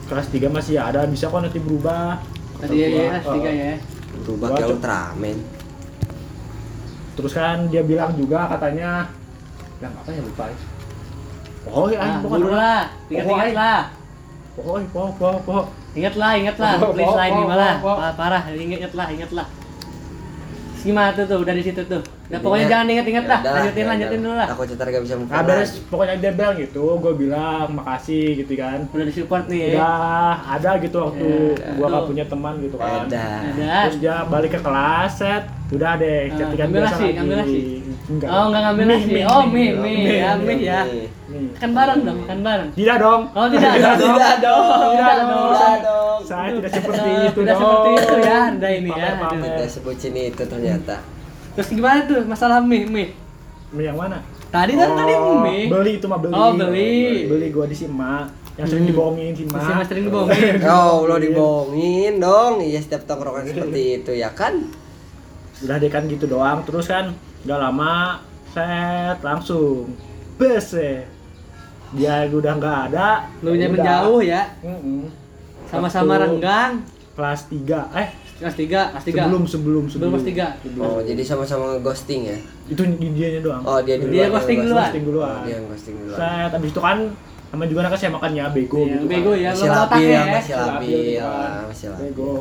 kelas 0.05 0.27
3 0.29 0.47
masih 0.49 0.75
ada 0.77 1.01
bisa 1.05 1.27
kok 1.27 1.41
nanti 1.41 1.59
berubah 1.59 2.23
Tadi 2.57 2.71
ya, 2.73 2.87
ya, 2.87 3.03
kelas 3.11 3.25
gua, 3.25 3.35
tiga 3.35 3.51
"Eh, 3.51 3.59
ya. 3.59 3.75
Berubah 4.17 4.49
tuh- 4.53 4.71
Ultraman. 4.73 5.37
Terus 7.13 7.33
kan 7.33 7.69
dia 7.69 7.83
bilang 7.83 8.13
juga 8.13 8.49
katanya 8.49 9.09
yang 9.79 9.93
apa 9.93 10.09
ya 10.09 10.23
lupa 10.23 10.45
oh 11.69 11.87
ya 11.87 12.01
Nah, 12.01 12.19
bukan 12.21 12.39
buru 12.41 12.51
lah, 12.53 12.83
ingat-ingat 13.07 13.29
Pokoknya- 13.29 13.57
lah. 13.57 13.81
pokoknya 14.53 14.87
pokok 14.91 15.13
pokok 15.43 15.67
Ingat 15.93 16.15
lah, 16.17 16.33
ingat 16.41 16.57
lah. 16.57 16.73
Oh, 16.81 16.97
oh. 17.85 17.97
Pa- 18.01 18.17
Parah, 18.17 18.43
ingat 18.49 18.93
lah, 18.97 19.07
ingat 19.13 19.31
lah. 19.37 19.47
Gimana 20.83 21.09
tuh 21.13 21.25
tuh 21.25 21.41
dari 21.43 21.61
situ 21.61 21.79
tuh? 21.83 22.03
Nah, 22.27 22.39
pokoknya 22.39 22.67
jangan 22.67 22.87
inget-inget 22.89 23.23
Ya 23.23 23.29
dah. 23.29 23.41
udah, 23.41 23.53
Lanjutin, 23.55 23.79
ya 23.79 23.87
lanjutin 23.87 24.11
udah. 24.11 24.25
dulu 24.25 24.35
lah. 24.35 24.49
Aku 24.51 24.63
cetar 24.65 24.87
gak 24.89 25.03
bisa 25.03 25.15
move 25.15 25.29
Nah 25.29 25.43
beres, 25.43 25.71
pokoknya 25.85 26.15
dia 26.17 26.33
bilang 26.33 26.55
gitu, 26.57 26.85
gue 26.97 27.13
bilang 27.15 27.67
makasih 27.73 28.27
gitu 28.37 28.53
kan 28.55 28.79
Udah 28.89 29.05
disupport 29.05 29.45
nih 29.47 29.61
ya. 29.63 29.71
Udah 29.73 29.95
ada 30.51 30.71
gitu 30.79 30.97
waktu 30.99 31.29
Ya, 31.55 31.71
gue 31.73 31.87
gak 31.89 32.05
punya 32.05 32.25
teman 32.27 32.55
gitu 32.59 32.77
kan 32.77 33.05
Ada. 33.05 33.27
Ada. 33.47 33.75
Terus 33.85 33.99
dia 34.01 34.15
balik 34.25 34.51
ke 34.51 34.61
kelas, 34.61 35.11
set 35.13 35.45
Udah 35.71 35.93
deh, 35.95 36.21
Ah, 36.25 36.37
ketika 36.37 36.63
ngambil 36.63 36.81
biasa 36.81 36.91
nasi, 36.91 37.03
lagi 37.03 37.17
ngambil 37.17 37.37
nasi. 37.39 37.61
Enggak 38.05 38.29
Oh, 38.29 38.45
enggak 38.45 38.63
ngambil 38.63 38.85
nasi. 38.87 39.07
mie, 39.09 39.25
Oh, 39.25 39.43
mie, 39.47 39.71
mie, 39.73 40.01
ya, 40.19 40.31
mie 40.37 40.57
ya. 40.59 40.81
Nih. 41.43 41.49
Nih. 41.49 41.59
Kan 41.59 41.71
bareng 41.73 42.01
dong, 42.03 42.19
kan 42.23 42.39
bareng. 42.41 42.69
Tidak 42.73 42.97
dong 42.97 43.23
Oh, 43.33 43.47
tidak 43.49 43.71
ada. 43.73 43.91
Tidak 43.95 44.35
dong. 44.39 44.67
Tidak 44.93 45.17
dong. 45.19 45.51
Tidak 45.51 45.77
dong. 45.83 46.19
Saya 46.23 46.49
tidak 46.55 46.71
seperti 46.73 47.11
itu 47.27 47.41
tidak 47.43 47.57
dong 47.57 47.63
seperti 47.65 47.91
itu 47.99 48.15
ya, 48.23 48.39
Anda 48.47 48.69
ini 48.71 48.91
ya. 48.91 49.11
Tidak 49.29 49.69
sebutin 49.69 50.15
itu 50.17 50.43
ternyata. 50.45 50.97
Terus 51.53 51.69
gimana 51.69 51.99
tuh 52.05 52.23
masalah 52.25 52.59
mie, 52.61 52.87
mie? 52.87 53.11
Mie 53.71 53.85
yang 53.85 53.99
mana? 53.99 54.23
Tadi 54.49 54.73
kan 54.73 54.95
tadi 54.95 55.13
mie. 55.43 55.67
Beli 55.67 55.93
itu 55.99 56.07
mah 56.07 56.19
beli 56.19 56.33
Oh, 56.33 56.53
beli. 56.53 57.27
Beli 57.27 57.47
gue 57.49 57.65
di 57.67 57.75
si 57.75 57.85
emak 57.85 58.31
Yang 58.53 58.67
sering 58.69 58.85
Hmm. 58.85 58.93
dibohongin 58.93 59.33
si 59.33 59.43
Masih 59.45 59.57
emak 59.65 59.77
mas 59.77 59.87
sering 59.89 60.05
dibohongin. 60.07 60.55
Oh, 60.69 61.05
lo 61.05 61.17
dibohongin 61.17 62.13
dong. 62.19 62.61
Iya, 62.61 62.81
setiap 62.81 63.03
tongkrongan 63.05 63.45
seperti 63.47 63.83
itu 63.99 64.13
ya 64.13 64.31
kan? 64.31 64.69
udah 65.63 65.79
deh 65.79 65.87
kan 65.87 66.03
gitu 66.05 66.27
doang 66.27 66.67
terus 66.67 66.91
kan 66.91 67.15
gak 67.43 67.55
lama 67.55 68.19
set 68.51 69.23
langsung 69.23 69.95
bes 70.35 70.75
eh. 70.75 71.07
Dia 71.93 72.15
udah 72.27 72.53
nggak 72.55 72.79
ada 72.89 73.09
Lu 73.41 73.53
nya 73.53 73.67
udah. 73.67 73.73
menjauh 73.73 74.21
ya. 74.21 74.43
Sama-sama 75.67 76.17
renggang. 76.19 76.85
Kelas 77.13 77.45
3. 77.47 77.93
Eh, 77.93 78.09
Kelas 78.39 78.57
3, 78.57 78.91
kelas 78.91 79.05
3. 79.05 79.13
sebelum 79.23 79.43
sebelum 79.47 79.85
Sebelum 79.87 80.11
kelas 80.13 80.27
tiga. 80.27 80.47
Oh, 80.77 80.99
jadi 80.99 81.23
sama-sama 81.23 81.77
ghosting 81.79 82.27
ya? 82.27 82.37
Itu 82.67 82.83
dianya 82.89 83.39
doang. 83.39 83.63
Oh, 83.63 83.79
dia 83.79 83.97
duluan. 83.97 84.13
Dia 84.13 84.27
ghosting 84.29 84.59
duluan. 84.59 84.83
Ghosting 84.83 85.05
duluan. 85.05 85.31
Oh, 85.31 85.39
dia 85.43 85.55
yang 85.55 85.67
ghosting 85.69 85.95
duluan. 85.95 86.19
Set, 86.19 86.51
habis 86.51 86.71
itu 86.73 86.81
kan 86.81 86.99
sama 87.53 87.65
juga 87.69 87.79
anak 87.85 87.95
SMA 87.95 88.17
kan 88.17 88.33
ya 88.33 88.49
bego 88.49 88.81
Iya, 88.81 88.97
gitu. 88.97 89.05
bego 89.07 89.31
kan. 89.31 89.39
ya, 89.39 89.51
Masih 89.53 89.69
labil, 89.69 90.09
ya. 90.09 90.23
masih 90.25 90.55
labil, 90.57 90.89
gitu 90.89 91.13
kan. 91.21 91.51
masih 91.69 91.87
labil. 91.93 92.03
Bego. 92.09 92.33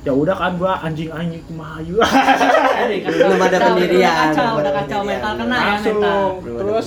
Ya 0.00 0.12
udah 0.14 0.34
kan 0.34 0.52
gua 0.56 0.72
anjing 0.80 1.10
anjing 1.12 1.42
kumaha 1.44 1.72
ayu. 1.78 1.94
Ini 2.82 2.96
kacau, 3.04 3.18
Belum 3.20 3.40
ada 3.42 3.58
pendirian, 3.60 4.26
Udah 4.32 4.72
kacau, 4.72 5.00
mental 5.04 5.32
kena 5.36 5.56
ya 5.60 5.74
mental. 5.76 6.20
Terus? 6.40 6.86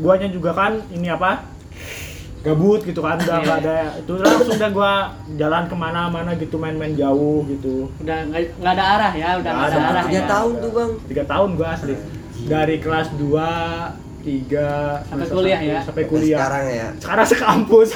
Guanya 0.00 0.28
juga 0.28 0.50
kan 0.50 0.80
ini 0.90 1.06
apa? 1.06 1.44
Gabut 2.40 2.80
gitu 2.82 3.04
kan, 3.04 3.20
udah 3.20 3.36
Iya. 3.36 3.44
nggak 3.44 3.58
ada. 3.60 3.76
Itu 4.00 4.12
langsung 4.16 4.56
dah 4.56 4.70
gua 4.72 4.92
jalan 5.36 5.68
ke 5.68 5.76
mana-mana 5.76 6.32
gitu 6.34 6.56
main-main 6.56 6.96
jauh 6.96 7.44
gitu. 7.46 7.92
Udah 8.00 8.24
nggak 8.26 8.56
nggak 8.56 8.72
ada 8.74 8.84
arah 8.90 9.12
ya, 9.12 9.28
udah 9.36 9.50
nggak 9.50 9.60
ada 9.62 9.76
Nggak 9.76 9.84
ada. 9.84 9.92
arah. 9.92 10.04
Tiga 10.08 10.16
ya. 10.16 10.26
tahun 10.26 10.52
tuh 10.56 10.70
bang. 10.72 10.90
Tiga 11.04 11.24
tahun 11.28 11.48
gua 11.54 11.68
asli. 11.70 11.94
Dari 12.40 12.76
kelas 12.80 13.08
2, 13.20 13.44
3 14.20 15.06
Sampai 15.06 15.26
kuliah 15.28 15.60
ya? 15.60 15.78
Sampai 15.80 16.04
kuliah. 16.04 16.38
Sekarang 16.38 16.64
ya. 16.66 16.86
Sekarang 16.96 17.26
sekampus. 17.26 17.88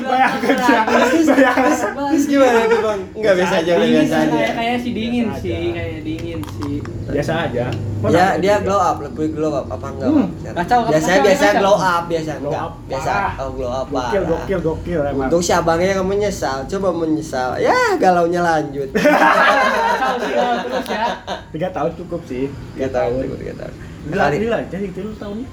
Bayangkan 0.00 0.56
sih. 0.56 1.22
Bayangkan. 1.22 1.72
Terus 2.10 2.24
gimana 2.26 2.58
tuh 2.64 2.80
bang? 2.80 3.00
Enggak 3.12 3.34
biasa 3.36 3.54
aja, 3.60 3.72
biasa 3.76 4.16
aja. 4.16 4.30
kayak 4.30 4.52
kayak 4.56 4.76
si 4.78 4.90
dingin 4.90 5.28
sih, 5.36 5.60
kayak 5.70 6.00
dingin 6.02 6.40
sih. 6.58 6.74
Biasa 7.06 7.32
aja. 7.46 7.66
Ya 8.02 8.40
dia 8.40 8.54
glow 8.60 8.80
up, 8.80 8.96
lebih 8.98 9.36
glow 9.36 9.52
up 9.52 9.68
apa 9.68 9.86
enggak? 9.90 10.08
Hmm, 10.08 10.26
kacau, 10.56 10.78
Biasanya 10.88 10.96
kacau, 11.12 11.26
biasa 11.26 11.44
kacau. 11.44 11.60
glow 11.60 11.76
up, 11.76 12.02
biasa 12.08 12.30
Glow 12.32 12.48
enggak? 12.48 12.64
up, 12.64 12.72
Biasa 12.88 13.12
oh 13.36 13.50
glow 13.52 13.70
up 13.70 13.86
Gokil, 13.86 14.00
parah. 14.16 14.30
gokil, 14.32 14.58
gokil 14.60 15.00
emang. 15.04 15.28
Untung 15.28 15.42
si 15.42 15.52
abangnya 15.52 15.92
yang 15.92 16.08
menyesal, 16.08 16.58
coba 16.66 16.88
menyesal. 16.96 17.50
Ya 17.60 17.76
galaunya 17.96 18.40
lanjut. 18.40 18.88
Kacau 18.94 20.14
sih 20.18 20.32
kalau 20.32 20.56
terus 20.64 20.86
ya. 20.88 21.04
Tiga 21.50 21.68
tahun 21.70 21.90
cukup 21.94 22.20
sih. 22.24 22.44
Tiga 22.72 22.88
tahun, 22.90 23.20
tiga 23.36 23.49
tahun. 23.52 23.74
Gila, 24.06 24.22
Kali, 24.22 24.36
gila, 24.38 24.58
jadi 24.66 24.84
itu 24.86 25.00
tahunnya. 25.16 25.48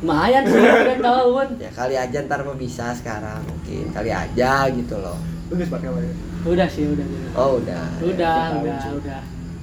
Lumayan 0.00 0.42
sih, 0.42 0.56
udah 0.56 0.98
tahun. 0.98 1.46
ya 1.60 1.70
kali 1.70 1.94
aja 1.94 2.18
ntar 2.24 2.40
mau 2.40 2.56
bisa 2.56 2.88
sekarang 2.96 3.44
mungkin 3.44 3.92
kali 3.92 4.08
aja 4.08 4.64
gitu 4.66 4.96
loh. 4.96 5.20
Bagus 5.46 5.68
pakai 5.68 5.88
apa 5.88 6.00
ya? 6.00 6.12
Udah 6.42 6.66
sih, 6.66 6.84
udah. 6.86 7.04
Udah, 7.04 7.32
Oh 7.36 7.50
udah. 7.58 7.84
udah, 8.00 8.36
tahun 8.48 8.64
udah, 8.64 8.78
sih. 8.80 8.92
udah. 8.96 9.20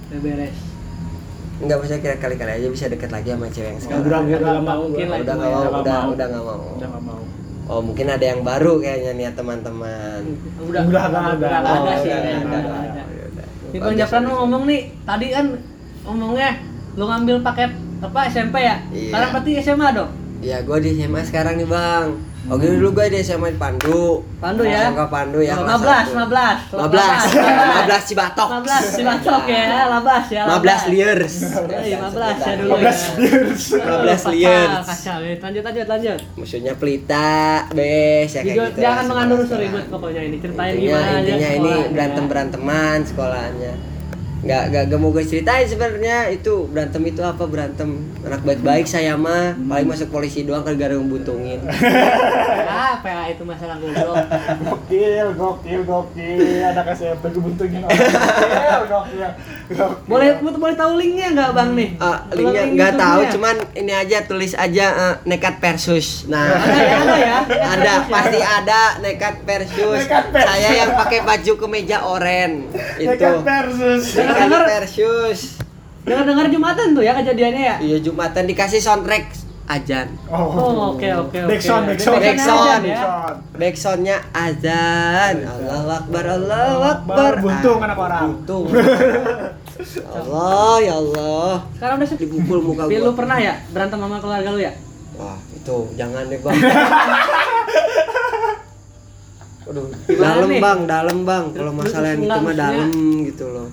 Udah 0.08 0.20
beres. 0.22 0.58
Enggak 1.58 1.78
bisa 1.82 1.94
kira 1.98 2.16
kali-kali 2.16 2.52
aja 2.54 2.68
bisa 2.70 2.86
deket 2.86 3.10
lagi 3.10 3.34
sama 3.34 3.50
cewek 3.50 3.66
yang 3.68 3.82
sekarang. 3.82 4.02
Udah, 4.04 4.20
udah, 4.20 4.38
Nggak 4.38 4.62
udah, 4.62 4.76
mungkin 4.78 5.06
udah, 5.06 5.10
lah 5.10 5.18
udah 5.18 5.26
itu 5.26 5.34
nggak 5.34 5.50
ya. 5.50 5.58
mau, 5.58 5.66
udah 5.82 5.98
mau. 5.98 6.10
udah 6.14 6.26
nggak 6.28 6.44
mau. 6.46 6.62
Udah 6.70 6.88
nggak 6.88 7.04
mau. 7.04 7.22
Oh 7.68 7.82
mungkin 7.82 8.08
ada 8.08 8.24
yang 8.24 8.42
baru 8.46 8.74
kayaknya 8.78 9.12
nih 9.12 9.26
ya 9.26 9.32
teman-teman. 9.34 10.22
Udah, 10.62 10.62
Udah 10.62 10.82
nggak 10.86 11.04
ada. 11.04 11.20
Udah 11.34 11.50
nggak 11.50 11.76
ada 11.82 11.94
sih, 11.98 12.10
udah 12.14 12.22
udah 12.22 12.38
nggak 12.38 12.62
nggak 12.62 12.78
ada. 12.78 12.86
ada. 12.86 13.02
Oh, 13.02 13.16
yaudah. 13.18 13.48
Nih 13.68 13.80
Bang 13.82 13.96
Japran 13.98 14.22
lu 14.22 14.34
ngomong 14.38 14.64
nih, 14.64 14.82
tadi 15.02 15.26
kan 15.34 15.46
ngomongnya 16.06 16.50
lu 16.98 17.06
ngambil 17.06 17.46
paket 17.46 17.72
apa 18.02 18.20
SMP 18.26 18.66
ya? 18.66 18.82
Iya. 18.90 19.14
Sekarang 19.14 19.30
berarti 19.38 19.52
SMA 19.62 19.88
dong? 19.94 20.10
Ya 20.42 20.58
gue 20.66 20.78
di 20.82 20.90
SMA 20.98 21.22
sekarang 21.26 21.62
nih 21.62 21.70
bang. 21.70 22.10
Oke 22.48 22.64
dulu 22.64 22.96
gue 22.98 23.06
di 23.14 23.20
SMA 23.22 23.54
di 23.54 23.60
Pandu. 23.62 24.26
Pandu 24.42 24.66
ya? 24.66 24.90
Ke 24.96 25.06
Pandu 25.06 25.38
ya. 25.46 25.54
kelas 25.62 26.10
15, 26.10 26.74
satu. 26.74 26.90
15. 26.90 27.86
15 27.86 28.10
Cibatok. 28.10 28.48
15 28.66 28.96
si 28.98 29.02
Batok 29.06 29.44
ya, 29.46 29.66
15 29.94 30.26
ya. 30.34 30.44
15 30.58 30.92
liers. 30.94 31.34
Iya, 31.86 31.98
15 32.02 32.34
ya 32.42 32.54
dulu. 32.58 32.72
15 32.82 33.22
years. 33.22 33.62
15 33.78 34.34
liers. 34.34 34.86
Kacau, 34.88 35.18
ya. 35.22 35.34
lanjut 35.38 35.64
lanjut 35.70 35.88
lanjut. 35.92 36.20
Musuhnya 36.34 36.74
pelita, 36.82 37.68
bes 37.78 38.30
ya 38.34 38.42
kayak 38.42 38.56
gitu. 38.74 38.80
jangan 38.82 39.04
mengandung 39.06 39.42
ribut 39.46 39.86
pokoknya 39.92 40.22
ini 40.26 40.38
ceritain 40.42 40.74
Intinya, 40.74 40.98
gimana 40.98 41.12
intinya 41.22 41.50
ini 41.52 41.62
sekolahnya. 41.62 41.94
berantem 41.94 42.24
beranteman 42.26 42.98
sekolahnya. 43.06 43.74
Nggak, 44.38 44.63
nggak, 44.69 44.84
nggak 44.88 45.00
mau 45.00 45.10
gue 45.10 45.23
ceritain 45.23 45.65
sebenarnya 45.65 46.30
itu 46.30 46.67
berantem 46.67 47.02
itu 47.04 47.19
apa 47.19 47.43
berantem 47.43 47.89
anak 48.21 48.41
baik-baik 48.41 48.86
saya 48.86 49.13
mah 49.13 49.58
paling 49.60 49.88
masuk 49.88 50.08
polisi 50.08 50.43
doang 50.43 50.62
kan 50.62 50.73
gara 50.73 50.93
ngebuntungin 50.93 51.65
Ah, 52.67 53.02
PA 53.02 53.26
itu 53.28 53.41
masalah 53.41 53.82
goblok. 53.82 54.15
Gokil, 54.62 55.28
gokil, 55.34 55.82
gokil. 55.82 56.38
Anak 56.62 56.93
SMP 56.93 57.34
kebuntungin 57.34 57.82
orang. 57.82 57.97
Gokil, 58.86 59.17
gokil. 59.17 59.30
Boleh 60.06 60.30
boleh 60.38 60.76
tahu 60.76 60.91
linknya 60.95 61.34
nggak 61.34 61.52
bang 61.52 61.69
nih? 61.73 61.89
Tukang 61.97 62.38
linknya 62.38 62.62
link 62.62 62.73
nggak 62.78 62.93
tahu 62.95 63.19
cuman 63.34 63.56
ini 63.73 63.91
aja 63.91 64.17
tulis 64.23 64.54
aja 64.54 64.86
eh, 64.88 65.15
nekat 65.26 65.58
versus 65.58 66.23
nah 66.28 66.47
Ada 66.47 66.80
ya, 66.80 66.97
ada 67.02 67.17
ya. 67.52 67.65
ada 67.73 67.93
pasti 68.08 68.39
ada 68.39 68.82
nekat 69.02 69.36
versus 69.43 70.00
Nekat 70.06 70.26
versus. 70.30 70.47
saya 70.47 70.69
yang 70.78 70.91
pakai 70.93 71.19
baju 71.21 71.54
kemeja 71.58 71.97
oren 72.04 72.52
itu 72.95 73.10
Nekat 73.10 73.36
versus. 73.41 74.04
Dengar-dengar. 74.28 74.84
Dengar 76.04 76.24
dengar 76.24 76.48
jumatan 76.48 76.88
tuh 76.94 77.04
ya 77.04 77.12
kejadiannya 77.13 77.63
ya. 77.66 77.76
iya 77.80 77.98
jumatan 78.00 78.44
dikasih 78.46 78.80
soundtrack 78.80 79.28
ajan 79.68 80.08
Oh, 80.26 80.96
oke, 80.96 81.04
oke, 81.04 81.36
oke. 81.36 81.52
Backsound, 81.52 81.84
backsound. 81.86 82.24
Backsound. 82.24 82.84
ya. 82.86 83.04
backsoundnya 83.52 84.16
azan 84.32 85.44
Allahu 85.44 85.90
Akbar 85.94 86.24
Allahu 86.26 86.80
Akbar 86.86 87.32
Buntung 87.38 87.78
Ah, 87.78 87.86
anak 87.86 88.00
orang. 88.00 88.22
buntung 88.26 88.63
Allah 90.16 90.76
ya 90.80 90.94
Allah 90.96 91.52
Sekarang 91.74 91.96
udah 92.00 92.08
sih. 92.08 92.18
dipukul 92.18 92.60
muka 92.63 92.88
gua 92.88 93.00
lu 93.02 93.12
pernah 93.12 93.38
ya 93.38 93.60
berantem 93.68 94.00
sama 94.00 94.18
keluarga 94.18 94.50
lu 94.50 94.60
ya? 94.60 94.72
Wah, 95.13 95.36
itu 95.52 95.76
jangan 95.94 96.24
deh, 96.24 96.40
Bang. 96.40 96.56
Aduh, 99.68 99.86
dalam 100.24 100.50
bang, 100.56 100.80
dalam 100.86 101.18
bang. 101.24 101.46
Kalau 101.52 101.72
masalah 101.74 102.08
yang 102.10 102.22
itu 102.24 102.40
mah 102.40 102.56
dalam 102.56 102.90
gitu 103.26 103.46
loh. 103.50 103.68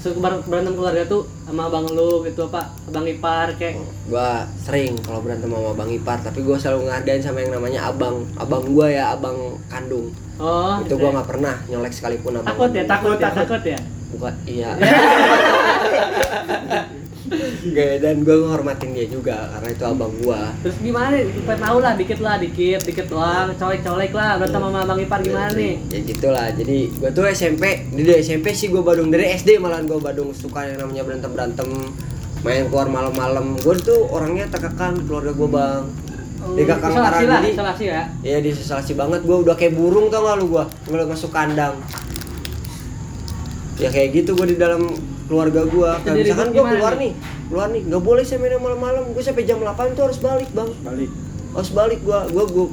Berantem 0.00 0.72
keluarga 0.72 1.04
tuh 1.04 1.28
sama 1.44 1.68
abang 1.68 1.84
lu 1.84 2.24
gitu 2.24 2.48
apa? 2.48 2.72
Abang 2.88 3.04
ipar 3.04 3.52
kayak 3.54 3.84
Gua 4.08 4.48
sering 4.56 4.96
kalau 5.04 5.20
berantem 5.20 5.52
sama 5.52 5.76
bang 5.76 5.90
ipar, 5.92 6.18
tapi 6.24 6.40
gua 6.40 6.56
selalu 6.56 6.88
ngargain 6.88 7.20
sama 7.20 7.38
yang 7.40 7.52
namanya 7.52 7.80
abang, 7.86 8.24
abang 8.34 8.64
gua 8.72 8.88
ya, 8.88 9.12
abang 9.12 9.60
kandung. 9.68 10.08
Oh, 10.40 10.80
itu 10.80 10.96
gua 10.96 11.12
nggak 11.14 11.28
pernah 11.28 11.54
nyolek 11.68 11.92
sekalipun 11.92 12.40
abang. 12.40 12.48
takut 12.48 12.72
ya, 12.72 12.82
kandung. 12.82 12.88
takut 12.88 13.12
ya, 13.12 13.28
Takut. 13.28 13.40
takut 13.44 13.62
ya. 13.68 13.78
Bukan, 14.10 14.34
iya. 14.48 14.70
Gak, 17.70 18.02
dan 18.02 18.26
gua 18.26 18.36
menghormatin 18.42 18.90
dia 18.90 19.06
juga 19.06 19.54
karena 19.54 19.68
itu 19.70 19.84
abang 19.86 20.12
gua. 20.18 20.50
Terus 20.66 20.76
gimana? 20.82 21.14
Supaya 21.30 21.58
tahu 21.62 21.78
lah 21.78 21.92
dikit 21.94 22.18
lah, 22.18 22.36
dikit, 22.42 22.80
dikit 22.82 23.06
doang, 23.06 23.54
colek-colek 23.54 24.10
lah 24.10 24.40
berantem 24.40 24.60
sama 24.66 24.78
abang 24.82 24.98
ipar 24.98 25.20
gimana 25.22 25.52
nih? 25.54 25.74
ya 25.90 26.00
gitulah 26.06 26.46
jadi 26.54 26.78
gua 26.96 27.10
tuh 27.12 27.24
SMP 27.30 27.64
dari 27.92 28.12
SMP 28.24 28.46
sih 28.56 28.72
gua 28.72 28.82
Badung 28.82 29.12
dari 29.12 29.30
SD 29.36 29.60
malahan 29.60 29.84
gua 29.84 30.00
Badung 30.00 30.32
suka 30.32 30.64
yang 30.64 30.80
namanya 30.80 31.02
berantem 31.06 31.30
berantem 31.30 31.68
main 32.40 32.66
keluar 32.72 32.88
malam-malam 32.88 33.60
gua 33.60 33.74
tuh 33.76 34.08
orangnya 34.08 34.48
tekekan 34.48 35.04
keluarga 35.04 35.32
gua 35.36 35.48
bang 35.50 35.84
di 36.56 36.64
kakang 36.64 36.96
isolasi 36.96 37.04
lah, 37.04 37.12
Parangidi 37.12 37.48
isolasi 37.52 37.84
ya. 37.84 38.02
ya 38.24 38.38
disesalasi 38.40 38.92
banget 38.96 39.20
gua 39.28 39.36
udah 39.44 39.54
kayak 39.60 39.76
burung 39.76 40.08
tau 40.08 40.24
gak 40.24 40.36
lu 40.40 40.46
gua 40.56 40.64
ngeliat 40.88 41.08
masuk 41.12 41.30
kandang 41.30 41.76
ya 43.76 43.92
kayak 43.92 44.08
gitu 44.16 44.32
gua 44.32 44.48
di 44.48 44.56
dalam 44.56 44.88
keluarga 45.30 45.62
gua. 45.70 45.90
Kayak 46.02 46.16
Jadi 46.18 46.26
misalkan 46.26 46.48
gua 46.50 46.64
keluar 46.66 46.92
nih? 46.98 46.98
nih 46.98 47.12
keluar 47.46 47.68
nih 47.70 47.82
nggak 47.86 48.02
boleh 48.02 48.22
saya 48.26 48.38
main 48.42 48.58
malam-malam. 48.58 49.02
Gua 49.14 49.22
sampai 49.22 49.46
jam 49.46 49.62
8 49.62 49.94
tuh 49.94 50.02
harus 50.10 50.18
balik 50.18 50.50
bang. 50.50 50.70
Balik. 50.82 51.10
harus 51.54 51.70
balik 51.70 52.00
gua. 52.02 52.26
Gua 52.26 52.44
gua 52.50 52.66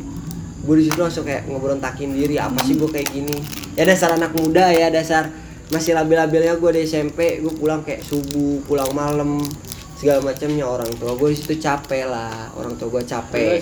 gua 0.65 0.75
di 0.75 0.83
situ 0.89 0.97
langsung 0.97 1.23
kayak 1.23 1.45
ngebrontakin 1.45 2.09
diri 2.17 2.41
apa 2.41 2.57
sih 2.65 2.73
gua 2.81 2.89
kayak 2.89 3.13
gini. 3.13 3.37
Ya 3.77 3.85
dasar 3.85 4.17
anak 4.17 4.33
muda 4.33 4.73
ya 4.73 4.89
dasar 4.89 5.29
masih 5.69 5.93
labil-labilnya 5.93 6.57
gua 6.57 6.73
di 6.73 6.81
SMP 6.89 7.37
gua 7.45 7.53
pulang 7.53 7.81
kayak 7.85 8.01
subuh 8.01 8.65
pulang 8.65 8.89
malam 8.97 9.37
segala 10.01 10.25
macamnya. 10.25 10.65
Orang 10.65 10.89
tua 10.97 11.13
gua 11.13 11.29
di 11.29 11.37
situ 11.37 11.61
capek 11.61 12.09
lah. 12.09 12.49
Orang 12.57 12.73
tua 12.81 12.89
gua 12.89 13.05
capek. 13.05 13.61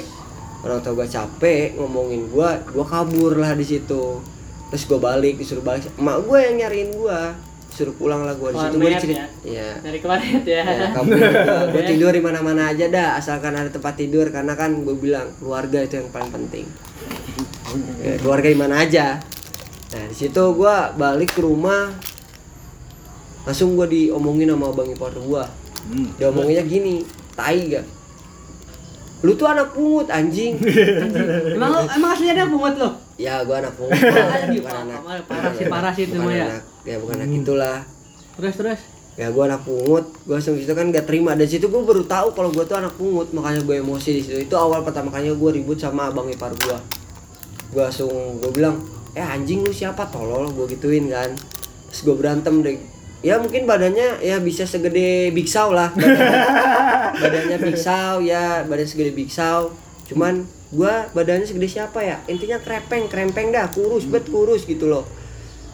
Orang 0.64 0.80
tua 0.80 0.96
gua 0.96 1.08
capek 1.08 1.76
ngomongin 1.76 2.32
gua 2.32 2.64
gua 2.72 2.88
kabur 2.88 3.36
lah 3.36 3.52
di 3.60 3.68
situ. 3.68 4.24
Terus 4.72 4.84
gua 4.88 5.00
balik 5.12 5.36
disuruh 5.36 5.64
balik. 5.64 5.92
Emak 6.00 6.24
gua 6.24 6.40
yang 6.48 6.64
nyariin 6.64 6.96
gua 6.96 7.36
suruh 7.76 7.92
pulang 7.92 8.24
lah 8.24 8.32
gua 8.34 8.50
di 8.50 8.58
situ 8.58 8.72
gua 8.74 8.88
Warnet 8.88 8.96
dicerit 8.98 9.18
ya? 9.20 9.28
ya 9.44 9.70
Dari 9.84 10.00
kemarin 10.00 10.32
ya. 10.42 10.64
Ya, 10.64 10.88
gua. 10.96 11.60
Gua 11.70 11.84
tidur 11.84 12.10
di 12.10 12.24
mana-mana 12.24 12.72
aja 12.72 12.86
dah, 12.88 13.10
asalkan 13.16 13.52
ada 13.52 13.68
tempat 13.68 13.94
tidur 13.94 14.32
karena 14.32 14.56
kan 14.56 14.72
gue 14.80 14.96
bilang 14.96 15.28
keluarga 15.36 15.84
itu 15.84 16.00
yang 16.00 16.08
paling 16.08 16.32
penting. 16.32 16.66
Ya, 18.00 18.16
keluarga 18.18 18.48
di 18.48 18.56
mana 18.56 18.80
aja. 18.80 19.20
Nah, 19.92 20.06
di 20.08 20.16
situ 20.16 20.40
gua 20.52 20.90
balik 20.92 21.36
ke 21.36 21.44
rumah 21.44 21.92
langsung 23.44 23.76
gua 23.76 23.86
diomongin 23.86 24.50
sama 24.50 24.72
abang 24.72 24.88
ipar 24.88 25.12
gua. 25.20 25.44
Hmm. 25.86 26.16
Dia 26.16 26.32
omonginnya 26.32 26.64
gini, 26.64 27.04
tai 27.36 27.70
gak? 27.70 27.86
Lu 29.22 29.34
tuh 29.34 29.46
anak 29.46 29.70
pungut 29.72 30.08
anjing. 30.08 30.58
Emang 31.52 31.70
lu- 31.72 31.90
emang 31.90 32.10
aslinya 32.10 32.34
dia 32.36 32.48
pungut 32.48 32.76
lu? 32.76 32.90
ya, 33.16 33.44
gua 33.44 33.60
anak 33.60 33.76
pungut. 33.76 33.96
Anjing, 34.00 34.62
bukan 34.64 34.80
anak. 34.88 35.00
parah 35.28 35.52
sih, 35.52 35.66
parah 35.68 35.92
sih 35.92 36.04
itu 36.06 36.18
mah 36.18 36.32
ya. 36.32 36.48
anak- 36.48 36.75
Ya 36.86 37.02
bukan 37.02 37.18
anak 37.18 37.34
itulah. 37.42 37.82
Terus 38.38 38.56
terus. 38.56 38.82
ya 39.16 39.34
gue 39.34 39.44
anak 39.44 39.66
pungut. 39.66 40.06
Gue 40.30 40.38
langsung 40.38 40.54
situ 40.54 40.70
kan 40.78 40.94
gak 40.94 41.10
terima. 41.10 41.34
Dan 41.34 41.50
situ 41.50 41.66
gue 41.66 41.82
baru 41.82 42.06
tahu 42.06 42.38
kalau 42.38 42.54
gue 42.54 42.62
tuh 42.62 42.78
anak 42.78 42.94
pungut. 42.94 43.34
Makanya 43.34 43.66
gue 43.66 43.82
emosi 43.82 44.10
di 44.14 44.22
situ. 44.22 44.38
Itu 44.46 44.56
awal 44.56 44.86
pertama 44.86 45.10
kalinya 45.10 45.34
gue 45.34 45.50
ribut 45.58 45.82
sama 45.82 46.14
abang 46.14 46.30
ipar 46.30 46.54
gue 46.54 46.78
gue 47.76 47.84
langsung 47.84 48.40
gue 48.40 48.52
bilang 48.56 48.80
eh 49.18 49.26
anjing 49.26 49.66
lu 49.66 49.74
siapa? 49.74 50.06
Tolol 50.14 50.54
gue 50.54 50.78
gituin 50.78 51.10
kan. 51.10 51.34
Terus 51.90 52.02
gue 52.06 52.16
berantem 52.16 52.62
deh. 52.62 52.78
Ya 53.26 53.42
mungkin 53.42 53.66
badannya 53.66 54.22
ya 54.22 54.38
bisa 54.38 54.70
segede 54.70 55.34
Big 55.34 55.50
Saw 55.50 55.74
lah. 55.74 55.90
Badannya, 55.98 56.40
badannya 57.26 57.58
Big 57.66 57.80
Saw 57.82 58.22
ya 58.22 58.62
badan 58.70 58.86
segede 58.86 59.12
Big 59.18 59.34
Saw. 59.34 59.74
Cuman 60.06 60.46
gua 60.70 61.10
badannya 61.18 61.50
segede 61.50 61.66
siapa 61.66 62.06
ya? 62.06 62.22
Intinya 62.30 62.62
krepeng 62.62 63.10
krempeng 63.10 63.50
dah 63.50 63.66
kurus 63.74 64.06
bet 64.06 64.30
kurus 64.30 64.70
gitu 64.70 64.86
loh 64.86 65.25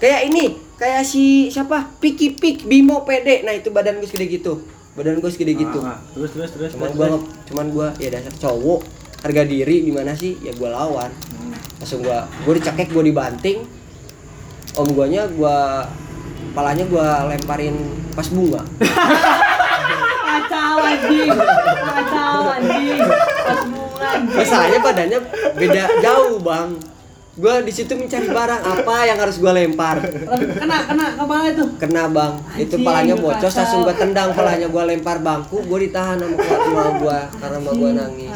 kayak 0.02 0.28
ini 0.28 0.44
kayak 0.76 1.06
si 1.06 1.24
siapa 1.48 1.94
Piki 1.96 2.34
Pik 2.34 2.66
Bimo 2.66 3.06
Pede 3.06 3.42
nah 3.42 3.54
itu 3.54 3.70
badan 3.70 4.02
gue 4.02 4.06
segede 4.06 4.28
gitu 4.34 4.66
badan 4.92 5.16
gue 5.16 5.30
segede 5.30 5.54
gitu 5.56 5.78
Ah, 5.80 5.94
ah. 5.94 5.98
terus 6.12 6.30
terus 6.32 6.50
terus 6.52 6.72
cuman 6.74 6.90
terus. 6.90 7.22
cuman 7.48 7.66
gua 7.70 7.88
ya 7.96 8.10
dasar 8.10 8.34
cowok 8.34 8.82
harga 9.22 9.44
diri 9.44 9.86
di 9.86 9.92
mana 9.94 10.12
sih 10.12 10.36
ya 10.40 10.52
gua 10.54 10.74
lawan 10.76 11.14
Hmm. 11.32 11.54
langsung 11.78 12.02
gua 12.02 12.26
gua 12.42 12.54
dicekek 12.54 12.90
gua 12.90 13.02
dibanting 13.02 13.62
om 14.74 14.88
guanya 14.90 15.30
gua 15.30 15.86
kepalanya 16.50 16.86
gua 16.86 17.06
lemparin 17.28 17.76
pas 18.12 18.28
bunga 18.28 18.66
Kacau 20.22 20.78
anjing. 20.82 21.30
Kacau 21.32 22.40
anjing. 22.50 23.00
Pas 23.42 23.62
bunga 23.64 24.08
anjing. 24.10 24.36
masalahnya 24.36 24.80
badannya 24.82 25.20
beda 25.54 25.84
jauh 26.02 26.36
bang 26.40 26.70
gua 27.32 27.64
di 27.64 27.72
situ 27.72 27.94
mencari 27.94 28.28
barang. 28.28 28.62
Apa 28.62 28.96
yang 29.06 29.18
harus 29.18 29.40
gua 29.40 29.56
lempar? 29.56 30.04
Kena 30.58 30.78
kena 30.84 31.06
kepala 31.16 31.44
itu. 31.48 31.64
kena 31.80 32.04
bang. 32.08 32.34
Itu 32.56 32.76
Anjing, 32.76 32.84
palanya 32.84 33.14
lu 33.16 33.24
bocor 33.24 33.52
langsung 33.52 33.80
gua 33.82 33.96
tendang 33.96 34.30
palanya. 34.32 34.68
Gua 34.68 34.84
lempar 34.84 35.18
bangku 35.20 35.64
gua 35.64 35.80
ditahan 35.80 36.20
sama 36.20 36.36
keluarga 36.36 36.92
gua 37.00 37.20
karena 37.40 37.58
mau 37.58 37.74
gua 37.74 37.92
nangis. 37.96 38.36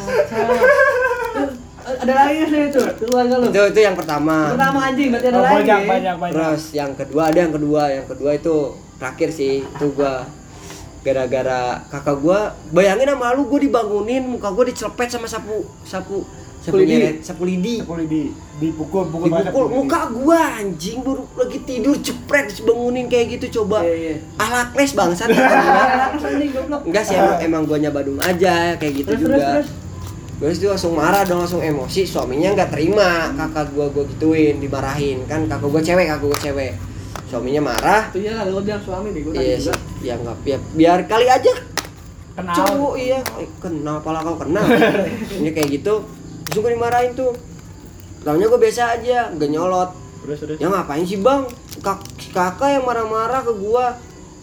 Ada 1.86 2.12
lagi 2.12 2.42
sih 2.50 2.60
itu? 2.66 2.80
Keluarga 2.98 3.34
lu. 3.38 3.44
itu 3.46 3.60
itu 3.62 3.80
yang 3.80 3.94
pertama. 3.94 4.50
Pertama 4.56 4.78
anjing 4.82 5.08
berarti 5.14 5.26
ada 5.30 5.38
Oh, 5.38 5.42
lagi. 5.44 5.54
banyak 5.54 5.80
banyak 5.86 6.14
banyak. 6.18 6.34
Terus 6.34 6.62
yang 6.74 6.90
kedua 6.98 7.22
ada 7.30 7.38
yang 7.38 7.52
kedua, 7.54 7.82
yang 7.88 8.06
kedua 8.08 8.30
itu 8.34 8.54
terakhir 8.98 9.28
sih 9.30 9.52
itu 9.62 9.86
gua. 9.94 10.26
Gara-gara 11.06 11.86
kakak 11.86 12.18
gua 12.18 12.50
bayangin 12.74 13.06
sama 13.06 13.30
lu 13.38 13.46
gua 13.46 13.60
dibangunin 13.62 14.26
muka 14.26 14.50
gua 14.50 14.66
dicelepet 14.66 15.06
sama 15.06 15.30
sapu 15.30 15.62
sapu 15.86 16.26
sapu 16.66 16.76
lidi. 16.76 16.90
nyeret 16.90 17.16
sapu 17.22 17.42
lidi 17.46 17.74
Sepuluh 17.78 18.04
di 18.04 18.22
dipukul 18.56 19.04
pukul 19.06 19.28
dipukul 19.30 19.46
pukul. 19.46 19.66
muka 19.78 20.00
gua 20.10 20.40
anjing 20.58 20.98
baru 21.00 21.22
lagi 21.32 21.58
tidur 21.62 21.94
cepret 21.96 22.46
dibangunin 22.52 23.06
kayak 23.06 23.38
gitu 23.38 23.62
coba 23.62 23.86
Iya, 23.86 23.94
iya. 23.94 24.16
bangsat 24.92 25.28
kata 25.30 25.46
gua. 25.46 25.84
Anak 25.86 26.10
anjing 26.18 26.50
goblok. 26.50 26.80
enggak 26.82 27.02
sih 27.02 27.14
emang, 27.14 27.36
emang 27.40 27.62
guanya 27.64 27.90
badung 27.90 28.18
aja 28.18 28.74
kayak 28.74 28.92
gitu 28.96 29.08
Terus 29.08 29.20
terus 29.20 29.30
juga 29.32 29.46
terus. 29.54 29.68
Terus 30.36 30.56
dia 30.58 30.68
langsung 30.68 30.92
marah 30.92 31.24
dong, 31.24 31.40
langsung 31.40 31.64
emosi. 31.64 32.04
Suaminya 32.04 32.52
nggak 32.52 32.68
terima 32.68 33.32
kakak 33.32 33.72
gua 33.72 33.86
gua 33.88 34.04
gituin, 34.04 34.60
dimarahin 34.60 35.24
kan 35.24 35.46
kakak 35.46 35.64
gua 35.64 35.80
cewek, 35.80 36.04
kakak 36.06 36.26
gua 36.26 36.38
cewek. 36.38 36.72
Suaminya 37.26 37.62
marah. 37.64 38.02
Itu 38.12 38.20
ya 38.20 38.44
lu 38.44 38.60
bilang 38.60 38.82
suami 38.82 39.14
deh 39.14 39.22
gua 39.22 39.32
Iya 39.32 39.56
tadi 39.56 39.62
sih, 39.62 39.72
juga. 39.72 40.04
ya 40.04 40.14
nggak 40.18 40.36
biar, 40.42 40.60
biar 40.74 40.98
kali 41.06 41.26
aja 41.26 41.52
kenal 42.36 42.52
cowok 42.52 42.94
iya 43.00 43.18
kenal 43.56 43.96
pala 44.04 44.20
kau 44.20 44.36
kenal 44.36 44.60
ini 45.40 45.50
kayak 45.50 45.80
gitu 45.80 46.04
terus 46.56 46.64
gue 46.64 46.72
dimarahin 46.72 47.12
tuh. 47.12 47.36
Taunya 48.24 48.48
gue 48.48 48.56
biasa 48.56 48.96
aja 48.96 49.28
gak 49.28 49.50
nyolot. 49.52 49.92
Terus 50.24 50.38
terus? 50.40 50.56
Ya 50.56 50.72
ngapain 50.72 51.04
sih 51.04 51.20
bang? 51.20 51.44
Kak, 51.84 52.00
si 52.16 52.32
kakak 52.32 52.80
yang 52.80 52.84
marah-marah 52.88 53.44
ke 53.44 53.52
gua 53.52 53.92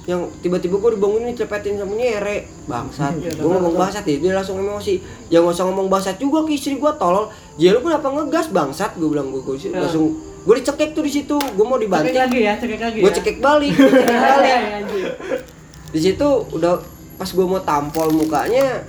yang 0.03 0.27
tiba-tiba 0.45 0.77
gue 0.77 0.91
dibangunin 0.93 1.33
dicepetin 1.33 1.81
sama 1.81 1.97
nyere. 1.97 2.45
Bangsat. 2.69 3.17
Iya, 3.17 3.33
gue 3.33 3.49
ngomong 3.49 3.73
bangsat 3.73 4.05
ya 4.05 4.21
dia 4.21 4.31
langsung 4.37 4.61
emosi. 4.61 5.01
Ya 5.33 5.41
nggak 5.41 5.57
usah 5.57 5.65
ngomong 5.65 5.89
bangsat 5.89 6.21
juga 6.21 6.45
ke 6.45 6.53
istri 6.53 6.77
gue 6.77 6.91
tolol. 7.01 7.33
Ya 7.57 7.73
lu 7.73 7.81
kenapa 7.81 8.13
ngegas? 8.13 8.53
Bangsat 8.53 8.93
gue 8.93 9.09
bilang 9.09 9.33
gue 9.33 9.41
Iya. 9.41 9.73
langsung 9.73 10.13
gue 10.45 10.53
dicekek 10.61 10.93
tuh 10.93 11.01
di 11.01 11.11
situ. 11.11 11.33
Gue 11.33 11.65
mau 11.65 11.75
Cekek 11.75 11.89
dibanting 11.89 12.15
lagi 12.19 12.39
ya, 12.45 12.53
cekek 12.61 12.77
lagi. 12.77 12.99
gue 13.01 13.09
ya. 13.09 13.15
cekek 13.17 13.37
balik 13.41 13.73
gue 13.79 13.89
cekek 13.89 14.05
balik. 14.13 14.45
Iya, 14.45 14.59
anjing. 14.77 15.05
di 15.89 15.99
situ 15.99 16.29
udah 16.53 16.73
pas 17.17 17.29
gue 17.31 17.45
mau 17.47 17.61
tampol 17.63 18.07
mukanya 18.13 18.83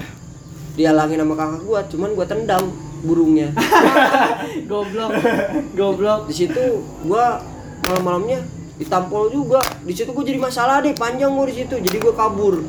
dihalangin 0.75 1.23
sama 1.23 1.35
kakak 1.39 1.63
gue 1.63 1.81
cuman 1.95 2.11
gue 2.13 2.27
tendang 2.27 2.65
burungnya 3.05 3.53
Goblok. 4.71 5.11
Goblok. 5.73 6.21
di 6.27 6.35
situ 6.37 6.65
gua 7.05 7.39
malam-malamnya 7.85 8.41
ditampol 8.75 9.29
juga 9.29 9.61
di 9.81 9.93
situ 9.93 10.11
gua 10.11 10.25
jadi 10.25 10.39
masalah 10.39 10.81
deh 10.81 10.93
panjang 10.93 11.31
gua 11.31 11.47
di 11.47 11.57
situ 11.57 11.75
jadi 11.77 11.97
gua 12.01 12.15
kabur 12.17 12.65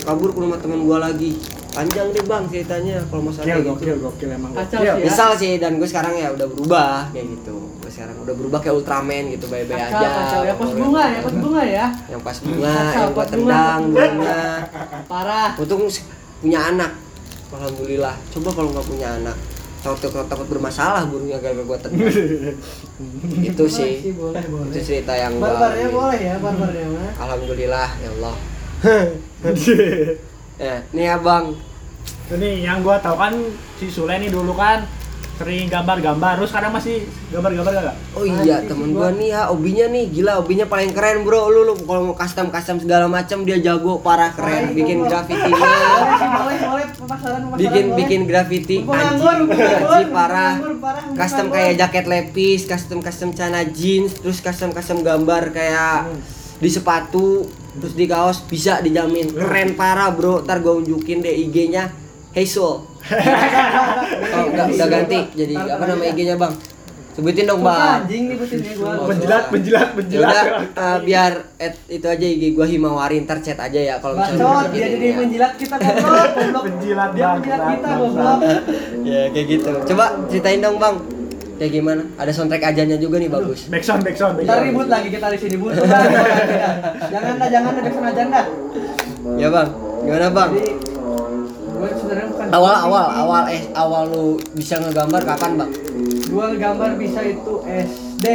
kabur 0.00 0.30
ke 0.30 0.38
rumah 0.38 0.56
teman 0.56 0.84
gua 0.84 1.02
lagi 1.02 1.34
panjang 1.70 2.10
deh 2.10 2.22
bang 2.22 2.44
ceritanya 2.44 2.98
kalau 3.06 3.22
masalah 3.24 3.46
gokil 3.46 3.54
kayak 3.54 3.64
gokil 3.64 3.86
gitu 3.88 4.02
gokil 4.04 4.28
emang 4.28 4.50
Kacau 4.52 4.66
gokil. 4.74 4.82
sih 4.82 4.90
ya. 4.90 4.94
misal 5.00 5.30
sih 5.32 5.52
dan 5.56 5.78
gue 5.78 5.86
sekarang 5.86 6.14
ya 6.14 6.28
udah 6.28 6.46
berubah 6.48 6.90
kayak 7.14 7.26
gitu 7.30 7.54
gue 7.78 7.90
sekarang 7.94 8.16
udah 8.18 8.34
berubah 8.34 8.58
kayak 8.58 8.74
Ultraman 8.74 9.24
gitu 9.30 9.46
bye-bye 9.46 9.78
Kacau, 9.78 9.94
aja 9.94 10.08
kacau. 10.10 10.40
Ya 10.42 10.54
pas 10.56 10.70
bunga 10.72 11.02
ya, 11.06 11.18
pas 11.20 11.34
bunga 11.36 11.62
ya. 11.62 11.86
yang 12.10 12.20
pas 12.20 12.36
bunga 12.36 12.74
Kacau, 12.74 12.90
yang 12.98 13.06
gua 13.06 13.14
pas 13.14 13.28
bunga. 13.30 13.54
tendang 13.54 13.80
burungnya 13.86 14.40
Parah. 15.06 15.50
untung 15.56 15.82
punya 16.42 16.60
anak 16.66 16.90
alhamdulillah 17.50 18.14
coba 18.30 18.48
kalau 18.50 18.68
nggak 18.70 18.86
punya 18.86 19.08
anak 19.14 19.36
takut 19.80 20.00
takut, 20.00 20.26
takut 20.28 20.46
bermasalah 20.48 21.08
burungnya 21.08 21.40
gara-gara 21.40 21.64
gua 21.64 21.78
tendang 21.80 22.08
itu 23.48 23.64
sih 23.64 24.12
boleh, 24.12 24.44
boleh. 24.44 24.68
itu 24.72 24.80
cerita 24.84 25.12
yang 25.16 25.40
gua 25.40 25.56
Barbarnya 25.56 25.88
boleh 25.88 26.20
ya, 26.20 26.34
barbarnya 26.36 26.86
mah. 26.92 27.10
Alhamdulillah 27.16 27.88
ya 28.00 28.08
Allah. 28.20 28.34
ya, 30.60 30.76
nih 30.96 31.06
abang. 31.16 31.56
ini 32.30 32.62
yang 32.62 32.84
gua 32.84 33.00
tahu 33.00 33.16
kan 33.16 33.32
si 33.80 33.88
Sule 33.88 34.20
nih 34.20 34.28
dulu 34.30 34.52
kan 34.54 34.84
sering 35.40 35.72
gambar-gambar 35.72 36.36
terus 36.36 36.52
sekarang 36.52 36.76
masih 36.76 37.08
gambar-gambar 37.32 37.72
gak? 37.80 37.96
Oh 38.12 38.28
iya, 38.28 38.60
temen 38.60 38.92
gua 38.92 39.08
gua. 39.08 39.16
nih 39.16 39.28
ya, 39.32 39.48
obinya 39.48 39.86
nih 39.88 40.04
gila, 40.12 40.36
obinya 40.36 40.68
paling 40.68 40.92
keren 40.92 41.24
bro. 41.24 41.48
Lu 41.48 41.64
lu 41.64 41.74
kalau 41.88 42.12
mau 42.12 42.16
custom 42.16 42.52
custom 42.52 42.76
segala 42.76 43.08
macam 43.08 43.40
dia 43.48 43.56
jago 43.56 44.04
parah 44.04 44.36
keren. 44.36 44.76
Bikin 44.76 45.00
graffiti 45.08 45.48
Boleh 45.48 46.12
sih, 46.20 46.28
boleh, 46.28 46.56
boleh. 46.60 46.86
Pemasaran, 46.92 47.40
pemasaran 47.48 47.56
bikin 47.56 47.84
boleh. 47.88 47.96
bikin 47.96 48.20
graffiti 48.28 48.76
mumpung 48.84 50.12
parah. 50.12 50.54
Custom 51.16 51.46
kayak 51.48 51.72
jaket 51.80 52.04
lepis, 52.04 52.60
custom 52.68 53.00
custom 53.00 53.32
celana 53.32 53.64
jeans, 53.64 54.20
terus 54.20 54.44
custom 54.44 54.76
custom 54.76 55.00
gambar 55.00 55.56
kayak 55.56 56.12
di 56.60 56.68
sepatu, 56.68 57.48
terus 57.80 57.96
di 57.96 58.04
kaos 58.04 58.44
bisa 58.44 58.84
dijamin 58.84 59.32
keren 59.32 59.72
parah 59.72 60.12
bro. 60.12 60.44
Ntar 60.44 60.60
gua 60.60 60.76
unjukin 60.76 61.24
deh 61.24 61.32
IG-nya 61.32 62.09
Hazel. 62.30 62.86
oh, 64.30 64.44
udah, 64.46 64.66
udah 64.68 64.86
ganti 64.88 65.18
jadi 65.34 65.54
apa 65.58 65.84
nama 65.84 66.02
IG-nya 66.06 66.36
bang? 66.36 66.52
Sebutin 67.10 67.42
dong 67.44 67.58
bang. 67.60 68.06
anjing 68.06 68.22
nyebutin 68.30 68.58
ya 68.60 68.72
gua. 68.72 68.92
penjilat 69.04 69.44
penjilat 69.50 69.82
Ya 69.82 69.96
penjilat 69.96 70.30
udah 70.30 70.46
eh, 70.70 70.98
biar 71.02 71.32
et, 71.58 71.74
itu 71.90 72.06
aja 72.06 72.22
IG 72.24 72.54
gua 72.54 72.64
Himawari 72.64 73.18
ntar 73.20 73.38
chat 73.40 73.58
aja 73.58 73.76
ya 73.76 73.94
kalau 73.98 74.14
misalnya 74.14 74.46
Bacot, 74.46 74.70
dia 74.70 74.86
jadi 74.88 75.06
ya. 75.06 75.16
menjilat 75.18 75.52
kita 75.58 75.74
goblok, 75.76 76.06
goblok. 76.30 76.62
Penjilat 76.64 77.10
Dia 77.10 77.26
menjilat 77.34 77.60
kita 77.68 77.88
goblok. 77.92 78.38
ya 79.02 79.20
kayak 79.28 79.46
gitu. 79.48 79.70
Coba 79.86 80.04
ceritain 80.26 80.60
dong 80.60 80.76
bang. 80.78 80.96
Kayak 81.58 81.72
gimana? 81.74 82.02
Ada 82.16 82.30
soundtrack 82.32 82.62
ajannya 82.64 82.96
juga 82.96 83.16
nih 83.18 83.28
bagus. 83.28 83.68
backsound 83.68 84.00
backsound 84.00 84.34
Kita 84.38 84.48
backsound. 84.48 84.64
ribut 84.64 84.86
lagi 84.88 85.08
kita 85.10 85.26
di 85.28 85.38
sini 85.40 85.56
butuh. 85.58 85.82
Jangan 87.04 87.34
dah, 87.36 87.48
jangan 87.50 87.70
dah 87.74 87.82
besok 87.82 88.04
aja 88.06 88.22
dah. 88.24 88.46
Ya 89.34 89.48
bang. 89.50 89.68
Gimana 90.00 90.26
bang? 90.30 90.50
Jadi 90.54 90.70
gue 91.80 91.88
sebenarnya 91.96 92.26
bukan 92.28 92.46
Awal 92.52 92.74
awal 92.84 93.06
awal 93.16 93.42
eh 93.48 93.62
awal 93.72 94.02
lu 94.06 94.24
bisa 94.52 94.76
ngegambar 94.76 95.22
kapan 95.24 95.50
bang? 95.56 95.70
Gue 96.28 96.46
gambar 96.60 96.90
bisa 97.00 97.20
itu 97.24 97.54
SD. 97.64 98.26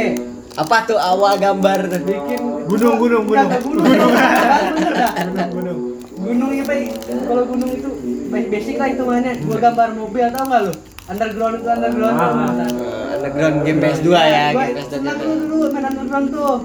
Apa 0.56 0.76
tuh 0.84 0.98
awal 0.98 1.38
gambar? 1.38 1.86
Bikin 2.02 2.40
Gunung, 2.66 2.98
gunung, 2.98 3.22
gunung. 3.30 3.46
Kagak 3.46 3.62
gunung. 3.66 3.86
Gunung. 3.86 4.10
gunung 4.10 5.50
gunung 5.54 5.78
Gunung 6.16 6.50
itu 6.50 6.74
kalau 7.22 7.44
gunung 7.46 7.70
itu 7.70 7.88
basic 8.26 8.76
lah 8.76 8.88
hitungannya. 8.90 9.32
Gue 9.38 9.58
gambar 9.62 9.88
mobil 9.94 10.26
tau 10.34 10.44
nggak 10.44 10.62
lu? 10.66 10.74
Underground 11.06 11.54
itu 11.62 11.68
underground. 11.70 12.16
Ah. 12.18 12.50
Eh, 12.66 13.14
underground 13.14 13.56
game 13.62 13.78
PS2 13.78 14.08
ya, 14.10 14.44
Gua 14.50 14.64
game 14.66 14.74
PS2. 14.74 14.90
senang 14.90 15.16
dulu 15.22 15.34
dulu 15.46 15.64
main 15.70 15.86
underground 15.86 16.26
tuh. 16.34 16.56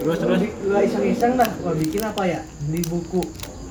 terus 0.00 0.16
terus 0.16 0.40
Gua 0.64 0.80
iseng-iseng 0.80 1.32
dah, 1.36 1.50
gua 1.60 1.72
bikin 1.76 2.00
apa 2.00 2.22
ya? 2.24 2.40
Di 2.64 2.80
buku. 2.88 3.20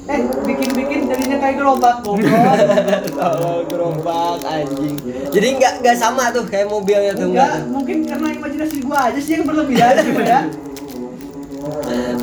Eh, 0.07 0.19
bikin-bikin 0.41 0.99
jadinya 1.05 1.37
kayak 1.37 1.55
gerobak 1.59 1.95
goblok. 2.01 2.31
Oh, 3.19 3.59
gerobak 3.67 4.39
anjing. 4.41 4.95
Jadi 5.29 5.47
nggak 5.59 5.73
nggak 5.83 5.97
sama 5.99 6.31
tuh 6.31 6.47
kayak 6.47 6.71
mobilnya 6.71 7.11
tuh 7.11 7.29
Enggak, 7.29 7.51
nggak 7.59 7.67
mungkin 7.67 7.97
karena 8.07 8.27
imajinasi 8.31 8.75
gua 8.79 9.11
aja 9.11 9.19
sih 9.19 9.33
yang 9.35 9.45
berlebihan 9.45 9.93
gitu 10.07 10.23
ya. 10.23 10.41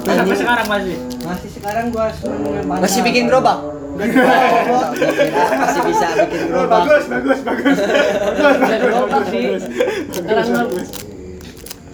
sampai 0.07 0.37
sekarang 0.39 0.67
masih 0.67 0.97
Masih 1.21 1.49
sekarang 1.53 1.85
gua. 1.93 2.07
Masih 2.81 3.01
bikin 3.05 3.29
gerobak? 3.29 3.59
Masih 5.57 5.81
bisa 5.85 6.09
bikin 6.27 6.49
gerobak. 6.49 6.81
bagus 6.81 7.05
bagus 7.07 7.39
bagus 7.45 7.79
Udah 8.41 8.79
gerobak 8.81 9.23
sih. 9.29 9.45
Sekarang 10.11 10.47
mah 10.49 10.65
bagus 10.65 10.89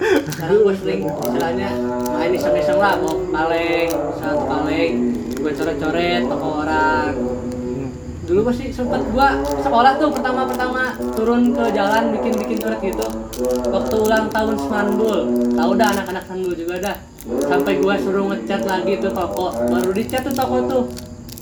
sekarang 0.02 0.66
gue 0.66 0.74
sering 0.82 1.00
istilahnya 1.06 1.70
main 2.10 2.34
iseng-iseng 2.34 2.74
lah 2.74 2.98
mau 2.98 3.14
kaleng 3.30 3.86
satu 4.18 4.42
kaleng 4.50 4.94
gue 5.42 5.52
coret-coret 5.52 6.22
toko 6.30 6.48
orang. 6.62 7.12
Dulu 8.22 8.48
pasti 8.48 8.70
sempet 8.70 9.02
gua 9.10 9.34
sekolah 9.42 9.98
tuh 9.98 10.14
pertama-pertama 10.14 10.94
turun 11.18 11.50
ke 11.50 11.64
jalan 11.74 12.14
bikin-bikin 12.14 12.54
surat 12.62 12.78
gitu. 12.78 13.06
Waktu 13.66 13.94
ulang 13.98 14.30
tahun 14.30 14.56
Smanbul. 14.62 15.20
Tahu 15.58 15.70
dah 15.74 15.88
anak-anak 15.90 16.22
Smanbul 16.30 16.54
juga 16.54 16.74
dah. 16.78 16.96
Sampai 17.50 17.82
gua 17.82 17.98
suruh 17.98 18.30
ngecat 18.30 18.62
lagi 18.62 19.02
tuh 19.02 19.10
toko. 19.10 19.50
Baru 19.52 19.90
dicat 19.90 20.22
tuh 20.22 20.34
toko 20.38 20.56
tuh. 20.70 20.84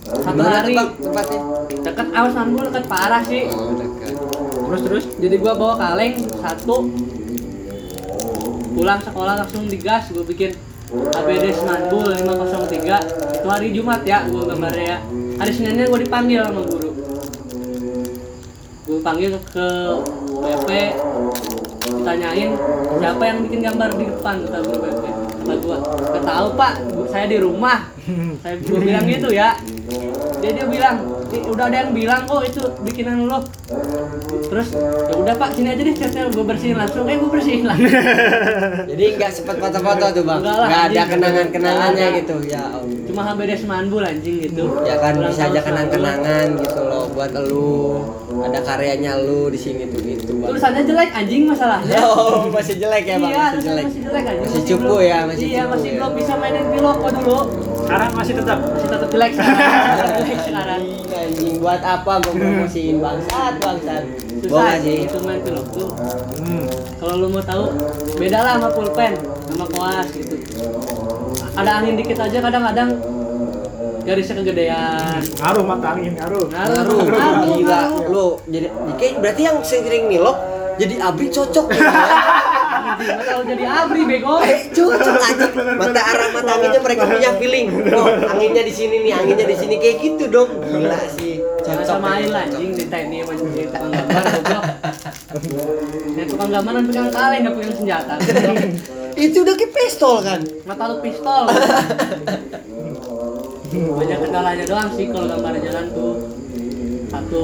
Satu 0.08 0.40
hari. 0.40 0.74
tempatnya? 0.74 1.40
Deket 1.84 2.08
awas 2.16 2.32
Smanbul 2.32 2.64
deket 2.72 2.84
parah 2.88 3.22
sih. 3.28 3.42
Oh 3.52 3.76
Terus 4.66 4.80
terus 4.88 5.04
jadi 5.20 5.36
gua 5.36 5.52
bawa 5.52 5.74
kaleng 5.76 6.16
satu. 6.40 6.76
Pulang 8.72 9.00
sekolah 9.04 9.34
langsung 9.36 9.68
digas 9.68 10.08
gua 10.16 10.24
bikin 10.24 10.56
ABD 10.90 11.44
Smanbul 11.54 12.10
503 12.18 13.38
itu 13.38 13.46
hari 13.46 13.68
Jumat 13.70 14.02
ya 14.02 14.26
gua 14.26 14.42
gambarnya 14.50 14.84
ya. 14.84 14.98
Hari 15.38 15.52
Seninnya 15.54 15.86
gua 15.86 16.00
dipanggil 16.02 16.42
sama 16.42 16.62
guru. 16.66 16.90
Gua 18.90 18.98
panggil 19.06 19.38
ke 19.54 19.66
BP 20.42 20.68
ditanyain 21.90 22.50
siapa 22.98 23.22
yang 23.22 23.38
bikin 23.46 23.60
gambar 23.62 23.88
di 23.94 24.04
depan? 24.10 24.34
Kata 24.50 24.58
guru 24.66 24.78
BP 24.82 25.04
kata 25.40 25.54
gua 25.62 25.76
"Nggak 25.78 26.24
tahu 26.26 26.46
pak. 26.58 26.72
Saya 27.06 27.26
di 27.30 27.38
rumah. 27.38 27.78
Saya 28.42 28.54
gua 28.58 28.78
bilang 28.82 29.06
gitu 29.06 29.28
ya 29.30 29.54
dia 30.40 30.50
dia 30.56 30.66
bilang 30.66 30.96
"Ih, 31.30 31.46
udah 31.46 31.64
ada 31.70 31.76
yang 31.86 31.92
bilang 31.94 32.26
kok 32.26 32.42
itu 32.42 32.62
bikinan 32.82 33.30
lo. 33.30 33.44
Terus 34.50 34.68
ya 34.74 35.14
udah 35.14 35.34
pak 35.38 35.54
sini 35.54 35.68
aja 35.70 35.82
deh 35.86 35.94
catnya 35.94 36.22
gue 36.30 36.44
bersihin 36.44 36.76
langsung. 36.78 37.04
Eh 37.06 37.16
gue 37.18 37.30
bersihin 37.30 37.64
lah 37.66 37.76
jadi 38.90 39.04
nggak 39.14 39.30
sempet 39.30 39.56
foto-foto 39.62 40.06
tuh 40.10 40.24
bang? 40.26 40.40
Nggak 40.42 40.82
ada 40.90 41.02
kenangan-kenangannya 41.06 42.06
gitu 42.22 42.36
ya 42.50 42.62
om. 42.74 42.88
cuma 43.06 43.20
HBD 43.30 43.50
Semanbul 43.58 44.02
anjing 44.02 44.36
gitu. 44.42 44.64
Ya 44.82 44.98
kan 44.98 45.18
Ulang 45.18 45.30
bisa 45.30 45.42
aja 45.50 45.60
kenang-kenangan 45.62 46.46
gitu 46.58 46.80
loh 46.82 47.04
buat 47.14 47.30
elu 47.30 48.19
ada 48.40 48.58
karyanya 48.60 49.12
lu 49.20 49.48
di 49.48 49.58
sini 49.58 49.84
tuh 49.86 50.00
gitu. 50.00 50.32
Tulisannya 50.40 50.82
jelek 50.82 51.10
anjing 51.12 51.42
masalahnya. 51.44 51.98
Oh 52.10 52.48
masih 52.48 52.74
jelek 52.76 53.04
ya 53.04 53.16
bang? 53.16 53.30
Iya 53.30 53.38
masih 53.44 53.60
jelek. 53.62 53.84
masih 53.86 54.00
jelek 54.02 54.24
anjing. 54.24 54.46
Masih 54.48 54.62
cupu 54.64 54.82
belum- 54.82 55.04
ya 55.04 55.18
masih 55.28 55.46
iya 55.46 55.62
cupu 55.62 55.72
masih 55.72 55.88
ya. 55.88 55.96
belum 55.98 56.12
bisa 56.16 56.32
mainin 56.36 56.64
piloko 56.68 57.06
dulu. 57.12 57.38
Sekarang 57.80 58.10
masih 58.14 58.34
tetap 58.38 58.58
masih 58.62 58.88
tetap 58.88 59.08
jelek 59.10 59.30
sekarang 59.34 60.10
jelek 60.16 60.38
sekarang. 60.40 60.80
Anjing, 60.80 61.04
anjing. 61.24 61.54
Buat 61.60 61.82
apa 61.82 62.12
gua 62.18 62.32
promosiin 62.32 62.96
bangsat 62.98 63.54
bangsat? 63.60 64.02
Gua 64.48 64.60
susah 64.64 64.76
sih 64.80 64.84
sih. 64.84 64.98
itu 65.04 65.18
main 65.20 65.40
pilok 65.40 65.66
tuh. 65.70 65.88
Hmm. 66.40 66.66
kalau 66.96 67.14
lu 67.16 67.28
mau 67.28 67.40
tahu 67.40 67.64
beda 68.16 68.38
lah 68.40 68.52
sama 68.56 68.68
pulpen 68.72 69.12
sama 69.48 69.64
koas 69.68 70.06
gitu. 70.12 70.36
Ada 71.52 71.70
angin 71.76 71.94
dikit 71.96 72.16
aja 72.16 72.38
kadang-kadang 72.40 72.88
garisnya 74.10 74.34
kegedean 74.42 75.22
ngaruh 75.38 75.62
mata 75.62 75.86
angin 75.94 76.12
ngaruh 76.18 76.46
ngaruh 76.50 76.98
ngaruh, 77.06 77.54
gila 77.54 77.80
ngaruh. 77.94 78.10
lu 78.10 78.26
jadi 78.50 78.66
kayak 78.98 79.14
berarti 79.22 79.42
yang 79.46 79.56
sering 79.62 80.04
milok 80.10 80.36
jadi 80.74 80.94
abri 80.98 81.30
cocok 81.30 81.66
ya 81.70 81.78
kalau 83.00 83.44
jadi 83.44 83.64
abri 83.64 84.02
bego 84.02 84.40
Eh, 84.40 84.72
cocok 84.72 85.16
aja. 85.20 85.46
Mata 85.80 86.00
arah 86.00 86.28
mata 86.32 86.50
anginnya 86.56 86.80
mereka 86.80 87.04
punya 87.04 87.30
feeling. 87.36 87.66
Oh, 87.92 88.08
anginnya 88.08 88.64
di 88.64 88.72
sini 88.72 89.04
nih, 89.04 89.12
anginnya 89.12 89.46
di 89.46 89.56
sini 89.56 89.74
kayak 89.76 89.96
gitu 90.00 90.24
dong. 90.28 90.48
Gila 90.64 91.00
sih. 91.16 91.40
Jangan 91.60 91.84
Cocok. 91.84 91.86
samain 91.86 92.28
lah 92.32 92.42
anjing 92.48 92.72
di 92.72 92.84
teknik 92.88 93.24
sama 93.24 93.32
di 93.36 93.62
tukang 93.68 93.90
gambar 93.92 94.22
goblok. 94.24 94.64
Ya 96.10 96.24
tukang 96.24 96.50
gambar 96.50 96.72
dan 96.72 96.84
pegang 96.88 97.10
kaleng 97.12 97.40
nggak 97.44 97.54
pegang 97.60 97.74
senjata. 97.76 98.14
Itu 99.28 99.36
udah 99.44 99.54
kayak 99.54 99.72
pistol 99.76 100.14
kan. 100.24 100.40
Mata 100.64 100.82
lu 100.88 100.96
pistol. 101.04 101.42
Banyak 103.70 104.18
kendalanya 104.18 104.64
doang 104.66 104.90
sih 104.98 105.06
kalau 105.14 105.26
gambar 105.30 105.54
jalan 105.62 105.86
tuh. 105.94 106.14
Satu 107.10 107.42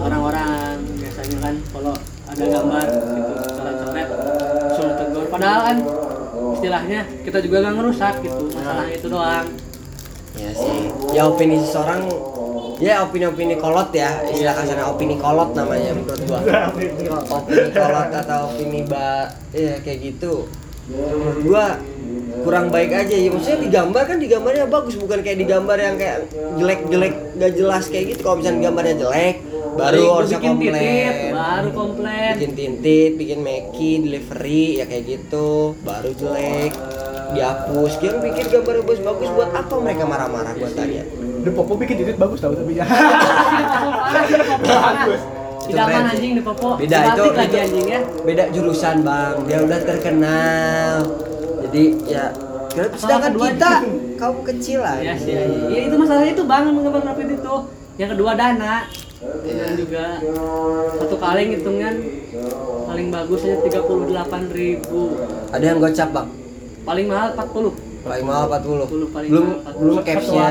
orang-orang 0.00 0.84
biasanya 1.00 1.36
kan 1.40 1.54
kalau 1.72 1.94
ada 2.32 2.44
gambar 2.48 2.86
gitu 2.92 3.32
coret-coret 3.56 4.08
suruh 4.76 4.94
tegur. 4.96 5.24
Padahal 5.32 5.60
kan 5.68 5.76
istilahnya 6.56 7.00
kita 7.24 7.38
juga 7.40 7.56
nggak 7.64 7.74
ngerusak 7.76 8.14
gitu 8.20 8.42
masalah 8.52 8.86
itu 8.88 9.06
doang. 9.08 9.46
Ya 10.36 10.50
sih. 10.56 10.80
Ya 11.12 11.22
opini 11.28 11.56
seseorang 11.60 12.08
ya 12.80 13.04
opini-opini 13.04 13.56
kolot 13.60 13.92
ya. 13.92 14.24
Istilah 14.28 14.52
kasarnya 14.56 14.86
opini 14.88 15.16
kolot 15.20 15.52
namanya 15.56 15.92
menurut 15.92 16.20
gua. 16.24 16.40
Opini 16.72 17.68
kolot. 17.72 18.08
Atau 18.16 18.40
opini 18.52 18.80
ba 18.88 19.28
ya 19.52 19.76
kayak 19.80 19.98
gitu. 20.04 20.48
Menurut 20.88 21.38
gua 21.44 21.66
kurang 22.42 22.66
baik 22.74 22.90
aja 22.90 23.14
ya 23.14 23.28
maksudnya 23.30 23.60
digambar 23.62 24.02
kan 24.04 24.18
digambarnya 24.18 24.66
bagus 24.66 24.94
bukan 24.98 25.18
kayak 25.22 25.38
digambar 25.40 25.78
yang 25.78 25.96
kayak 25.96 26.26
jelek-jelek 26.58 27.14
gak 27.38 27.52
jelas 27.54 27.84
kayak 27.88 28.04
gitu 28.14 28.20
kalau 28.26 28.36
misalnya 28.42 28.60
gambarnya 28.68 28.96
jelek 28.98 29.36
baru 29.72 30.02
harusnya 30.20 30.38
bikin 30.38 30.56
titit, 30.60 30.68
komplain 30.68 31.32
baru 31.32 31.68
komplain 31.72 32.32
bikin 32.36 32.52
tintit, 32.52 33.10
bikin 33.16 33.38
meki, 33.40 33.90
delivery 34.04 34.64
ya 34.76 34.84
kayak 34.84 35.04
gitu, 35.08 35.72
baru 35.80 36.10
jelek, 36.12 36.72
dihapus. 37.32 37.92
Dia 38.04 38.12
bikin 38.20 38.44
gambar 38.52 38.74
bagus-bagus 38.84 39.28
buat 39.32 39.50
apa 39.56 39.74
mereka 39.80 40.04
marah-marah 40.04 40.52
buat 40.60 40.76
tanya? 40.76 41.02
The 41.42 41.50
Popo 41.50 41.74
bikin 41.74 42.04
titik 42.04 42.20
bagus 42.20 42.38
tau 42.38 42.52
tapi 42.52 42.78
ya. 42.78 42.84
Itu 45.62 45.72
Tidak 45.72 45.84
aman 45.88 46.10
anjing 46.10 46.32
di 46.36 46.42
Popo. 46.42 46.76
Beda 46.76 47.16
itu, 47.16 47.22
itu 47.32 47.56
anjing 47.56 47.86
ya. 47.88 48.00
beda 48.26 48.44
jurusan 48.52 48.96
bang, 49.06 49.36
dia 49.46 49.58
udah 49.62 49.80
terkenal. 49.82 51.31
Jadi 51.72 51.84
ya, 52.04 52.24
sedangkan 52.92 53.32
kita 53.32 53.72
kaum 54.16 54.44
kecil 54.44 54.84
lah. 54.84 55.00
Iya 55.00 55.16
sih. 55.16 55.32
Ya 55.72 55.80
itu 55.82 55.96
masalahnya 55.96 56.32
itu 56.32 56.44
bang 56.44 56.68
menggambar 56.68 57.00
grafit 57.02 57.28
itu. 57.32 57.54
Yang 57.96 58.10
kedua 58.12 58.30
dana. 58.34 58.74
Dan 59.22 59.72
juga 59.74 60.18
satu 60.98 61.16
kaleng 61.16 61.54
hitungan 61.54 61.94
paling 62.84 63.08
bagus 63.08 63.40
aja 63.40 63.56
38.000 63.62 64.10
ribu 64.50 65.14
Ada 65.48 65.64
yang 65.64 65.78
gocap 65.78 66.08
bang, 66.10 66.28
paling 66.82 67.06
mahal 67.06 67.28
40 67.32 67.70
paling 68.02 68.24
mahal 68.26 68.44
40 68.50 68.82
40 68.82 69.14
paling 69.14 69.30
belum 69.30 69.46
mahal 69.46 69.62
40. 69.62 69.78
belum 69.78 69.96
capsnya. 70.02 70.50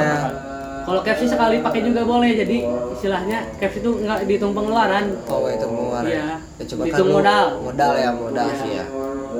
kalau 0.81 1.01
caps 1.03 1.21
sekali 1.27 1.59
pakai 1.59 1.81
juga 1.83 2.01
boleh 2.01 2.31
jadi 2.33 2.57
istilahnya 2.95 3.37
caps 3.59 3.75
itu 3.75 3.89
nggak 3.99 4.19
dihitung 4.23 4.55
pengeluaran 4.55 5.05
Oh 5.27 5.45
itu 5.45 5.61
pengeluaran. 5.61 6.07
Iya. 6.07 6.23
Ya, 6.39 6.63
coba 6.65 6.83
lu- 6.87 7.11
modal. 7.11 7.45
Modal 7.61 7.91
ya 7.93 8.09
modal 8.09 8.47
Iya. 8.47 8.55
sih 8.57 8.71
ya. 8.71 8.85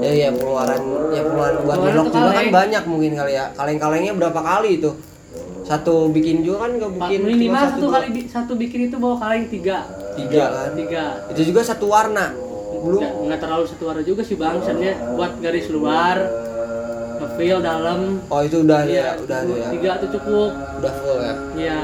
Ya 0.02 0.12
ya 0.12 0.28
pengeluaran 0.30 0.82
ya 1.10 1.22
pengeluaran 1.22 1.56
buat 1.60 1.66
Pengeluaran 1.72 1.94
milok 1.94 2.06
tuh 2.08 2.18
juga 2.18 2.32
kan 2.34 2.46
banyak 2.52 2.84
mungkin 2.86 3.12
kali 3.16 3.32
ya. 3.32 3.46
Kaleng-kalengnya 3.54 4.14
berapa 4.14 4.40
kali 4.42 4.70
itu? 4.76 4.92
Satu 5.62 6.10
bikin 6.10 6.42
juga 6.42 6.58
kan 6.60 6.72
nggak 6.74 6.92
bikin 6.98 7.20
minimal 7.24 7.64
satu 7.64 7.86
dua. 7.86 7.94
kali 7.96 8.08
bi- 8.12 8.28
satu 8.28 8.54
bikin 8.56 8.80
itu 8.84 8.96
bawa 8.98 9.16
kaleng 9.18 9.46
tiga 9.48 9.78
tiga 10.14 10.44
kan. 10.50 10.70
tiga 10.74 11.04
Itu 11.30 11.42
juga 11.46 11.62
satu 11.64 11.86
warna. 11.88 12.34
Belum 12.82 12.98
nggak, 12.98 13.14
nggak 13.24 13.40
terlalu 13.40 13.66
satu 13.68 13.84
warna 13.86 14.02
juga 14.02 14.22
sih 14.22 14.36
bang 14.36 14.58
sebenarnya 14.60 14.96
buat 15.14 15.32
garis 15.38 15.68
luar 15.70 16.18
ngefill 17.22 17.60
dalam 17.62 18.00
Oh 18.26 18.42
itu 18.42 18.58
udah 18.60 18.80
Iya, 18.84 18.98
ya, 18.98 19.22
udah 19.22 19.40
tuh 19.40 19.56
ya. 19.56 19.68
tiga 19.70 19.92
tuh 20.02 20.10
cukup 20.12 20.50
Udah 20.82 20.94
full 20.98 21.20
ya. 21.20 21.34
ya 21.56 21.80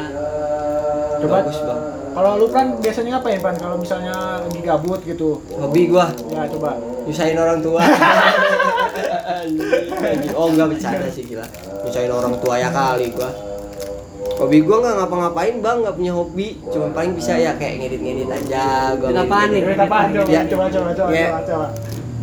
Coba 1.17 1.33
Bagus 1.39 1.57
bang. 1.61 1.81
Kalau 2.17 2.41
lu 2.41 2.49
kan 2.49 2.81
biasanya 2.81 3.21
ngapain 3.21 3.37
Pan 3.37 3.53
kalau 3.53 3.77
misalnya 3.77 4.41
lagi 4.41 4.57
gabut 4.65 5.05
gitu 5.05 5.37
Hobi 5.53 5.85
gua 5.85 6.09
ya 6.33 6.49
coba 6.49 6.81
nyusahin 7.05 7.37
orang 7.37 7.61
tua. 7.61 7.81
Oh 10.33 10.49
enggak 10.49 10.67
bercanda 10.73 11.07
sih 11.07 11.23
gila. 11.23 11.45
Nyusahin 11.85 12.09
orang 12.09 12.33
tua 12.41 12.57
ya 12.57 12.73
kali 12.73 13.13
gua. 13.13 13.29
Hobi 14.41 14.65
gua 14.65 14.81
nggak 14.81 14.95
ngapa-ngapain 14.97 15.55
bang, 15.61 15.77
nggak 15.85 15.95
punya 15.95 16.13
hobi. 16.13 16.47
Cuma 16.67 16.89
paling 16.91 17.13
bisa 17.13 17.37
ya 17.37 17.53
kayak 17.55 17.85
ngedit-ngedit 17.85 18.27
aja. 18.27 18.97
Gua 18.97 19.13
Ngedit 19.13 19.23
apaan 19.23 19.47
nih? 19.53 19.61
Coba 20.17 20.31
Ya. 20.33 20.41
coba 20.49 20.65
coba 20.67 20.89
coba 20.91 21.09
Ya. 21.13 21.27
coba 21.29 21.41
coba 21.45 21.67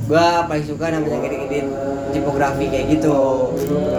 Gua 0.04 0.44
paling 0.44 0.66
suka 0.68 0.92
namanya 0.92 1.16
ngedit-ngedit 1.24 1.66
tipografi 2.14 2.64
kayak 2.70 2.86
gitu. 2.92 3.16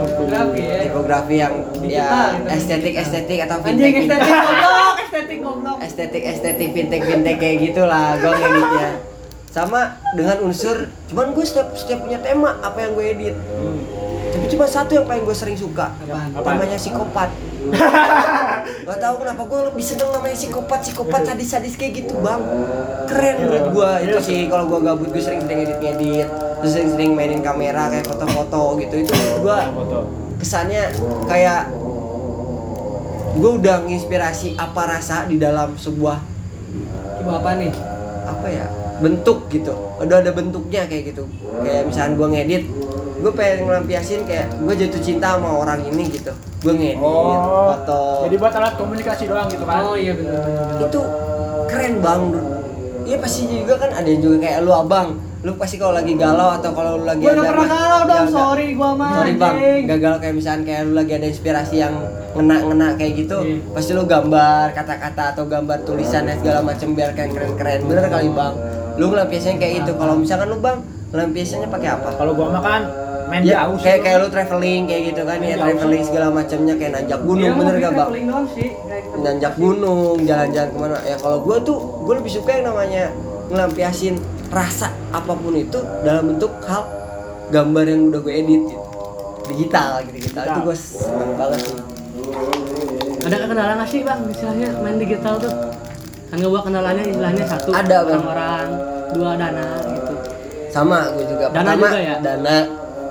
fotografi 0.05 0.61
ya 0.63 0.77
Tipografi 0.87 1.35
yang 1.35 1.53
ya 1.81 1.81
Digital, 1.81 2.27
gitu. 2.31 2.47
estetik-estetik 2.55 3.39
atau 3.43 3.57
anjing 3.59 3.93
fintech. 3.93 4.05
estetik 4.05 4.39
goblok 4.39 4.95
estetik 5.05 5.39
goblok 5.43 5.77
estetik 5.83 6.23
estetik 6.23 6.69
fintech 6.71 7.01
fintech 7.03 7.35
kayak 7.41 7.57
gitulah 7.59 8.15
gue 8.21 8.31
ngeditnya 8.31 8.89
sama 9.51 9.81
dengan 10.15 10.37
unsur 10.43 10.91
cuman 11.11 11.31
gue 11.31 11.45
setiap 11.47 11.71
setiap 11.79 12.03
punya 12.03 12.19
tema 12.19 12.59
apa 12.59 12.77
yang 12.83 12.91
gue 12.95 13.05
edit 13.07 13.35
tapi 13.35 14.04
cuma 14.49 14.65
satu 14.69 14.91
yang 14.95 15.05
paling 15.05 15.23
gue 15.23 15.35
sering 15.37 15.57
suka 15.57 15.91
Apaan? 15.95 16.57
namanya 16.59 16.77
psikopat. 16.77 17.29
Gak 18.85 18.97
tau 19.01 19.15
kenapa 19.17 19.41
gue 19.49 19.59
lebih 19.73 19.83
seneng 19.85 20.09
namanya 20.13 20.37
psikopat 20.37 20.79
psikopat 20.85 21.21
sadis 21.25 21.49
sadis 21.49 21.73
kayak 21.73 22.05
gitu 22.05 22.19
bang. 22.21 22.41
Keren 23.09 23.35
menurut 23.41 23.67
gue 23.73 23.89
itu 24.09 24.17
sih 24.21 24.39
kalau 24.49 24.69
gue 24.69 24.79
gabut 24.85 25.09
gue 25.09 25.23
sering 25.23 25.41
sering 25.45 25.65
edit 25.65 25.79
edit 25.81 26.27
terus 26.61 26.71
sering 26.77 26.89
sering 26.93 27.11
mainin 27.17 27.41
kamera 27.41 27.89
kayak 27.89 28.05
foto 28.05 28.25
foto 28.29 28.61
gitu. 28.81 28.95
Itu 29.05 29.13
gue 29.41 29.57
kesannya 30.41 30.83
kayak 31.25 31.61
gue 33.35 33.51
udah 33.61 33.83
nginspirasi 33.83 34.55
apa 34.55 34.81
rasa 34.95 35.27
di 35.27 35.41
dalam 35.41 35.75
sebuah 35.75 36.17
coba 37.21 37.31
apa 37.41 37.49
nih? 37.57 37.73
Apa 38.25 38.47
ya? 38.47 38.65
Bentuk 39.01 39.49
gitu. 39.49 39.73
Udah 39.99 40.21
ada 40.21 40.31
bentuknya 40.31 40.85
kayak 40.85 41.13
gitu. 41.15 41.25
Kayak 41.65 41.89
misalnya 41.89 42.13
gue 42.15 42.27
ngedit 42.31 42.63
gue 43.15 43.31
pengen 43.31 43.57
ngelampiasin 43.63 44.21
kayak 44.23 44.51
gue 44.53 44.73
jatuh 44.77 44.99
cinta 44.99 45.33
sama 45.33 45.49
orang 45.55 45.79
ini 45.83 46.09
gitu 46.09 46.31
gue 46.61 46.73
ngedit 46.73 46.97
Oh, 46.97 47.71
foto 47.71 48.01
jadi 48.23 48.35
buat 48.35 48.53
alat 48.53 48.73
komunikasi 48.75 49.23
doang 49.25 49.47
gitu 49.47 49.63
kan? 49.63 49.81
Oh 49.81 49.95
iya 49.95 50.13
benar. 50.13 50.43
itu 50.81 50.99
keren 51.65 51.95
bang 51.99 52.23
Iya 53.05 53.21
pasti 53.21 53.45
juga 53.45 53.77
kan 53.77 53.93
ada 53.93 54.03
yang 54.03 54.17
juga 54.19 54.37
kayak 54.41 54.59
lu 54.59 54.73
abang 54.73 55.13
lu 55.39 55.53
pasti 55.55 55.77
kalau 55.77 55.93
lagi 55.93 56.13
galau 56.15 56.49
atau 56.51 56.73
kalau 56.73 56.97
lu 56.97 57.05
lagi 57.05 57.21
Gua 57.21 57.37
ada 57.37 57.43
pernah 57.45 57.67
galau 57.69 58.01
dong, 58.01 58.09
Ya, 58.09 58.17
enggak. 58.19 58.33
sorry 58.35 58.67
gua 58.73 58.89
mah. 58.91 59.11
sorry 59.13 59.33
bang 59.35 59.55
anjing. 59.55 59.83
gagal 59.87 60.13
kayak 60.17 60.33
misalkan 60.33 60.61
kayak 60.63 60.81
lu 60.81 60.93
lagi 60.95 61.11
ada 61.13 61.27
inspirasi 61.27 61.75
yang 61.77 61.93
ngena-ngena 62.33 62.87
kayak 62.95 63.13
gitu 63.15 63.37
Iya. 63.39 63.57
pasti 63.71 63.91
lu 63.93 64.03
gambar 64.03 64.65
kata-kata 64.73 65.23
atau 65.31 65.43
gambar 65.45 65.77
tulisannya 65.81 66.33
segala 66.35 66.59
macam 66.63 66.87
biar 66.91 67.09
kayak 67.13 67.29
keren-keren 67.31 67.79
bener 67.85 68.05
kali 68.07 68.27
bang 68.27 68.53
lu 68.95 69.05
ngelampiasinnya 69.05 69.57
kayak 69.57 69.73
gitu 69.79 69.91
kalau 69.95 70.13
misalkan 70.17 70.47
lu 70.47 70.57
bang 70.57 70.77
ngelampiasinnya 71.07 71.69
pakai 71.69 71.89
apa 71.93 72.09
Kalau 72.11 72.31
gua 72.33 72.47
mah 72.49 72.63
kan 72.65 72.81
main 73.25 73.41
ya 73.41 73.53
jauh 73.59 73.77
kayak 73.77 73.89
sih. 73.91 74.03
kayak 74.03 74.17
lu 74.17 74.27
traveling 74.29 74.81
kayak 74.85 75.01
gitu 75.07 75.21
kan 75.21 75.37
ya 75.39 75.47
Jauh 75.51 75.65
traveling 75.67 76.03
segala 76.03 76.27
macamnya 76.29 76.73
kayak 76.75 76.91
nanjak 76.93 77.19
gunung 77.21 77.41
Iya, 77.43 77.57
bener 77.57 77.75
gak 77.79 77.93
bang 77.95 78.09
sih. 78.51 78.69
gitu. 78.69 79.17
nanjak 79.17 79.53
gunung 79.55 80.15
jalan-jalan 80.21 80.67
ke 80.67 80.77
mana 80.77 80.97
ya 81.01 81.15
kalau 81.17 81.37
gue 81.39 81.57
tuh 81.61 81.77
gue 82.01 82.13
lebih 82.15 82.31
suka 82.31 82.49
yang 82.51 82.65
namanya 82.67 83.03
ngelampiasin 83.47 84.15
rasa 84.47 84.87
apa 85.09 85.33
pun 85.33 85.53
itu 85.53 85.77
dalam 86.01 86.23
bentuk 86.27 86.51
hal 86.63 86.83
gambar 87.47 87.83
yang 87.83 88.01
udah 88.07 88.19
gue 88.19 88.33
edit 88.35 88.61
gitu 88.63 88.81
digital 89.47 89.89
gitu 90.01 90.15
digital 90.19 90.43
itu 90.43 90.59
gue 90.61 90.75
seneng 90.75 91.31
banget 91.35 91.59
sih 91.61 91.77
Ada 93.21 93.35
kenalan 93.43 93.75
nggak 93.75 93.89
sih 93.89 94.01
bang 94.01 94.19
istilahnya 94.27 94.69
main 94.79 94.97
digital 94.97 95.33
tuh? 95.35 95.49
Kan 96.25 96.41
gua 96.41 96.61
kenalannya 96.61 97.05
istilahnya 97.05 97.41
satu 97.43 97.69
Ada, 97.71 97.97
orang-orang, 98.03 98.67
dua 99.11 99.31
dana 99.33 99.65
gitu. 99.87 100.13
sama 100.69 101.09
gue 101.09 101.25
juga 101.25 101.45
Dana 101.49 101.73
pertama 101.73 101.85
juga 101.87 102.01
ya? 102.03 102.15
dana 102.19 102.57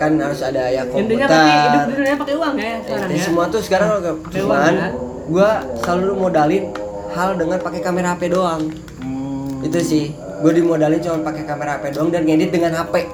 kan 0.05 0.13
harus 0.19 0.41
ada 0.43 0.63
ya 0.67 0.83
komputer 0.85 1.17
Intinya 1.17 1.27
tapi 1.27 1.51
hidup 1.51 1.83
dunia 1.91 2.15
pakai 2.15 2.35
uang 2.35 2.55
ya 2.55 2.73
sekarang 2.79 3.09
Ya, 3.09 3.17
ya. 3.17 3.25
semua 3.25 3.45
tuh 3.49 3.61
sekarang 3.61 3.89
kalau 3.91 4.03
Pakai 4.19 4.41
uang, 4.41 4.53
cuman 4.53 4.73
ya. 4.75 4.89
gue 5.25 5.51
selalu 5.81 6.13
modalin 6.15 6.65
hal 7.11 7.31
dengan 7.35 7.59
pakai 7.59 7.81
kamera 7.81 8.09
HP 8.13 8.23
doang 8.29 8.63
Hmm. 8.97 9.61
itu 9.63 9.79
sih 9.81 10.05
gue 10.15 10.53
dimodalin 10.53 10.99
cuma 10.99 11.25
pakai 11.25 11.45
kamera 11.45 11.79
HP 11.79 11.85
doang 11.93 12.11
dan 12.11 12.23
ngedit 12.23 12.51
dengan 12.51 12.73
HP 12.75 13.09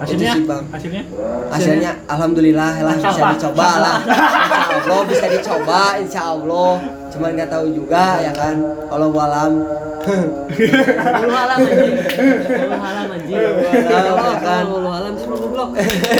Hasilnya? 0.00 0.32
Itu 0.32 0.38
sih, 0.38 0.48
Bang. 0.48 0.64
Hasilnya? 0.66 1.02
hasilnya 1.50 1.92
alhamdulillah 2.06 2.72
lah 2.80 2.94
bisa 2.96 3.20
dicoba 3.28 3.68
lah 3.76 3.98
insya 4.00 4.24
Allah 4.80 5.00
bisa 5.04 5.26
dicoba 5.28 5.80
insya 5.98 6.22
Allah 6.26 6.72
cuman 7.10 7.30
nggak 7.34 7.50
tahu 7.50 7.66
juga 7.70 8.04
ya 8.18 8.32
kan 8.32 8.56
kalau 8.88 9.08
walam 9.10 9.52
Lu 10.00 11.28
alam 11.30 11.60
anjing. 11.60 11.92
Lu 11.92 12.72
alam 12.72 13.06
anjing. 13.12 13.36
Alam, 13.36 14.16
kan. 14.40 14.64
Alam 14.64 15.12
goblok. 15.60 15.70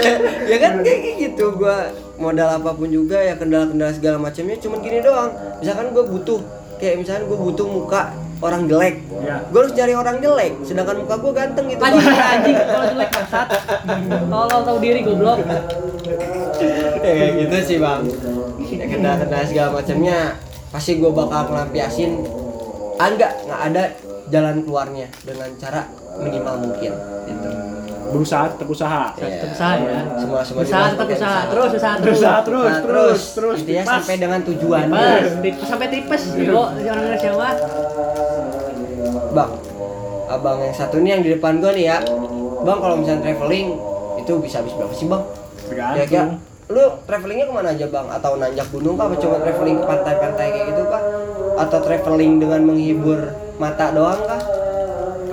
ya 0.51 0.57
kan 0.59 0.72
kayak 0.84 1.01
gitu 1.16 1.45
gua 1.57 1.76
modal 2.16 2.49
apa 2.53 2.70
pun 2.72 2.88
juga 2.88 3.16
ya 3.16 3.34
kendala-kendala 3.34 3.93
segala 3.93 4.16
macamnya 4.20 4.57
cuman 4.61 4.78
gini 4.80 4.99
doang 5.01 5.30
misalkan 5.59 5.86
gua 5.91 6.05
butuh 6.05 6.41
kayak 6.76 7.01
misalkan 7.01 7.24
gua 7.24 7.38
butuh 7.41 7.66
muka 7.66 8.03
orang 8.41 8.64
jelek 8.64 8.97
Iya. 9.20 9.36
gua 9.53 9.59
harus 9.64 9.72
cari 9.72 9.93
orang 9.93 10.16
jelek 10.18 10.53
sedangkan 10.64 10.97
muka 11.01 11.14
gua 11.16 11.32
ganteng 11.34 11.66
gitu 11.68 11.80
Anjing 11.80 12.05
Bang. 12.05 12.32
anjing 12.36 12.57
kalau 12.57 12.86
jelek 12.88 13.11
bangsat. 13.12 13.49
Tolong 14.28 14.62
tahu 14.64 14.78
diri 14.80 15.01
goblok. 15.05 15.38
ya 17.01 17.12
kayak 17.16 17.32
gitu 17.41 17.57
sih 17.64 17.76
bang 17.80 18.05
ya 18.68 18.84
kendala-kendala 18.86 19.45
segala 19.49 19.68
macamnya 19.80 20.36
pasti 20.68 21.01
gue 21.01 21.09
bakal 21.09 21.49
ngelampiasin 21.49 22.20
enggak 23.01 23.32
nggak 23.49 23.61
ada 23.72 23.82
jalan 24.28 24.57
keluarnya 24.62 25.09
dengan 25.24 25.49
cara 25.57 25.88
minimal 26.20 26.68
mungkin 26.68 26.93
gitu 27.26 27.49
Berusaha 28.11 28.44
tetap 28.50 28.68
usaha. 28.68 29.02
Iya. 29.14 29.26
Tetap 29.30 29.50
usaha 29.54 29.72
ya. 29.78 30.00
semua 30.18 30.40
semua 30.42 30.61
Usaha 30.66 30.84
tetap 30.90 31.08
usaha 31.08 31.40
terus 31.46 31.70
usaha 31.74 31.94
terus. 31.94 32.04
Berusaha 32.04 32.38
terus, 32.42 32.74
terus, 32.84 33.20
terus. 33.34 33.56
intinya 33.62 33.84
sampai 33.86 34.14
dengan 34.18 34.40
tujuan 34.44 34.84
Tipes, 35.40 35.66
sampai 35.66 35.86
tipes. 35.88 36.22
Yo, 36.36 36.61
orang 36.61 37.02
Indonesia 37.06 37.30
mah. 37.38 37.54
bang 39.30 39.50
abang 40.26 40.58
yang 40.58 40.74
satu 40.74 40.98
nih 40.98 41.11
yang 41.14 41.22
di 41.22 41.30
depan 41.38 41.62
gue 41.62 41.70
nih 41.70 41.86
ya 41.86 41.98
bang 42.66 42.78
kalau 42.82 42.98
misalnya 42.98 43.22
traveling 43.22 43.78
itu 44.18 44.32
bisa 44.42 44.58
habis 44.58 44.74
berapa 44.74 44.90
sih 44.90 45.06
bang 45.06 45.22
Tergantung. 45.70 45.94
Kira-kira 45.94 46.22
lu 46.70 46.84
travelingnya 47.02 47.46
ke 47.50 47.54
mana 47.54 47.68
aja 47.74 47.86
bang? 47.90 48.06
Atau 48.11 48.38
nanjak 48.38 48.66
gunung 48.70 48.94
kah? 48.94 49.11
Apa 49.11 49.18
cuma 49.18 49.36
traveling 49.42 49.76
ke 49.82 49.86
pantai-pantai 49.86 50.46
kayak 50.54 50.66
gitu 50.70 50.82
kah? 50.86 51.02
Atau 51.58 51.78
traveling 51.82 52.32
dengan 52.38 52.61
menghibur 52.62 53.20
mata 53.58 53.90
doang 53.90 54.22
kah? 54.22 54.38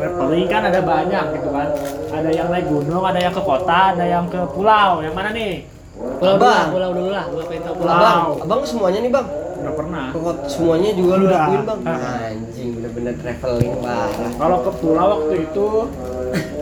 Traveling 0.07 0.47
kan 0.47 0.61
ada 0.71 0.79
banyak 0.79 1.25
gitu 1.35 1.49
kan. 1.51 1.67
Ada 2.15 2.29
yang 2.31 2.47
naik 2.47 2.65
gunung, 2.71 3.03
ada 3.03 3.19
yang 3.19 3.35
ke 3.35 3.43
kota, 3.43 3.79
ada 3.91 4.05
yang 4.07 4.25
ke 4.31 4.39
pulau. 4.55 5.03
Yang 5.03 5.15
mana 5.19 5.29
nih? 5.35 5.53
Pulau 5.97 6.35
dulu 6.39 6.47
lah, 6.47 6.55
Abang. 6.55 6.67
pulau 6.71 6.91
dulu 6.95 7.09
lah. 7.11 7.25
Gua 7.27 7.43
pengen 7.51 7.63
tahu 7.67 7.75
pulau. 7.75 7.91
Abang, 7.91 8.23
abang 8.47 8.61
semuanya 8.63 8.99
nih 9.03 9.11
bang. 9.11 9.27
Udah 9.57 9.73
pernah. 9.75 10.05
Ke 10.15 10.19
kota 10.23 10.43
semuanya 10.47 10.89
juga 10.95 11.13
lu 11.19 11.25
Udah. 11.27 11.39
lakuin 11.43 11.61
bang. 11.67 11.79
Ah. 11.83 12.27
Anjing 12.31 12.69
bener-bener 12.79 13.13
traveling 13.19 13.75
parah. 13.83 14.29
Kalau 14.31 14.57
ke 14.63 14.71
pulau 14.79 15.05
waktu 15.11 15.35
itu 15.43 15.67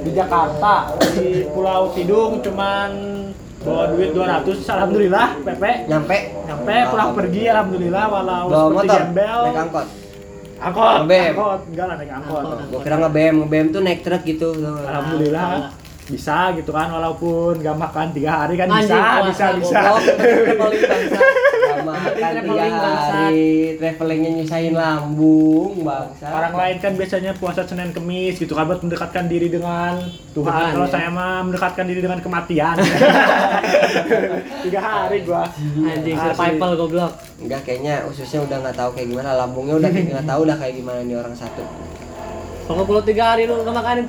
di 0.01 0.11
Jakarta 0.13 0.73
di 1.13 1.29
Pulau 1.53 1.93
Tidung 1.93 2.41
cuman 2.41 2.89
bawa 3.65 3.89
duit 3.89 4.13
200 4.13 4.45
alhamdulillah 4.61 5.41
Pepe 5.41 5.89
Nyampe 5.89 6.17
nyampe 6.45 6.75
pulang 6.93 7.11
pergi 7.17 7.43
alhamdulillah 7.49 8.05
walau 8.13 8.45
bawa 8.45 8.61
seperti 8.69 8.85
motor, 8.85 8.99
gembel 9.01 9.39
naik 9.41 9.57
angkot. 9.65 9.87
Angkot 10.65 10.95
Ngebem. 11.05 11.31
angkot 11.37 11.61
enggak 11.69 11.85
lah 11.85 11.95
naik 12.01 12.11
angkot. 12.17 12.43
Gua 12.73 12.79
kira 12.81 12.95
ngebem, 12.97 13.33
ngebem 13.45 13.65
tuh 13.69 13.81
naik 13.85 14.01
truk 14.01 14.21
gitu. 14.25 14.49
alhamdulillah 14.61 15.69
bisa 16.05 16.53
gitu 16.53 16.69
kan 16.69 16.93
walaupun 16.93 17.57
gak 17.65 17.73
makan 17.81 18.13
tiga 18.13 18.45
hari 18.45 18.61
kan 18.61 18.69
Anjing, 18.69 18.93
bisa 18.93 19.25
bisa 19.25 19.45
bisa. 19.57 19.79
Traveling 19.81 20.85
bangsa. 20.85 21.17
Sama 21.65 21.93
kan 22.13 22.33
tiga 22.45 22.65
hari, 22.69 23.49
travelingnya 23.81 24.29
nyusahin 24.37 24.73
lambung 24.77 25.81
bangsa. 25.81 26.29
orang 26.29 26.53
lain 26.53 26.77
kan 26.77 26.93
biasanya 26.93 27.31
puasa 27.33 27.65
Senin 27.65 27.89
Kemis 27.89 28.37
gitu 28.37 28.53
kan 28.53 28.69
buat 28.69 28.85
mendekatkan 28.85 29.25
diri 29.25 29.49
dengan 29.49 29.97
Tuhan, 30.37 30.45
Tuhan, 30.45 30.69
kalau 30.77 30.87
ya. 30.87 30.93
saya 30.93 31.07
mah 31.09 31.41
mendekatkan 31.41 31.85
diri 31.89 32.01
dengan 32.05 32.19
kematian 32.21 32.75
tiga 34.65 34.79
hari 34.81 35.17
gua 35.25 35.49
Anjing 35.89 36.17
survival 36.21 36.71
goblok. 36.77 37.13
Enggak 37.41 37.65
kayaknya 37.65 38.05
ususnya 38.05 38.45
udah 38.45 38.57
nggak 38.61 38.77
tahu 38.77 38.89
kayak 38.93 39.07
gimana, 39.09 39.29
lambungnya 39.33 39.75
udah 39.81 39.89
nggak 39.89 40.27
tahu 40.29 40.39
udah 40.45 40.57
kayak 40.61 40.73
gimana 40.77 41.01
nih 41.01 41.17
orang 41.17 41.33
satu. 41.33 41.65
Kalau 42.69 42.85
pulau 42.85 43.01
tiga 43.01 43.33
hari 43.33 43.49
lu 43.49 43.57
nggak 43.57 43.73
makanin 43.73 44.05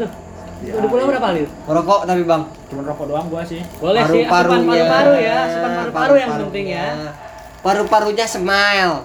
tuh. 0.59 0.75
Udah 0.75 0.89
pulau 0.89 1.05
berapa 1.07 1.27
kali? 1.27 1.43
Merokok 1.63 2.01
tapi 2.05 2.23
bang. 2.23 2.43
cuma 2.67 2.83
rokok 2.83 3.07
doang 3.07 3.27
gua 3.27 3.43
sih 3.43 3.63
Boleh 3.77 4.03
sih, 4.03 4.23
asupan 4.23 4.33
Paru-parunya. 4.33 4.83
paru-paru 4.83 5.13
ya, 5.17 5.37
asupan 5.45 5.71
paru-paru 5.71 5.93
yang 6.15 6.31
Paru-parunya. 6.31 6.37
penting 6.43 6.67
ya. 6.69 6.87
Paru-parunya 7.59 8.27
smile. 8.27 8.97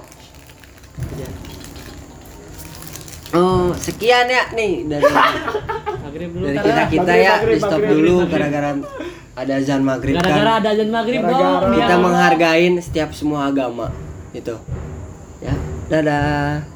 Oh, 3.32 3.72
sekian 3.74 4.28
ya 4.28 4.44
nih 4.52 4.84
dari 4.86 5.08
dari 6.04 6.58
kita 6.60 6.84
kita 6.92 7.14
ya 7.16 7.40
di 7.40 7.56
stop 7.56 7.80
dulu 7.80 8.28
gara-gara 8.28 8.76
ada 9.32 9.54
azan 9.56 9.82
maghrib 9.82 10.14
gara-gara 10.14 10.52
kan. 10.52 10.60
ada 10.60 10.70
azan 10.70 10.90
maghrib 10.92 11.22
Gara-gara. 11.24 11.64
dong. 11.64 11.72
Kita 11.72 11.96
menghargain 11.98 12.74
setiap 12.78 13.10
semua 13.12 13.48
agama 13.48 13.88
itu. 14.32 14.52
Ya, 15.40 15.56
dadah. 15.88 16.68